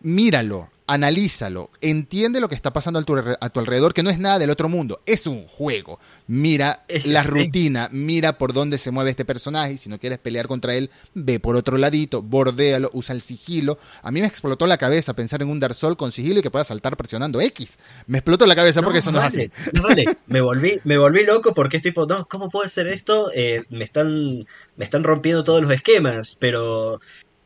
míralo, 0.00 0.68
analízalo, 0.92 1.70
entiende 1.80 2.38
lo 2.38 2.50
que 2.50 2.54
está 2.54 2.70
pasando 2.70 2.98
a 2.98 3.02
tu, 3.02 3.16
a 3.16 3.48
tu, 3.48 3.60
alrededor, 3.60 3.94
que 3.94 4.02
no 4.02 4.10
es 4.10 4.18
nada 4.18 4.38
del 4.38 4.50
otro 4.50 4.68
mundo, 4.68 5.00
es 5.06 5.26
un 5.26 5.46
juego. 5.46 5.98
Mira 6.26 6.84
la 7.06 7.22
rutina, 7.22 7.88
mira 7.90 8.36
por 8.36 8.52
dónde 8.52 8.76
se 8.76 8.90
mueve 8.90 9.08
este 9.08 9.24
personaje, 9.24 9.72
y 9.72 9.78
si 9.78 9.88
no 9.88 9.98
quieres 9.98 10.18
pelear 10.18 10.48
contra 10.48 10.74
él, 10.74 10.90
ve 11.14 11.40
por 11.40 11.56
otro 11.56 11.78
ladito, 11.78 12.20
bordéalo, 12.20 12.90
usa 12.92 13.14
el 13.14 13.22
sigilo. 13.22 13.78
A 14.02 14.10
mí 14.10 14.20
me 14.20 14.26
explotó 14.26 14.66
la 14.66 14.76
cabeza 14.76 15.14
pensar 15.14 15.40
en 15.40 15.48
un 15.48 15.58
Dark 15.58 15.74
Soul 15.74 15.96
con 15.96 16.12
sigilo 16.12 16.40
y 16.40 16.42
que 16.42 16.50
pueda 16.50 16.64
saltar 16.64 16.98
presionando 16.98 17.40
X. 17.40 17.78
Me 18.06 18.18
explotó 18.18 18.46
la 18.46 18.54
cabeza 18.54 18.82
porque 18.82 18.98
eso 18.98 19.12
no 19.12 19.20
es 19.20 19.24
así. 19.24 19.50
No 19.72 19.84
vale, 19.84 20.04
me 20.26 20.42
volví, 20.42 20.78
me 20.84 20.98
volví 20.98 21.24
loco 21.24 21.54
porque 21.54 21.78
es 21.78 21.82
tipo, 21.82 22.04
no, 22.04 22.26
¿cómo 22.28 22.50
puede 22.50 22.68
ser 22.68 22.88
esto? 22.88 23.30
Eh, 23.34 23.62
me, 23.70 23.84
están, 23.84 24.44
me 24.76 24.84
están 24.84 25.04
rompiendo 25.04 25.42
todos 25.42 25.62
los 25.62 25.72
esquemas, 25.72 26.36
pero 26.38 27.00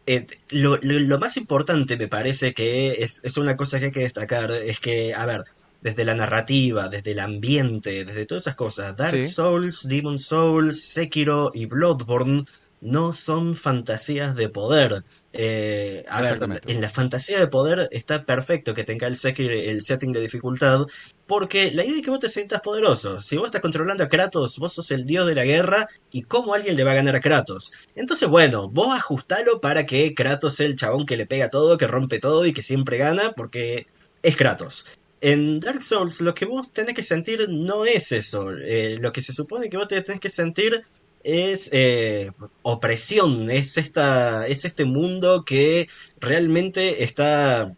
eh, 0.07 0.27
lo, 0.51 0.79
lo, 0.81 1.19
más 1.19 1.37
importante 1.37 1.97
me 1.97 2.09
parece 2.09 2.55
que 2.55 3.03
es, 3.03 3.21
es, 3.25 3.37
una 3.37 3.57
cosa 3.57 3.79
que 3.79 3.87
hay 3.87 3.92
que 3.92 4.01
destacar, 4.01 4.51
es 4.53 4.79
que, 4.79 5.14
a 5.14 5.27
ver, 5.27 5.45
desde 5.83 6.05
la 6.05 6.14
narrativa, 6.14 6.88
desde 6.88 7.12
el 7.12 7.21
ambiente, 7.21 8.05
desde 8.05 8.27
todas 8.27 8.45
esas 8.45 8.55
cosas, 8.55 8.97
Dark 8.97 9.25
Souls, 9.25 9.87
Demon 9.87 10.19
Souls, 10.19 10.81
Sekiro 10.81 11.51
y 11.53 11.66
Bloodborne 11.66 12.45
no 12.81 13.12
son 13.12 13.57
fantasías 13.57 14.37
de 14.37 14.49
poder. 14.49 15.05
Eh, 15.38 16.05
a 16.09 16.22
ver, 16.22 16.38
en 16.66 16.81
la 16.81 16.88
fantasía 16.88 17.38
de 17.38 17.49
poder 17.49 17.88
está 17.92 18.25
perfecto 18.25 18.75
que 18.75 18.85
tenga 18.85 19.07
el, 19.07 19.16
el 19.38 19.83
setting 19.83 20.12
de 20.12 20.20
dificultad, 20.20 20.87
porque 21.27 21.70
la 21.72 21.85
idea 21.85 21.96
es 21.96 22.03
que 22.03 22.11
vos 22.11 22.20
te 22.20 22.29
sientas 22.29 22.61
poderoso. 22.61 23.20
Si 23.20 23.37
vos 23.37 23.46
estás 23.46 23.61
controlando 23.61 24.05
a 24.05 24.09
Kratos, 24.09 24.59
vos 24.59 24.72
sos 24.72 24.90
el 24.90 25.05
dios 25.05 25.27
de 25.27 25.35
la 25.35 25.44
guerra, 25.44 25.88
y 26.11 26.22
cómo 26.22 26.55
alguien 26.55 26.77
le 26.77 26.85
va 26.85 26.92
a 26.92 26.96
ganar 26.96 27.16
a 27.16 27.20
Kratos. 27.20 27.72
Entonces, 27.94 28.29
bueno, 28.29 28.68
vos 28.68 28.94
ajustalo 28.96 29.61
para 29.61 29.87
que 29.87 30.14
Kratos 30.14 30.57
sea 30.57 30.66
el 30.66 30.77
chabón 30.77 31.07
que 31.07 31.16
le 31.16 31.27
pega 31.27 31.51
todo, 31.51 31.77
que 31.77 31.87
rompe 31.87 32.18
todo 32.18 32.46
y 32.46 32.53
que 32.53 32.62
siempre 32.62 32.99
gana, 32.99 33.33
porque 33.33 33.87
es 34.22 34.37
Kratos. 34.37 34.87
En 35.20 35.61
Dark 35.61 35.83
Souls 35.83 36.20
lo 36.20 36.35
que 36.35 36.44
vos 36.44 36.72
tenés 36.72 36.94
que 36.94 37.03
sentir 37.03 37.49
no 37.49 37.85
es 37.85 38.12
eso. 38.12 38.51
Eh, 38.53 38.96
lo 39.01 39.12
que 39.12 39.22
se 39.22 39.33
supone 39.33 39.70
que 39.70 39.77
vos 39.77 39.88
tenés 39.88 40.20
que 40.20 40.31
sentir 40.31 40.83
es 41.27 41.69
eh, 41.73 42.31
opresión, 42.62 43.51
es, 43.51 43.77
esta, 43.77 44.47
es 44.47 44.65
este 44.65 44.85
mundo 44.85 45.45
que 45.45 45.89
realmente 46.21 47.03
está, 47.03 47.73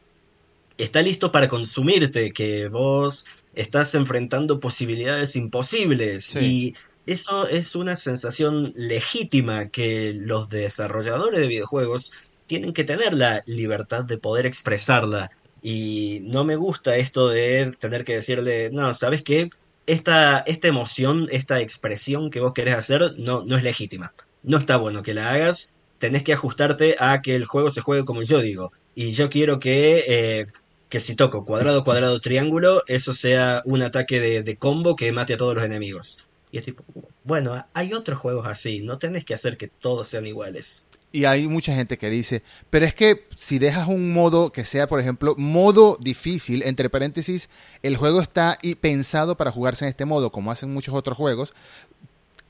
está 0.77 1.01
listo 1.01 1.33
para 1.33 1.49
consumirte, 1.49 2.33
que 2.33 2.69
vos 2.69 3.25
estás 3.55 3.95
enfrentando 3.95 4.61
posibilidades 4.61 5.35
imposibles 5.35 6.37
y 6.37 6.75
eso 7.07 7.49
es 7.49 7.75
una 7.75 7.97
sensación 7.97 8.73
legítima 8.77 9.71
que 9.71 10.13
los 10.13 10.51
desarrolladores 10.51 11.41
de 11.41 11.49
videojuegos 11.49 12.13
tienen 12.47 12.75
que 12.75 12.85
tener 12.85 13.15
la 13.15 13.43
libertad 13.47 14.05
de 14.05 14.19
poder 14.19 14.45
expresarla. 14.45 15.31
Y 15.63 16.21
no 16.25 16.45
me 16.45 16.57
gusta 16.57 16.97
esto 16.97 17.29
de 17.29 17.73
tener 17.79 18.05
que 18.05 18.17
decirle, 18.17 18.71
no, 18.71 18.93
¿sabes 18.93 19.23
qué? 19.23 19.49
Esta, 19.89 20.39
esta 20.41 20.69
emoción, 20.69 21.27
esta 21.31 21.61
expresión 21.61 22.31
que 22.31 22.41
vos 22.41 22.53
querés 22.53 22.75
hacer 22.75 23.15
no, 23.17 23.43
no 23.45 23.57
es 23.57 23.65
legítima. 23.65 24.13
No 24.43 24.59
está 24.59 24.77
bueno 24.77 25.03
que 25.03 25.15
la 25.15 25.31
hagas, 25.31 25.73
tenés 25.99 26.23
que 26.23 26.35
ajustarte 26.35 26.97
a 27.01 27.23
que 27.23 27.35
el 27.35 27.47
juego 27.47 27.71
se 27.71 27.81
juegue 27.81 28.05
como 28.05 28.23
yo 28.23 28.41
digo. 28.41 28.71
Y 28.95 29.13
yo 29.13 29.31
quiero 29.31 29.59
que, 29.59 30.05
eh, 30.07 30.47
que 30.89 31.01
si 31.01 31.17
toco 31.17 31.45
cuadrado, 31.45 31.85
cuadrado, 31.85 32.21
triángulo, 32.21 32.83
eso 32.87 33.15
sea 33.15 33.63
un 33.65 33.83
ataque 33.83 34.21
de, 34.21 34.43
de 34.43 34.57
combo 34.57 34.95
que 34.95 35.11
mate 35.13 35.35
a 35.35 35.37
todos 35.39 35.55
los 35.55 35.65
enemigos. 35.65 36.29
Y 36.53 36.59
es 36.59 36.65
tipo, 36.65 36.85
bueno, 37.25 37.67
hay 37.73 37.95
otros 37.95 38.19
juegos 38.19 38.47
así, 38.47 38.81
no 38.81 38.99
tenés 38.99 39.25
que 39.25 39.35
hacer 39.35 39.57
que 39.57 39.69
todos 39.69 40.09
sean 40.09 40.27
iguales. 40.27 40.85
Y 41.11 41.25
hay 41.25 41.49
mucha 41.49 41.75
gente 41.75 41.97
que 41.97 42.11
dice, 42.11 42.43
pero 42.69 42.85
es 42.85 42.95
que 42.95 43.27
si 43.37 43.59
dejas 43.59 43.89
un 43.89 44.13
modo 44.13 44.53
que 44.53 44.67
sea, 44.67 44.89
por 44.89 45.01
ejemplo, 45.01 45.35
modo 45.39 45.97
difícil, 46.01 46.63
entre 46.63 46.91
paréntesis, 46.91 47.49
el 47.83 47.97
juego 47.97 48.21
está 48.21 48.59
pensado 48.81 49.37
para 49.37 49.51
jugarse 49.51 49.87
en 49.87 49.89
este 49.89 50.05
modo, 50.05 50.31
como 50.31 50.51
hacen 50.51 50.73
muchos 50.73 50.95
otros 50.95 51.17
juegos. 51.17 51.55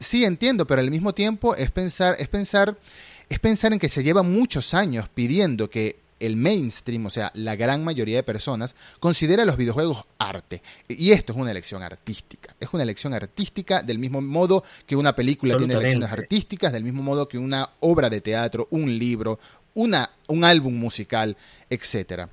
Sí, 0.01 0.25
entiendo, 0.25 0.67
pero 0.67 0.81
al 0.81 0.91
mismo 0.91 1.13
tiempo 1.13 1.55
es 1.55 1.71
pensar, 1.71 2.17
es 2.19 2.29
pensar, 2.29 2.77
es 3.29 3.39
pensar 3.39 3.73
en 3.73 3.79
que 3.79 3.89
se 3.89 4.03
lleva 4.03 4.23
muchos 4.23 4.75
años 4.75 5.09
pidiendo 5.09 5.71
que 5.71 6.01
el 6.21 6.37
mainstream, 6.37 7.07
o 7.07 7.11
sea, 7.11 7.31
la 7.35 7.57
gran 7.57 7.85
mayoría 7.85 8.17
de 8.17 8.23
personas, 8.23 8.75
considera 9.01 9.45
los 9.45 9.57
videojuegos 9.57 10.05
arte. 10.19 10.63
Y 10.89 11.13
esto 11.13 11.33
es 11.33 11.39
una 11.39 11.51
elección 11.51 11.83
artística. 11.83 12.55
Es 12.59 12.69
una 12.73 12.83
elección 12.83 13.15
artística 13.15 13.83
del 13.83 13.99
mismo 13.99 14.21
modo 14.21 14.65
que 14.87 14.97
una 14.97 15.15
película 15.15 15.57
tiene 15.57 15.75
elecciones 15.75 16.11
artísticas, 16.11 16.73
del 16.73 16.85
mismo 16.85 17.03
modo 17.03 17.29
que 17.29 17.39
una 17.39 17.71
obra 17.81 18.11
de 18.11 18.21
teatro, 18.21 18.69
un 18.71 18.99
libro, 18.99 19.39
una, 19.75 20.11
un 20.27 20.45
álbum 20.45 20.75
musical, 20.75 21.37
etcétera. 21.71 22.29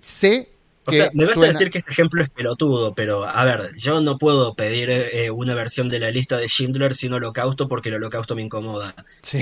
Sé 0.00 0.50
o 0.86 0.92
sea, 0.92 1.10
me 1.14 1.24
vas 1.24 1.36
a 1.38 1.46
decir 1.46 1.70
que 1.70 1.78
este 1.78 1.90
ejemplo 1.90 2.22
es 2.22 2.28
pelotudo, 2.28 2.94
pero 2.94 3.24
a 3.24 3.44
ver, 3.44 3.70
yo 3.76 4.00
no 4.02 4.18
puedo 4.18 4.54
pedir 4.54 4.90
eh, 4.90 5.30
una 5.30 5.54
versión 5.54 5.88
de 5.88 5.98
la 5.98 6.10
lista 6.10 6.36
de 6.36 6.46
Schindler 6.46 6.94
sin 6.94 7.14
Holocausto 7.14 7.68
porque 7.68 7.88
el 7.88 7.94
Holocausto 7.96 8.36
me 8.36 8.42
incomoda. 8.42 8.94
Sí. 9.22 9.38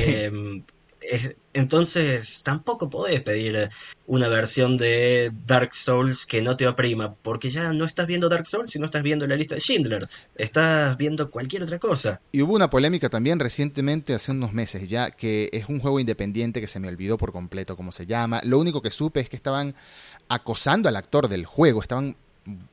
Entonces 1.53 2.43
tampoco 2.43 2.89
podés 2.89 3.21
pedir 3.21 3.69
una 4.07 4.29
versión 4.29 4.77
de 4.77 5.33
Dark 5.47 5.75
Souls 5.75 6.27
que 6.27 6.43
no 6.43 6.57
te 6.57 6.67
oprima, 6.67 7.15
porque 7.15 7.51
ya 7.51 7.73
no 7.73 7.85
estás 7.85 8.07
viendo 8.07 8.29
Dark 8.29 8.47
Souls, 8.47 8.71
sino 8.71 8.87
estás 8.87 9.03
viendo 9.03 9.27
la 9.27 9.37
lista 9.37 9.55
de 9.55 9.61
Schindler, 9.61 10.07
estás 10.35 10.97
viendo 10.97 11.31
cualquier 11.31 11.63
otra 11.63 11.79
cosa. 11.79 12.21
Y 12.33 12.43
hubo 12.43 12.55
una 12.55 12.71
polémica 12.71 13.09
también 13.09 13.39
recientemente, 13.39 14.15
hace 14.15 14.33
unos 14.33 14.53
meses 14.53 14.89
ya, 14.89 15.11
que 15.11 15.51
es 15.53 15.69
un 15.69 15.79
juego 15.81 16.01
independiente 16.01 16.61
que 16.61 16.69
se 16.69 16.81
me 16.81 16.89
olvidó 16.89 17.19
por 17.19 17.33
completo 17.33 17.77
cómo 17.77 17.93
se 17.93 18.07
llama. 18.07 18.41
Lo 18.45 18.59
único 18.59 18.81
que 18.81 18.91
supe 18.91 19.21
es 19.21 19.29
que 19.29 19.37
estaban 19.37 19.75
acosando 20.29 20.89
al 20.89 20.97
actor 20.97 21.29
del 21.29 21.45
juego, 21.45 21.83
estaban 21.83 22.17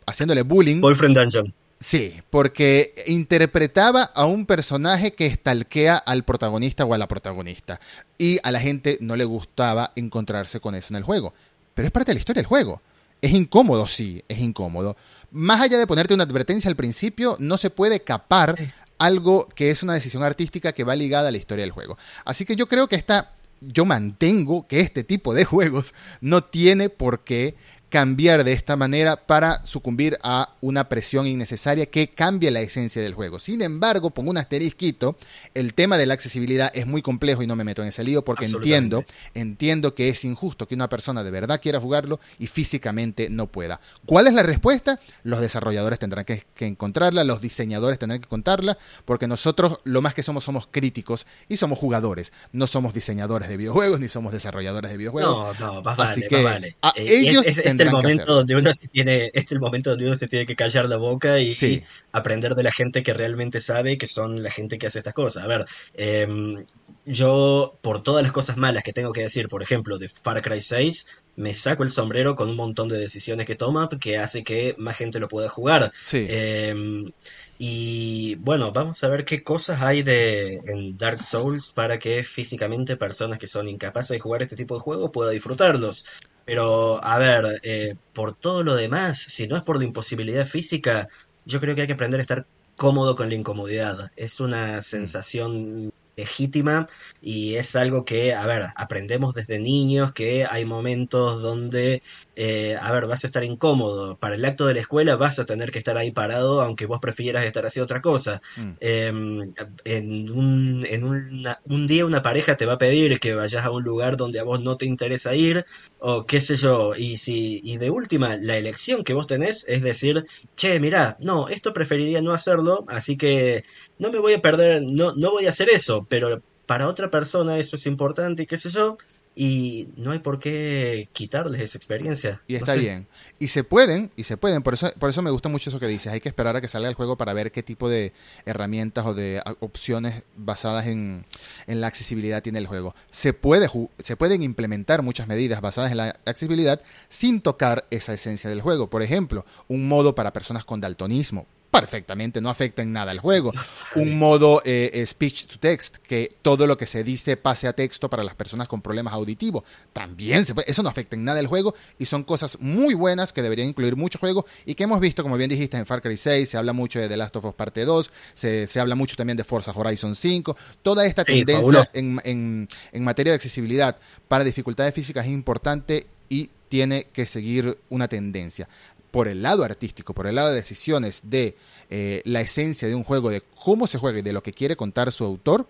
haciéndole 0.06 0.44
bullying. 0.44 0.82
Boyfriend 0.82 1.18
Dungeon. 1.18 1.54
Sí, 1.80 2.22
porque 2.30 3.06
interpretaba 3.08 4.04
a 4.04 4.26
un 4.26 4.46
personaje 4.46 5.14
que 5.14 5.26
estalquea 5.26 5.96
al 5.96 6.26
protagonista 6.26 6.84
o 6.84 6.94
a 6.94 6.98
la 6.98 7.08
protagonista. 7.08 7.80
Y 8.18 8.38
a 8.44 8.52
la 8.52 8.60
gente 8.60 8.98
no 9.00 9.16
le 9.16 9.24
gustaba 9.24 9.94
encontrarse 9.96 10.60
con 10.60 10.76
eso 10.76 10.94
en 10.94 10.98
el 10.98 11.04
juego. 11.04 11.34
Pero 11.74 11.86
es 11.86 11.92
parte 11.92 12.12
de 12.12 12.16
la 12.16 12.20
historia 12.20 12.42
del 12.42 12.48
juego. 12.48 12.82
Es 13.22 13.32
incómodo, 13.32 13.88
sí, 13.88 14.24
es 14.28 14.40
incómodo. 14.40 14.98
Más 15.32 15.62
allá 15.62 15.78
de 15.78 15.88
ponerte 15.88 16.14
una 16.14 16.24
advertencia 16.24 16.70
al 16.70 16.76
principio, 16.76 17.38
no 17.40 17.58
se 17.58 17.70
puede 17.70 18.02
capar 18.02 18.58
algo 18.98 19.48
que 19.48 19.70
es 19.70 19.82
una 19.82 19.94
decisión 19.94 20.24
artística 20.24 20.74
que 20.74 20.84
va 20.84 20.98
ligada 20.98 21.30
a 21.30 21.32
la 21.32 21.38
historia 21.38 21.64
del 21.64 21.72
juego. 21.72 21.98
Así 22.26 22.46
que 22.46 22.58
yo 22.58 22.68
creo 22.68 22.90
que 22.90 22.98
esta, 22.98 23.34
yo 23.62 23.86
mantengo 23.86 24.68
que 24.68 24.82
este 24.82 25.06
tipo 25.06 25.34
de 25.34 25.46
juegos 25.46 25.94
no 26.20 26.44
tiene 26.44 26.90
por 26.90 27.24
qué 27.24 27.56
cambiar 27.90 28.44
de 28.44 28.54
esta 28.54 28.76
manera 28.76 29.16
para 29.16 29.66
sucumbir 29.66 30.18
a 30.22 30.56
una 30.62 30.88
presión 30.90 31.28
innecesaria 31.28 31.88
que 31.88 32.10
cambie 32.10 32.52
la 32.52 32.62
esencia 32.62 33.02
del 33.02 33.14
juego. 33.14 33.40
Sin 33.40 33.62
embargo, 33.62 34.12
pongo 34.12 34.30
un 34.30 34.38
asterisquito, 34.38 35.18
el 35.54 35.74
tema 35.74 35.98
de 35.98 36.06
la 36.06 36.14
accesibilidad 36.14 36.72
es 36.74 36.86
muy 36.86 37.02
complejo 37.02 37.42
y 37.42 37.48
no 37.48 37.56
me 37.56 37.64
meto 37.64 37.82
en 37.82 37.88
ese 37.88 38.04
lío 38.04 38.24
porque 38.24 38.46
entiendo, 38.46 39.04
entiendo 39.34 39.96
que 39.96 40.10
es 40.10 40.24
injusto 40.24 40.68
que 40.68 40.76
una 40.76 40.90
persona 40.90 41.24
de 41.24 41.32
verdad 41.32 41.60
quiera 41.62 41.80
jugarlo 41.80 42.20
y 42.38 42.48
físicamente 42.48 43.30
no 43.30 43.48
pueda. 43.48 43.82
¿Cuál 44.06 44.28
es 44.28 44.34
la 44.34 44.44
respuesta? 44.44 45.00
Los 45.24 45.42
desarrolladores 45.42 46.00
tendrán 46.00 46.26
que, 46.26 46.46
encontrarla, 46.60 47.24
los 47.24 47.42
diseñadores 47.42 47.98
tendrán 47.98 48.22
que 48.22 48.28
contarla, 48.28 48.78
porque 49.06 49.28
nosotros 49.28 49.82
lo 49.84 50.02
más 50.02 50.14
que 50.14 50.24
somos 50.24 50.44
somos 50.44 50.68
críticos 50.70 51.26
y 51.48 51.58
somos 51.58 51.80
jugadores, 51.80 52.32
no 52.52 52.68
somos 52.68 52.94
diseñadores 52.94 53.50
de 53.50 53.58
videojuegos 53.58 54.00
ni 54.00 54.08
somos 54.08 54.32
desarrolladores 54.32 54.92
de 54.92 54.98
videojuegos. 54.98 55.60
No, 55.60 55.74
no, 55.74 55.82
más 55.82 55.98
vale, 55.98 56.28
que 56.28 56.44
vale. 56.44 56.68
Eh, 56.96 57.28
ellos 57.28 57.46
este 57.84 57.96
el 57.96 58.04
momento 58.04 58.34
donde 58.34 58.56
uno 58.56 58.74
se 58.74 58.88
tiene, 58.88 59.26
este 59.28 59.40
es 59.40 59.52
el 59.52 59.60
momento 59.60 59.90
donde 59.92 60.06
uno 60.06 60.16
se 60.16 60.28
tiene 60.28 60.46
que 60.46 60.56
callar 60.56 60.88
la 60.90 60.98
boca 60.98 61.40
y, 61.40 61.84
aprender 62.12 62.56
de 62.56 62.64
la 62.64 62.72
gente 62.72 63.04
que 63.04 63.14
realmente 63.14 63.60
sabe, 63.60 63.98
que 63.98 64.08
son 64.08 64.44
la 64.44 64.52
gente 64.52 64.78
que 64.78 64.88
hace 64.88 65.00
estas 65.00 65.14
cosas. 65.14 65.44
A 65.44 65.48
ver, 65.48 65.66
em, 65.94 66.66
yo 67.06 67.78
por 67.82 68.02
todas 68.02 68.24
las 68.24 68.32
cosas 68.32 68.58
malas 68.58 68.84
que 68.84 68.94
tengo 68.94 69.14
que 69.14 69.22
decir, 69.22 69.48
por 69.48 69.64
ejemplo, 69.64 69.98
de 69.98 70.10
Far 70.10 70.42
Cry 70.42 70.62
6, 70.62 71.08
me 71.40 71.54
saco 71.54 71.84
el 71.84 71.90
sombrero 71.90 72.36
con 72.36 72.50
un 72.50 72.58
montón 72.58 72.90
de 72.90 73.00
decisiones 73.00 73.46
que 73.46 73.56
toma 73.56 73.88
que 73.88 74.18
hace 74.18 74.44
que 74.44 74.76
más 74.78 74.98
gente 74.98 75.20
lo 75.20 75.30
pueda 75.30 75.48
jugar. 75.48 75.94
Em, 76.12 77.14
y 77.58 78.36
bueno, 78.36 78.74
vamos 78.74 79.02
a 79.06 79.08
ver 79.08 79.24
qué 79.24 79.42
cosas 79.42 79.82
hay 79.82 80.04
de 80.04 80.56
en 80.66 80.98
Dark 80.98 81.24
Souls 81.24 81.72
para 81.72 81.98
que 81.98 82.26
físicamente 82.26 82.98
personas 82.98 83.40
que 83.40 83.48
son 83.48 83.70
incapaces 83.70 84.10
de 84.10 84.20
jugar 84.20 84.42
este 84.42 84.58
tipo 84.58 84.76
de 84.76 84.82
juegos 84.82 85.12
puedan 85.14 85.34
disfrutarlos. 85.34 86.06
Pero, 86.44 87.02
a 87.02 87.18
ver, 87.18 87.62
eh, 87.64 87.96
por 88.12 88.34
todo 88.34 88.62
lo 88.64 88.76
demás, 88.76 89.20
si 89.20 89.48
no 89.48 89.56
es 89.56 89.64
por 89.64 89.78
la 89.78 89.86
imposibilidad 89.86 90.46
física, 90.46 91.08
yo 91.46 91.62
creo 91.62 91.74
que 91.74 91.82
hay 91.82 91.88
que 91.88 91.94
aprender 91.94 92.20
a 92.20 92.24
estar 92.24 92.46
cómodo 92.76 93.16
con 93.16 93.30
la 93.30 93.36
incomodidad. 93.36 94.12
Es 94.18 94.42
una 94.42 94.82
sensación 94.82 95.94
legítima 96.20 96.88
y 97.22 97.56
es 97.56 97.76
algo 97.76 98.06
que, 98.06 98.34
a 98.34 98.46
ver, 98.46 98.66
aprendemos 98.76 99.34
desde 99.34 99.60
niños 99.60 100.14
que 100.14 100.46
hay 100.46 100.66
momentos 100.66 101.42
donde, 101.42 102.02
eh, 102.36 102.78
a 102.80 102.92
ver, 102.92 103.08
vas 103.08 103.24
a 103.24 103.28
estar 103.28 103.44
incómodo. 103.44 104.18
Para 104.18 104.36
el 104.36 104.46
acto 104.46 104.66
de 104.66 104.74
la 104.74 104.82
escuela 104.82 105.16
vas 105.16 105.40
a 105.40 105.46
tener 105.46 105.72
que 105.72 105.80
estar 105.80 105.98
ahí 105.98 106.12
parado 106.12 106.62
aunque 106.62 106.86
vos 106.86 107.00
prefieras 107.00 107.46
estar 107.46 107.66
haciendo 107.66 107.86
otra 107.86 108.02
cosa. 108.02 108.42
Mm. 108.58 108.72
Em, 108.80 109.54
en, 109.86 110.32
un, 110.32 110.86
en 110.86 111.04
un 111.04 111.88
día 111.88 112.06
una 112.06 112.22
pareja 112.22 112.56
te 112.56 112.66
va 112.66 112.74
a 112.74 112.78
pedir 112.78 113.20
que 113.20 113.34
vayas 113.36 113.66
a 113.66 113.72
un 113.72 113.84
lugar 113.84 114.18
donde 114.18 114.40
a 114.40 114.44
vos 114.44 114.62
no 114.62 114.78
te 114.78 114.86
interesa 114.86 115.36
ir 115.36 115.66
o 116.00 116.26
qué 116.26 116.42
sé 116.42 116.56
yo. 116.56 116.96
Y, 116.96 117.18
si, 117.18 117.62
y 117.64 117.78
de 117.78 117.90
última, 117.90 118.36
la 118.36 118.58
elección 118.58 119.04
que 119.04 119.14
vos 119.14 119.28
tenés 119.28 119.66
es 119.68 119.82
decir, 119.82 120.26
che, 120.56 120.80
mirá, 120.80 121.18
no, 121.22 121.48
esto 121.50 121.74
preferiría 121.74 122.22
no 122.22 122.34
hacerlo, 122.34 122.86
así 122.88 123.18
que 123.18 123.64
no 123.98 124.12
me 124.12 124.20
voy 124.20 124.34
a 124.34 124.42
perder, 124.42 124.84
no, 124.84 125.14
no 125.16 125.32
voy 125.32 125.46
a 125.46 125.50
hacer 125.50 125.70
eso, 125.70 126.06
pero 126.10 126.42
para 126.66 126.88
otra 126.88 127.10
persona 127.10 127.58
eso 127.58 127.78
es 127.78 127.86
importante 127.86 128.44
y 128.44 128.46
qué 128.46 128.58
sé 128.58 128.70
yo, 128.70 128.98
y 129.36 129.88
no 129.96 130.12
hay 130.12 130.20
por 130.20 130.38
qué 130.38 131.08
quitarles 131.14 131.62
esa 131.62 131.78
experiencia. 131.78 132.42
Y 132.46 132.56
está 132.56 132.76
bien. 132.76 133.08
Y 133.40 133.48
se 133.48 133.64
pueden, 133.64 134.12
y 134.18 134.24
se 134.24 134.36
pueden, 134.36 134.64
por 134.64 134.74
eso, 134.74 134.92
por 135.00 135.10
eso 135.10 135.22
me 135.22 135.32
gusta 135.32 135.48
mucho 135.48 135.70
eso 135.70 135.80
que 135.80 135.88
dices, 135.88 136.12
hay 136.12 136.20
que 136.20 136.28
esperar 136.28 136.58
a 136.58 136.62
que 136.62 136.68
salga 136.68 136.90
el 136.90 136.96
juego 136.96 137.16
para 137.16 137.32
ver 137.32 137.54
qué 137.54 137.64
tipo 137.64 137.90
de 137.90 138.12
herramientas 138.46 139.06
o 139.06 139.14
de 139.14 139.42
opciones 139.62 140.26
basadas 140.36 140.88
en, 140.88 141.26
en 141.68 141.80
la 141.80 141.88
accesibilidad 141.88 142.44
tiene 142.44 142.60
el 142.60 142.68
juego. 142.68 142.96
Se, 143.12 143.32
puede, 143.32 143.70
se 144.04 144.18
pueden 144.18 144.44
implementar 144.44 145.04
muchas 145.04 145.28
medidas 145.28 145.62
basadas 145.62 145.92
en 145.92 145.98
la 145.98 146.20
accesibilidad 146.26 146.82
sin 147.08 147.40
tocar 147.40 147.88
esa 147.92 148.14
esencia 148.14 148.50
del 148.50 148.62
juego. 148.62 148.90
Por 148.90 149.04
ejemplo, 149.04 149.46
un 149.70 149.88
modo 149.88 150.16
para 150.16 150.34
personas 150.34 150.66
con 150.66 150.82
daltonismo 150.82 151.48
perfectamente, 151.70 152.42
no 152.42 152.50
afecta 152.50 152.82
en 152.82 152.92
nada 152.92 153.12
al 153.12 153.20
juego. 153.20 153.52
Un 153.96 154.18
modo 154.18 154.62
eh, 154.66 155.04
speech 155.06 155.46
to 155.46 155.60
text, 155.60 155.98
que 155.98 156.36
todo 156.42 156.68
lo 156.68 156.78
que 156.78 156.86
se 156.86 157.04
dice 157.04 157.38
pase 157.38 157.68
a 157.68 157.74
texto 157.74 158.10
para 158.10 158.24
las 158.24 158.36
personas 158.36 158.68
con 158.68 158.82
problemas 158.82 159.14
auditivos. 159.14 159.64
También 159.94 160.46
se 160.46 160.56
puede, 160.56 160.70
eso 160.70 160.84
no 160.84 160.90
afecta 160.90 161.16
en 161.16 161.24
nada 161.24 161.40
al 161.40 161.48
juego 161.48 161.76
y 161.98 162.06
son 162.06 162.24
cosas 162.24 162.60
muy 162.60 162.94
buenas 162.94 163.34
que 163.34 163.42
deberían 163.42 163.70
incluir 163.70 163.96
mucho 163.96 164.20
juego 164.20 164.46
y 164.66 164.76
que 164.76 164.84
hemos 164.84 165.00
visto, 165.00 165.24
como 165.24 165.38
bien 165.38 165.50
dijiste, 165.50 165.78
en 165.78 165.86
Far 165.86 166.02
Cry 166.02 166.18
6, 166.18 166.50
se 166.50 166.58
habla 166.58 166.74
mucho 166.74 167.00
de 167.00 167.08
The 167.08 167.18
Last 167.18 167.36
of 167.36 167.46
Us 167.46 167.54
Parte 167.54 167.86
2, 167.86 168.12
se, 168.34 168.80
habla 168.80 168.96
mucho 168.96 169.16
también 169.16 169.38
de 169.38 169.44
Forza 169.44 169.72
Horizon 169.76 170.16
5. 170.16 170.58
Toda 170.82 171.06
esta 171.06 171.24
tendencia 171.24 171.84
en, 171.94 172.20
en, 172.24 172.68
en 172.92 173.04
materia 173.04 173.32
de 173.32 173.36
accesibilidad 173.36 173.98
para 174.28 174.44
dificultades 174.44 174.94
físicas 174.94 175.26
es 175.26 175.32
importante 175.32 176.08
y 176.30 176.50
tiene 176.70 177.08
que 177.12 177.26
seguir 177.26 177.80
una 177.90 178.08
tendencia 178.08 178.70
por 179.12 179.28
el 179.28 179.42
lado 179.42 179.64
artístico, 179.64 180.14
por 180.14 180.28
el 180.28 180.36
lado 180.36 180.50
de 180.50 180.56
decisiones 180.56 181.22
de 181.24 181.56
eh, 181.90 182.22
la 182.26 182.42
esencia 182.42 182.88
de 182.88 182.96
un 182.96 183.04
juego, 183.04 183.30
de 183.30 183.42
cómo 183.42 183.88
se 183.88 183.98
juega 183.98 184.20
y 184.20 184.22
de 184.22 184.34
lo 184.34 184.44
que 184.44 184.54
quiere 184.54 184.76
contar 184.76 185.12
su 185.12 185.24
autor, 185.26 185.68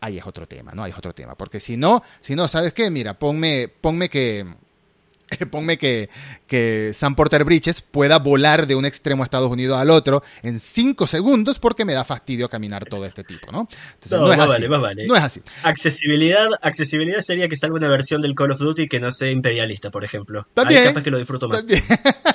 ahí 0.00 0.18
es 0.18 0.26
otro 0.26 0.46
tema, 0.46 0.72
¿no? 0.72 0.82
Ahí 0.84 0.92
es 0.92 0.98
otro 0.98 1.14
tema. 1.14 1.34
Porque 1.34 1.60
si 1.60 1.76
no, 1.76 2.02
si 2.20 2.34
no, 2.34 2.48
¿sabes 2.48 2.72
qué? 2.72 2.90
Mira, 2.90 3.18
ponme, 3.18 3.68
ponme 3.68 4.08
que 4.08 4.46
ponme 5.50 5.78
que, 5.78 6.08
que 6.46 6.92
Sam 6.94 7.14
Porter 7.14 7.44
Bridges 7.44 7.80
pueda 7.80 8.18
volar 8.18 8.66
de 8.66 8.74
un 8.74 8.84
extremo 8.84 9.22
a 9.22 9.24
Estados 9.24 9.50
Unidos 9.50 9.78
al 9.78 9.90
otro 9.90 10.22
en 10.42 10.58
cinco 10.58 11.06
segundos 11.06 11.58
porque 11.58 11.84
me 11.84 11.94
da 11.94 12.04
fastidio 12.04 12.48
caminar 12.48 12.84
todo 12.84 13.04
este 13.04 13.24
tipo, 13.24 13.50
¿no? 13.50 13.68
Entonces, 13.94 14.20
no, 14.20 14.32
es 14.32 14.38
así. 14.38 15.06
No 15.06 15.16
es 15.16 15.22
así. 15.22 15.42
Accesibilidad, 15.62 16.48
accesibilidad 16.62 17.20
sería 17.20 17.48
que 17.48 17.56
salga 17.56 17.76
una 17.76 17.88
versión 17.88 18.20
del 18.20 18.34
Call 18.34 18.52
of 18.52 18.58
Duty 18.58 18.88
que 18.88 19.00
no 19.00 19.10
sea 19.10 19.30
imperialista, 19.30 19.90
por 19.90 20.04
ejemplo. 20.04 20.46
También. 20.54 20.82
Ahí 20.82 20.88
capaz 20.88 21.02
que 21.02 21.10
lo 21.10 21.18
disfruto 21.18 21.48
más. 21.48 21.58
También. 21.58 21.82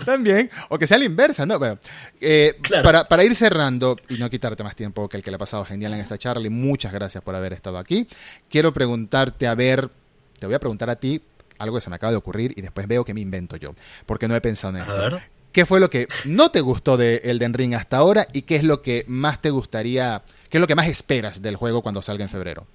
También, 0.04 0.50
o 0.68 0.78
que 0.78 0.86
sea 0.86 0.98
la 0.98 1.04
inversa, 1.04 1.46
¿no? 1.46 1.58
Eh, 2.20 2.54
para, 2.82 3.08
para, 3.08 3.24
ir 3.24 3.34
cerrando 3.34 3.96
y 4.08 4.14
no 4.14 4.30
quitarte 4.30 4.62
más 4.62 4.76
tiempo 4.76 5.08
que 5.08 5.16
el 5.16 5.22
que 5.22 5.30
le 5.30 5.36
ha 5.36 5.38
pasado 5.38 5.64
genial 5.64 5.94
en 5.94 6.00
esta 6.00 6.18
charla, 6.18 6.46
y 6.46 6.50
muchas 6.50 6.92
gracias 6.92 7.22
por 7.22 7.34
haber 7.34 7.52
estado 7.52 7.78
aquí. 7.78 8.06
Quiero 8.48 8.72
preguntarte, 8.72 9.46
a 9.46 9.54
ver, 9.54 9.90
te 10.38 10.46
voy 10.46 10.54
a 10.54 10.58
preguntar 10.58 10.90
a 10.90 10.96
ti, 10.96 11.22
algo 11.58 11.76
que 11.76 11.82
se 11.82 11.90
me 11.90 11.96
acaba 11.96 12.10
de 12.10 12.16
ocurrir 12.16 12.52
y 12.56 12.62
después 12.62 12.86
veo 12.88 13.04
que 13.04 13.14
me 13.14 13.20
invento 13.20 13.56
yo, 13.56 13.74
porque 14.06 14.26
no 14.26 14.34
he 14.34 14.40
pensado 14.40 14.76
en 14.76 14.82
esto. 14.82 15.20
¿Qué 15.52 15.66
fue 15.66 15.80
lo 15.80 15.90
que 15.90 16.08
no 16.26 16.50
te 16.50 16.60
gustó 16.60 16.96
de 16.96 17.22
Elden 17.24 17.54
Ring 17.54 17.74
hasta 17.74 17.96
ahora 17.96 18.26
y 18.32 18.42
qué 18.42 18.56
es 18.56 18.62
lo 18.62 18.82
que 18.82 19.04
más 19.08 19.42
te 19.42 19.50
gustaría, 19.50 20.22
qué 20.48 20.58
es 20.58 20.60
lo 20.60 20.68
que 20.68 20.76
más 20.76 20.88
esperas 20.88 21.42
del 21.42 21.56
juego 21.56 21.82
cuando 21.82 22.02
salga 22.02 22.24
en 22.24 22.30
febrero? 22.30 22.66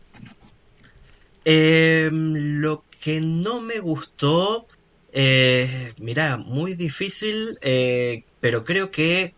Em, 1.45 2.33
lo 2.59 2.83
que 2.99 3.21
no 3.21 3.61
me 3.61 3.79
gustó, 3.79 4.67
eh, 5.15 5.93
mira, 5.97 6.37
muy 6.37 6.75
difícil, 6.75 7.57
eh, 7.61 8.23
pero 8.41 8.65
creo 8.65 8.91
que 8.91 9.33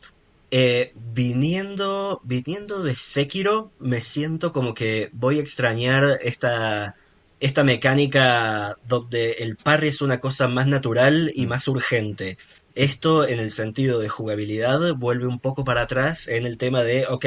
eh, 0.50 0.92
viniendo, 1.14 2.20
viniendo 2.24 2.82
de 2.82 2.96
Sekiro, 2.96 3.72
me 3.80 4.02
siento 4.02 4.52
como 4.52 4.74
que 4.74 5.10
voy 5.14 5.38
a 5.38 5.42
extrañar 5.42 6.20
esta 6.24 6.96
esta 7.40 7.64
mecánica 7.64 8.78
donde 8.88 9.34
el 9.34 9.58
parry 9.58 9.90
es 9.90 10.02
una 10.02 10.20
cosa 10.20 10.48
más 10.48 10.66
natural 10.66 11.32
y 11.36 11.46
mm. 11.46 11.50
más 11.50 11.68
urgente. 11.68 12.38
Esto 12.74 13.28
en 13.28 13.40
el 13.40 13.52
sentido 13.52 14.00
de 14.00 14.10
jugabilidad 14.10 14.96
vuelve 14.96 15.28
un 15.28 15.40
poco 15.40 15.64
para 15.64 15.82
atrás 15.82 16.28
en 16.28 16.46
el 16.46 16.58
tema 16.58 16.84
de, 16.84 17.06
ok, 17.08 17.26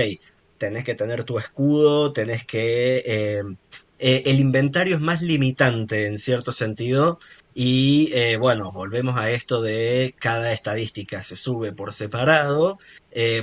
tenés 0.58 0.84
que 0.84 0.94
tener 0.96 1.24
tu 1.24 1.38
escudo, 1.38 2.12
tenés 2.12 2.44
que... 2.44 3.02
Eh, 3.06 3.42
eh, 4.00 4.22
el 4.26 4.40
inventario 4.40 4.96
es 4.96 5.00
más 5.00 5.22
limitante 5.22 6.06
en 6.06 6.18
cierto 6.18 6.52
sentido 6.52 7.18
y 7.54 8.10
eh, 8.14 8.36
bueno, 8.36 8.72
volvemos 8.72 9.16
a 9.16 9.30
esto 9.30 9.62
de 9.62 10.14
cada 10.18 10.52
estadística 10.52 11.22
se 11.22 11.36
sube 11.36 11.72
por 11.72 11.92
separado, 11.92 12.78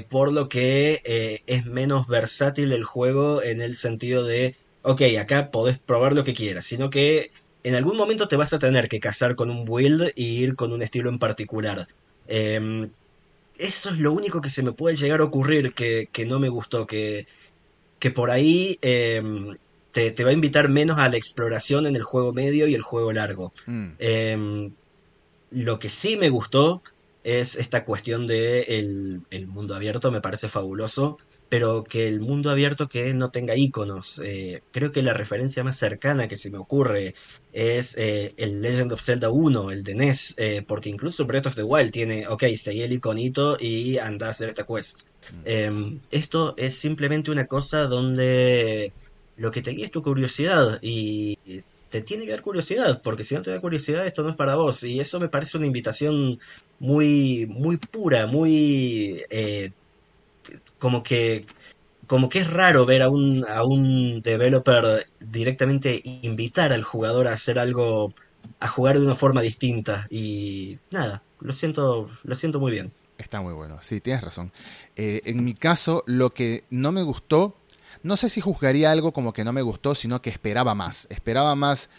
por 0.09 0.31
lo 0.31 0.49
que 0.49 1.43
es 1.45 1.65
menos 1.65 2.07
versátil 2.07 2.71
el 2.71 2.83
juego 2.83 3.43
en 3.43 3.61
el 3.61 3.75
sentido 3.75 4.23
de 4.23 4.55
ok, 4.87 5.01
acá 5.19 5.51
podés 5.51 5.77
probar 5.79 6.13
lo 6.13 6.23
que 6.23 6.33
quieras, 6.33 6.65
sino 6.65 6.89
que 6.89 7.31
en 7.63 7.75
algún 7.75 7.97
momento 7.97 8.29
te 8.29 8.37
vas 8.37 8.53
a 8.53 8.59
tener 8.59 8.87
que 8.87 9.01
casar 9.01 9.35
con 9.35 9.49
un 9.49 9.65
build 9.65 10.13
y 10.15 10.37
ir 10.37 10.55
con 10.55 10.71
un 10.71 10.81
estilo 10.81 11.09
en 11.09 11.19
particular. 11.19 11.87
Em, 12.27 12.89
eso 13.57 13.89
es 13.89 13.97
lo 13.97 14.13
único 14.13 14.39
que 14.41 14.49
se 14.49 14.63
me 14.63 14.71
puede 14.71 14.95
llegar 14.95 15.19
a 15.19 15.25
ocurrir 15.25 15.73
que, 15.73 16.07
no 16.25 16.39
me 16.39 16.47
gustó, 16.47 16.87
que, 16.87 17.27
que 17.99 18.11
por 18.11 18.31
ahí 18.31 18.79
te, 20.11 20.23
va 20.23 20.29
a 20.29 20.33
invitar 20.33 20.69
menos 20.69 20.99
a 20.99 21.09
la 21.09 21.17
exploración 21.17 21.85
en 21.85 21.95
el 21.95 22.03
juego 22.03 22.33
medio 22.33 22.67
y 22.67 22.75
el 22.75 22.81
juego 22.81 23.11
largo. 23.11 23.53
Mm. 23.65 23.87
Em, 23.99 24.71
lo 25.51 25.79
que 25.79 25.89
sí 25.89 26.17
me 26.17 26.29
gustó 26.29 26.81
es 27.23 27.55
esta 27.55 27.83
cuestión 27.83 28.27
de 28.27 28.61
el 29.29 29.47
mundo 29.47 29.75
abierto, 29.75 30.11
me 30.11 30.21
parece 30.21 30.49
fabuloso 30.49 31.17
pero 31.49 31.83
que 31.83 32.07
el 32.07 32.19
mundo 32.19 32.49
abierto 32.49 32.89
que 32.89 33.13
no 33.13 33.31
tenga 33.31 33.55
iconos. 33.55 34.21
Eh, 34.23 34.61
creo 34.71 34.91
que 34.91 35.01
la 35.01 35.13
referencia 35.13 35.63
más 35.63 35.77
cercana 35.77 36.27
que 36.27 36.37
se 36.37 36.49
me 36.49 36.57
ocurre 36.57 37.15
es 37.53 37.95
eh, 37.97 38.33
el 38.37 38.61
Legend 38.61 38.93
of 38.93 39.01
Zelda 39.01 39.29
1, 39.29 39.71
el 39.71 39.83
de 39.83 39.95
NES, 39.95 40.35
eh, 40.37 40.63
porque 40.67 40.89
incluso 40.89 41.25
Breath 41.25 41.47
of 41.47 41.55
the 41.55 41.63
Wild 41.63 41.91
tiene, 41.91 42.27
ok, 42.27 42.43
seguí 42.57 42.81
el 42.81 42.93
iconito 42.93 43.57
y 43.59 43.97
anda 43.97 44.27
a 44.27 44.31
hacer 44.31 44.49
esta 44.49 44.65
quest. 44.65 45.03
Mm. 45.31 45.41
Em, 45.45 45.99
esto 46.11 46.53
es 46.57 46.77
simplemente 46.77 47.31
una 47.31 47.45
cosa 47.45 47.83
donde 47.83 48.91
lo 49.37 49.51
que 49.51 49.61
te 49.61 49.71
guía 49.71 49.85
es 49.85 49.91
tu 49.91 50.01
curiosidad 50.01 50.79
y 50.81 51.37
te 51.89 52.01
tiene 52.01 52.25
que 52.25 52.31
dar 52.31 52.41
curiosidad, 52.41 53.01
porque 53.01 53.23
si 53.23 53.35
no 53.35 53.41
te 53.41 53.51
da 53.51 53.61
curiosidad 53.61 54.05
esto 54.05 54.23
no 54.23 54.29
es 54.29 54.35
para 54.35 54.55
vos 54.55 54.83
y 54.83 54.99
eso 54.99 55.19
me 55.19 55.29
parece 55.29 55.57
una 55.57 55.67
invitación 55.67 56.37
muy 56.79 57.45
muy 57.47 57.77
pura, 57.77 58.27
muy 58.27 59.23
como 60.79 61.03
que 61.03 61.45
como 62.07 62.29
que 62.29 62.39
es 62.39 62.49
raro 62.49 62.85
ver 62.85 63.01
a 63.01 63.09
un, 63.09 63.45
a 63.47 63.63
un 63.63 64.21
developer 64.21 65.05
directamente 65.19 66.01
invitar 66.03 66.71
al 66.71 66.83
jugador 66.83 67.27
a 67.27 67.33
hacer 67.33 67.59
algo, 67.59 68.13
a 68.59 68.67
jugar 68.69 68.97
de 68.97 69.05
una 69.05 69.15
forma 69.15 69.41
distinta. 69.41 70.07
Y 70.09 70.77
nada, 70.89 71.21
lo 71.41 71.51
siento, 71.53 72.09
lo 72.23 72.35
siento 72.35 72.59
muy 72.59 72.71
bien. 72.71 72.91
Está 73.17 73.41
muy 73.41 73.53
bueno, 73.53 73.79
sí, 73.81 73.99
tienes 73.99 74.23
razón. 74.23 74.53
Eh, 74.95 75.21
en 75.25 75.43
mi 75.43 75.53
caso, 75.53 76.03
lo 76.05 76.33
que 76.33 76.63
no 76.69 76.91
me 76.91 77.03
gustó, 77.03 77.57
no 78.03 78.17
sé 78.17 78.29
si 78.29 78.41
juzgaría 78.41 78.91
algo 78.91 79.11
como 79.11 79.33
que 79.33 79.43
no 79.43 79.53
me 79.53 79.61
gustó, 79.61 79.95
sino 79.95 80.21
que 80.21 80.29
esperaba 80.29 80.75
más. 80.75 81.07
Esperaba 81.09 81.55
más 81.55 81.89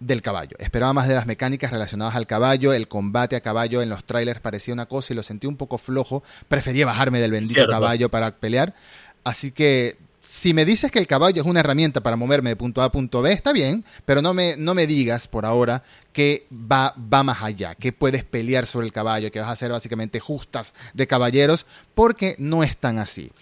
del 0.00 0.22
caballo. 0.22 0.56
Esperaba 0.58 0.92
más 0.92 1.08
de 1.08 1.14
las 1.14 1.26
mecánicas 1.26 1.70
relacionadas 1.70 2.14
al 2.14 2.26
caballo, 2.26 2.72
el 2.72 2.88
combate 2.88 3.36
a 3.36 3.40
caballo 3.40 3.82
en 3.82 3.88
los 3.88 4.04
trailers 4.04 4.40
parecía 4.40 4.74
una 4.74 4.86
cosa 4.86 5.12
y 5.12 5.16
lo 5.16 5.22
sentí 5.22 5.46
un 5.46 5.56
poco 5.56 5.78
flojo. 5.78 6.22
Prefería 6.48 6.86
bajarme 6.86 7.20
del 7.20 7.32
bendito 7.32 7.66
caballo 7.66 8.08
para 8.08 8.36
pelear. 8.36 8.74
Así 9.24 9.50
que 9.50 9.98
si 10.20 10.52
me 10.52 10.64
dices 10.64 10.90
que 10.90 10.98
el 10.98 11.06
caballo 11.06 11.40
es 11.40 11.48
una 11.48 11.60
herramienta 11.60 12.02
para 12.02 12.16
moverme 12.16 12.50
de 12.50 12.56
punto 12.56 12.82
A 12.82 12.86
a 12.86 12.92
punto 12.92 13.22
B, 13.22 13.32
está 13.32 13.52
bien, 13.52 13.84
pero 14.04 14.20
no 14.20 14.34
me, 14.34 14.56
no 14.56 14.74
me 14.74 14.86
digas 14.86 15.26
por 15.26 15.46
ahora 15.46 15.82
que 16.12 16.46
va, 16.52 16.94
va 16.98 17.22
más 17.22 17.42
allá, 17.42 17.74
que 17.74 17.92
puedes 17.92 18.24
pelear 18.24 18.66
sobre 18.66 18.86
el 18.86 18.92
caballo, 18.92 19.32
que 19.32 19.40
vas 19.40 19.48
a 19.48 19.52
hacer 19.52 19.70
básicamente 19.70 20.20
justas 20.20 20.74
de 20.92 21.06
caballeros, 21.06 21.66
porque 21.94 22.36
no 22.38 22.62
es 22.62 22.76
tan 22.76 22.98
así. 22.98 23.32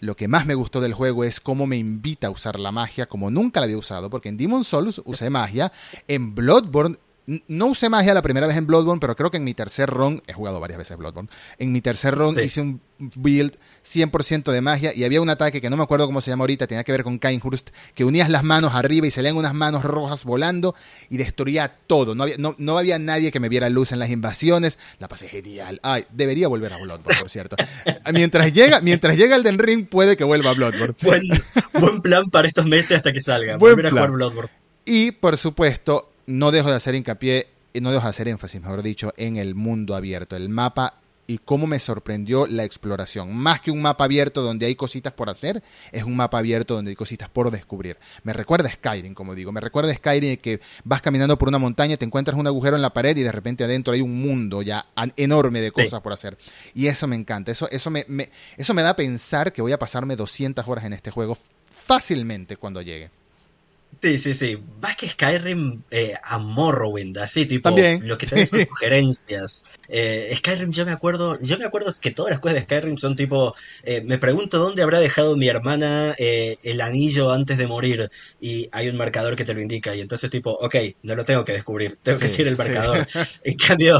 Lo 0.00 0.16
que 0.16 0.28
más 0.28 0.46
me 0.46 0.54
gustó 0.54 0.80
del 0.80 0.94
juego 0.94 1.24
es 1.24 1.40
cómo 1.40 1.66
me 1.66 1.76
invita 1.76 2.28
a 2.28 2.30
usar 2.30 2.58
la 2.58 2.72
magia 2.72 3.06
como 3.06 3.30
nunca 3.30 3.60
la 3.60 3.64
había 3.64 3.76
usado, 3.76 4.08
porque 4.08 4.30
en 4.30 4.38
Demon 4.38 4.64
Souls 4.64 5.02
usé 5.04 5.28
magia, 5.28 5.72
en 6.08 6.34
Bloodborne 6.34 6.96
no 7.46 7.66
usé 7.66 7.88
magia 7.88 8.12
la 8.12 8.22
primera 8.22 8.46
vez 8.46 8.56
en 8.56 8.66
Bloodborne, 8.66 9.00
pero 9.00 9.14
creo 9.14 9.30
que 9.30 9.36
en 9.36 9.44
mi 9.44 9.54
tercer 9.54 9.88
run, 9.88 10.22
he 10.26 10.32
jugado 10.32 10.58
varias 10.58 10.78
veces 10.78 10.96
Bloodborne, 10.96 11.28
en 11.58 11.72
mi 11.72 11.80
tercer 11.80 12.14
run 12.14 12.38
hice 12.40 12.60
un 12.60 12.80
build 12.98 13.56
100% 13.84 14.50
de 14.50 14.60
magia 14.60 14.92
y 14.94 15.04
había 15.04 15.20
un 15.20 15.30
ataque 15.30 15.60
que 15.60 15.70
no 15.70 15.76
me 15.76 15.82
acuerdo 15.82 16.06
cómo 16.06 16.20
se 16.20 16.30
llama 16.30 16.42
ahorita, 16.42 16.66
tenía 16.66 16.84
que 16.84 16.92
ver 16.92 17.04
con 17.04 17.18
Kainhurst, 17.18 17.70
que 17.94 18.04
unías 18.04 18.28
las 18.28 18.42
manos 18.42 18.74
arriba 18.74 19.06
y 19.06 19.10
salían 19.10 19.36
unas 19.36 19.54
manos 19.54 19.84
rojas 19.84 20.24
volando 20.24 20.74
y 21.08 21.16
destruía 21.16 21.72
todo. 21.86 22.14
No 22.14 22.24
había, 22.24 22.36
no, 22.36 22.78
había 22.78 22.98
nadie 22.98 23.30
que 23.30 23.40
me 23.40 23.48
viera 23.48 23.68
luz 23.68 23.92
en 23.92 23.98
las 24.00 24.10
invasiones. 24.10 24.78
La 24.98 25.08
pasé 25.08 25.28
genial. 25.28 25.80
Ay, 25.82 26.04
debería 26.10 26.48
volver 26.48 26.72
a 26.72 26.78
Bloodborne, 26.78 27.20
por 27.20 27.30
cierto. 27.30 27.56
mientras 28.12 28.52
llega, 28.52 28.80
mientras 28.80 29.16
llega 29.16 29.36
el 29.36 29.42
Den 29.42 29.58
Ring, 29.58 29.86
puede 29.86 30.16
que 30.16 30.24
vuelva 30.24 30.50
a 30.50 30.54
Bloodborne. 30.54 30.94
Buen, 31.02 31.22
buen 31.72 32.02
plan 32.02 32.28
para 32.28 32.48
estos 32.48 32.66
meses 32.66 32.98
hasta 32.98 33.12
que 33.12 33.20
salga. 33.20 33.56
volver 33.56 33.86
a 33.86 33.90
jugar 33.90 34.10
Bloodborne. 34.10 34.50
Y 34.84 35.12
por 35.12 35.36
supuesto, 35.36 36.09
no 36.30 36.52
dejo 36.52 36.70
de 36.70 36.76
hacer 36.76 36.94
hincapié, 36.94 37.48
no 37.74 37.90
dejo 37.90 38.04
de 38.04 38.10
hacer 38.10 38.28
énfasis, 38.28 38.60
mejor 38.60 38.82
dicho, 38.82 39.12
en 39.16 39.36
el 39.36 39.54
mundo 39.54 39.96
abierto, 39.96 40.36
el 40.36 40.48
mapa 40.48 40.94
y 41.26 41.38
cómo 41.38 41.66
me 41.66 41.78
sorprendió 41.78 42.46
la 42.46 42.64
exploración. 42.64 43.34
Más 43.36 43.60
que 43.60 43.70
un 43.70 43.82
mapa 43.82 44.04
abierto 44.04 44.42
donde 44.42 44.66
hay 44.66 44.74
cositas 44.74 45.12
por 45.12 45.28
hacer, 45.28 45.62
es 45.92 46.02
un 46.02 46.16
mapa 46.16 46.38
abierto 46.38 46.74
donde 46.74 46.90
hay 46.90 46.96
cositas 46.96 47.28
por 47.28 47.50
descubrir. 47.50 47.98
Me 48.24 48.32
recuerda 48.32 48.68
a 48.68 48.72
Skyrim, 48.72 49.14
como 49.14 49.34
digo. 49.36 49.52
Me 49.52 49.60
recuerda 49.60 49.92
a 49.92 49.94
Skyrim 49.94 50.38
que 50.38 50.60
vas 50.82 51.02
caminando 51.02 51.38
por 51.38 51.48
una 51.48 51.58
montaña, 51.58 51.96
te 51.96 52.04
encuentras 52.04 52.36
un 52.36 52.48
agujero 52.48 52.74
en 52.74 52.82
la 52.82 52.92
pared 52.92 53.16
y 53.16 53.22
de 53.22 53.30
repente 53.30 53.62
adentro 53.62 53.92
hay 53.92 54.00
un 54.00 54.20
mundo 54.20 54.62
ya 54.62 54.86
enorme 55.16 55.60
de 55.60 55.70
cosas 55.70 56.00
por 56.00 56.12
hacer. 56.12 56.36
Y 56.74 56.88
eso 56.88 57.06
me 57.06 57.14
encanta. 57.14 57.52
Eso, 57.52 57.68
eso, 57.70 57.90
me, 57.90 58.04
me, 58.08 58.30
eso 58.56 58.74
me 58.74 58.82
da 58.82 58.90
a 58.90 58.96
pensar 58.96 59.52
que 59.52 59.62
voy 59.62 59.72
a 59.72 59.78
pasarme 59.78 60.16
200 60.16 60.66
horas 60.66 60.84
en 60.84 60.94
este 60.94 61.12
juego 61.12 61.38
fácilmente 61.70 62.56
cuando 62.56 62.82
llegue. 62.82 63.10
Sí, 64.02 64.16
sí, 64.16 64.32
sí. 64.32 64.58
Vas 64.80 64.96
que 64.96 65.10
Skyrim 65.10 65.82
eh, 65.90 66.14
a 66.22 66.38
Morrowind, 66.38 67.18
así, 67.18 67.44
tipo, 67.44 67.68
También. 67.68 68.08
lo 68.08 68.16
que 68.16 68.26
te 68.26 68.46
son 68.46 68.60
sugerencias. 68.60 69.62
Eh, 69.88 70.32
Skyrim, 70.36 70.70
yo 70.70 70.86
me 70.86 70.92
acuerdo, 70.92 71.38
yo 71.42 71.58
me 71.58 71.66
acuerdo 71.66 71.92
que 72.00 72.10
todas 72.10 72.30
las 72.30 72.40
cosas 72.40 72.54
de 72.54 72.62
Skyrim 72.62 72.96
son 72.96 73.14
tipo, 73.14 73.54
eh, 73.82 74.00
me 74.02 74.16
pregunto 74.16 74.58
dónde 74.58 74.82
habrá 74.82 75.00
dejado 75.00 75.36
mi 75.36 75.48
hermana 75.48 76.14
el 76.18 76.80
anillo 76.80 77.30
antes 77.30 77.58
de 77.58 77.66
morir 77.66 78.10
y 78.40 78.68
hay 78.72 78.88
un 78.88 78.96
marcador 78.96 79.36
que 79.36 79.44
te 79.44 79.52
lo 79.52 79.60
indica 79.60 79.94
y 79.94 80.00
entonces 80.00 80.30
tipo, 80.30 80.50
ok, 80.50 80.76
no 81.02 81.14
lo 81.14 81.24
tengo 81.24 81.44
que 81.44 81.52
descubrir, 81.52 81.98
tengo 82.02 82.18
que 82.18 82.28
seguir 82.28 82.48
el 82.48 82.56
marcador. 82.56 83.06
en 83.44 83.56
cambio, 83.56 83.98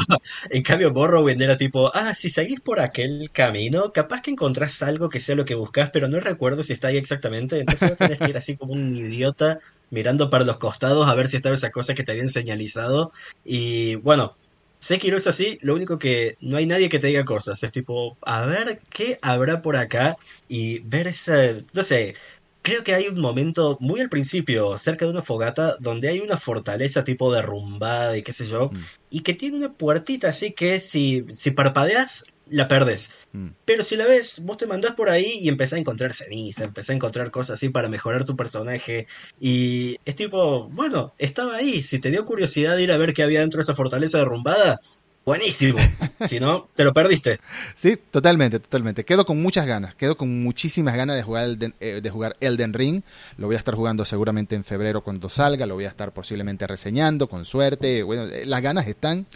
en 0.48 0.62
cambio 0.62 0.92
Morrowind 0.92 1.42
era 1.42 1.58
tipo, 1.58 1.90
ah, 1.94 2.14
si 2.14 2.30
seguís 2.30 2.60
por 2.60 2.80
aquel 2.80 3.30
camino, 3.32 3.92
capaz 3.92 4.22
que 4.22 4.30
encontrás 4.30 4.82
algo 4.82 5.10
que 5.10 5.20
sea 5.20 5.34
lo 5.34 5.44
que 5.44 5.54
buscas, 5.54 5.90
pero 5.90 6.08
no 6.08 6.20
recuerdo 6.20 6.62
si 6.62 6.72
está 6.72 6.88
ahí 6.88 6.96
exactamente, 6.96 7.58
entonces 7.58 7.98
tenés 7.98 8.18
que 8.18 8.30
ir 8.30 8.36
así 8.36 8.56
como 8.56 8.72
un 8.72 8.96
idiota 8.96 9.58
mirando 9.90 10.30
para 10.30 10.44
los 10.44 10.58
costados 10.58 11.08
a 11.08 11.14
ver 11.14 11.28
si 11.28 11.36
estaba 11.36 11.54
esa 11.54 11.70
cosa 11.70 11.94
que 11.94 12.02
te 12.02 12.12
habían 12.12 12.28
señalizado. 12.28 13.12
Y 13.44 13.96
bueno, 13.96 14.36
sé 14.78 14.98
que 14.98 15.10
no 15.10 15.16
es 15.16 15.26
así, 15.26 15.58
lo 15.62 15.74
único 15.74 15.98
que 15.98 16.36
no 16.40 16.56
hay 16.56 16.66
nadie 16.66 16.88
que 16.88 16.98
te 16.98 17.08
diga 17.08 17.24
cosas. 17.24 17.62
Es 17.62 17.72
tipo, 17.72 18.16
a 18.22 18.46
ver 18.46 18.80
qué 18.90 19.18
habrá 19.22 19.62
por 19.62 19.76
acá 19.76 20.16
y 20.48 20.80
ver 20.80 21.08
ese, 21.08 21.64
no 21.72 21.82
sé, 21.82 22.14
creo 22.62 22.84
que 22.84 22.94
hay 22.94 23.08
un 23.08 23.20
momento 23.20 23.76
muy 23.80 24.00
al 24.00 24.08
principio, 24.08 24.76
cerca 24.78 25.04
de 25.04 25.10
una 25.12 25.22
fogata, 25.22 25.76
donde 25.80 26.08
hay 26.08 26.20
una 26.20 26.36
fortaleza 26.38 27.04
tipo 27.04 27.32
derrumbada 27.32 28.16
y 28.16 28.22
qué 28.22 28.32
sé 28.32 28.46
yo, 28.46 28.70
mm. 28.72 28.78
y 29.10 29.20
que 29.20 29.34
tiene 29.34 29.56
una 29.56 29.72
puertita 29.72 30.28
así 30.28 30.52
que 30.52 30.80
si, 30.80 31.26
si 31.32 31.50
parpadeas 31.50 32.24
la 32.50 32.68
perdes. 32.68 33.10
Mm. 33.32 33.48
Pero 33.64 33.82
si 33.82 33.96
la 33.96 34.06
ves, 34.06 34.40
vos 34.44 34.56
te 34.56 34.66
mandás 34.66 34.92
por 34.92 35.08
ahí 35.08 35.38
y 35.40 35.48
empezás 35.48 35.74
a 35.74 35.80
encontrar 35.80 36.12
ceniza, 36.12 36.64
empezás 36.64 36.90
a 36.90 36.94
encontrar 36.94 37.30
cosas 37.30 37.54
así 37.54 37.68
para 37.68 37.88
mejorar 37.88 38.24
tu 38.24 38.36
personaje. 38.36 39.06
Y 39.38 39.96
es 40.04 40.14
tipo, 40.16 40.68
bueno, 40.68 41.14
estaba 41.18 41.56
ahí. 41.56 41.82
Si 41.82 41.98
te 41.98 42.10
dio 42.10 42.26
curiosidad 42.26 42.76
de 42.76 42.82
ir 42.82 42.92
a 42.92 42.98
ver 42.98 43.14
qué 43.14 43.22
había 43.22 43.40
dentro 43.40 43.58
de 43.58 43.62
esa 43.62 43.74
fortaleza 43.74 44.18
derrumbada, 44.18 44.80
buenísimo. 45.24 45.78
si 46.26 46.40
no, 46.40 46.68
te 46.74 46.84
lo 46.84 46.92
perdiste. 46.92 47.38
Sí, 47.74 47.98
totalmente, 48.10 48.60
totalmente. 48.60 49.04
Quedo 49.04 49.24
con 49.24 49.40
muchas 49.40 49.66
ganas, 49.66 49.94
quedo 49.94 50.16
con 50.16 50.42
muchísimas 50.42 50.96
ganas 50.96 51.16
de 51.16 51.22
jugar, 51.22 51.44
Elden, 51.44 51.74
eh, 51.80 52.00
de 52.02 52.10
jugar 52.10 52.36
Elden 52.40 52.72
Ring. 52.72 53.02
Lo 53.36 53.46
voy 53.46 53.56
a 53.56 53.58
estar 53.58 53.74
jugando 53.74 54.04
seguramente 54.04 54.54
en 54.54 54.64
febrero 54.64 55.02
cuando 55.02 55.28
salga, 55.28 55.66
lo 55.66 55.74
voy 55.74 55.84
a 55.84 55.88
estar 55.88 56.12
posiblemente 56.12 56.66
reseñando 56.66 57.28
con 57.28 57.44
suerte. 57.44 58.02
Bueno, 58.02 58.24
eh, 58.24 58.44
las 58.46 58.62
ganas 58.62 58.86
están. 58.86 59.26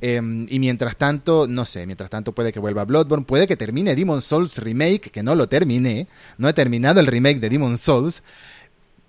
Em, 0.00 0.46
y 0.48 0.58
mientras 0.58 0.96
tanto, 0.96 1.46
no 1.48 1.64
sé, 1.64 1.86
mientras 1.86 2.10
tanto 2.10 2.32
puede 2.32 2.52
que 2.52 2.60
vuelva 2.60 2.84
Bloodborne, 2.84 3.24
puede 3.24 3.46
que 3.46 3.56
termine 3.56 3.94
Demon 3.94 4.22
Souls 4.22 4.58
Remake, 4.58 5.10
que 5.10 5.22
no 5.22 5.34
lo 5.34 5.48
terminé, 5.48 6.06
no 6.38 6.48
he 6.48 6.52
terminado 6.52 7.00
el 7.00 7.06
remake 7.06 7.40
de 7.40 7.48
Demon 7.48 7.76
Souls. 7.76 8.22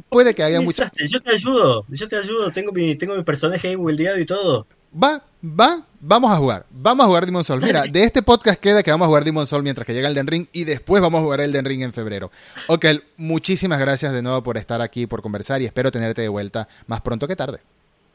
Puede 0.09 0.33
que 0.35 0.43
haya 0.43 0.59
mucho. 0.61 0.83
Yo 1.07 1.21
te 1.21 1.33
ayudo, 1.33 1.85
yo 1.89 2.07
te 2.07 2.17
ayudo, 2.17 2.51
tengo 2.51 2.71
mi, 2.71 2.95
tengo 2.95 3.15
mi 3.15 3.23
personaje 3.23 3.69
ahí 3.69 3.75
buildeado 3.75 4.19
y 4.19 4.25
todo. 4.25 4.67
Va, 4.91 5.23
va, 5.43 5.85
vamos 5.99 6.31
a 6.31 6.37
jugar. 6.37 6.65
Vamos 6.69 7.03
a 7.03 7.07
jugar 7.07 7.25
Demon 7.25 7.43
Soul. 7.43 7.61
Mira, 7.61 7.83
de 7.83 8.03
este 8.03 8.21
podcast 8.21 8.59
queda 8.59 8.83
que 8.83 8.91
vamos 8.91 9.05
a 9.05 9.07
jugar 9.07 9.23
Demon 9.23 9.45
Soul 9.45 9.63
mientras 9.63 9.85
que 9.85 9.93
llega 9.93 10.07
el 10.07 10.13
Den 10.13 10.27
Ring 10.27 10.47
y 10.51 10.63
después 10.63 11.01
vamos 11.01 11.19
a 11.19 11.23
jugar 11.23 11.41
el 11.41 11.51
Den 11.51 11.65
Ring 11.65 11.81
en 11.81 11.93
febrero. 11.93 12.31
Ok, 12.67 12.85
muchísimas 13.17 13.79
gracias 13.79 14.13
de 14.13 14.21
nuevo 14.21 14.43
por 14.43 14.57
estar 14.57 14.81
aquí, 14.81 15.07
por 15.07 15.21
conversar 15.21 15.61
y 15.61 15.65
espero 15.65 15.91
tenerte 15.91 16.21
de 16.21 16.29
vuelta 16.29 16.67
más 16.87 17.01
pronto 17.01 17.27
que 17.27 17.35
tarde. 17.35 17.59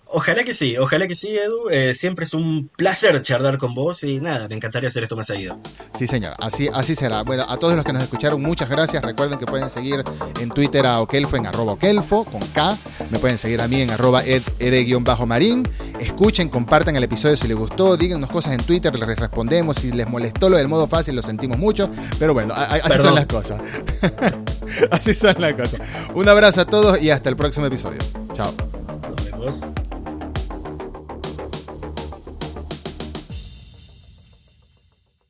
Ojalá 0.08 0.44
que 0.44 0.54
sí, 0.54 0.76
ojalá 0.76 1.08
que 1.08 1.16
sí, 1.16 1.36
Edu. 1.36 1.68
Eh, 1.68 1.94
siempre 1.94 2.26
es 2.26 2.34
un 2.34 2.68
placer 2.76 3.20
charlar 3.22 3.58
con 3.58 3.74
vos 3.74 4.04
y 4.04 4.20
nada, 4.20 4.46
me 4.48 4.54
encantaría 4.54 4.88
hacer 4.88 5.02
esto 5.02 5.16
más 5.16 5.26
seguido. 5.26 5.58
Sí, 5.98 6.06
señor, 6.06 6.34
así, 6.38 6.68
así 6.72 6.94
será. 6.94 7.22
Bueno, 7.22 7.44
a 7.48 7.56
todos 7.56 7.74
los 7.74 7.84
que 7.84 7.92
nos 7.92 8.04
escucharon, 8.04 8.40
muchas 8.40 8.68
gracias. 8.68 9.02
Recuerden 9.02 9.38
que 9.38 9.46
pueden 9.46 9.68
seguir 9.68 10.04
en 10.40 10.48
Twitter 10.50 10.86
a 10.86 11.00
Okelfo 11.00 11.36
en 11.36 11.46
arroba 11.46 11.72
Okelfo 11.72 12.24
con 12.24 12.40
K. 12.40 12.76
Me 13.10 13.18
pueden 13.18 13.36
seguir 13.36 13.60
a 13.60 13.66
mí 13.66 13.82
en 13.82 13.90
arroba 13.90 14.22
ed-marín. 14.24 15.68
Escuchen, 15.98 16.50
compartan 16.50 16.94
el 16.94 17.02
episodio 17.02 17.36
si 17.36 17.48
les 17.48 17.56
gustó, 17.56 17.96
díganos 17.96 18.30
cosas 18.30 18.52
en 18.52 18.64
Twitter, 18.64 18.96
les 18.96 19.18
respondemos. 19.18 19.76
Si 19.76 19.90
les 19.90 20.08
molestó 20.08 20.48
lo 20.48 20.56
del 20.56 20.68
modo 20.68 20.86
fácil, 20.86 21.16
lo 21.16 21.22
sentimos 21.22 21.58
mucho. 21.58 21.90
Pero 22.18 22.32
bueno, 22.32 22.54
así 22.54 22.98
son 22.98 23.14
las 23.16 23.26
cosas. 23.26 23.60
así 24.92 25.14
son 25.14 25.34
las 25.38 25.54
cosas. 25.54 25.80
Un 26.14 26.28
abrazo 26.28 26.60
a 26.60 26.66
todos 26.66 27.02
y 27.02 27.10
hasta 27.10 27.28
el 27.28 27.36
próximo 27.36 27.66
episodio. 27.66 27.98
Chao. 28.34 28.54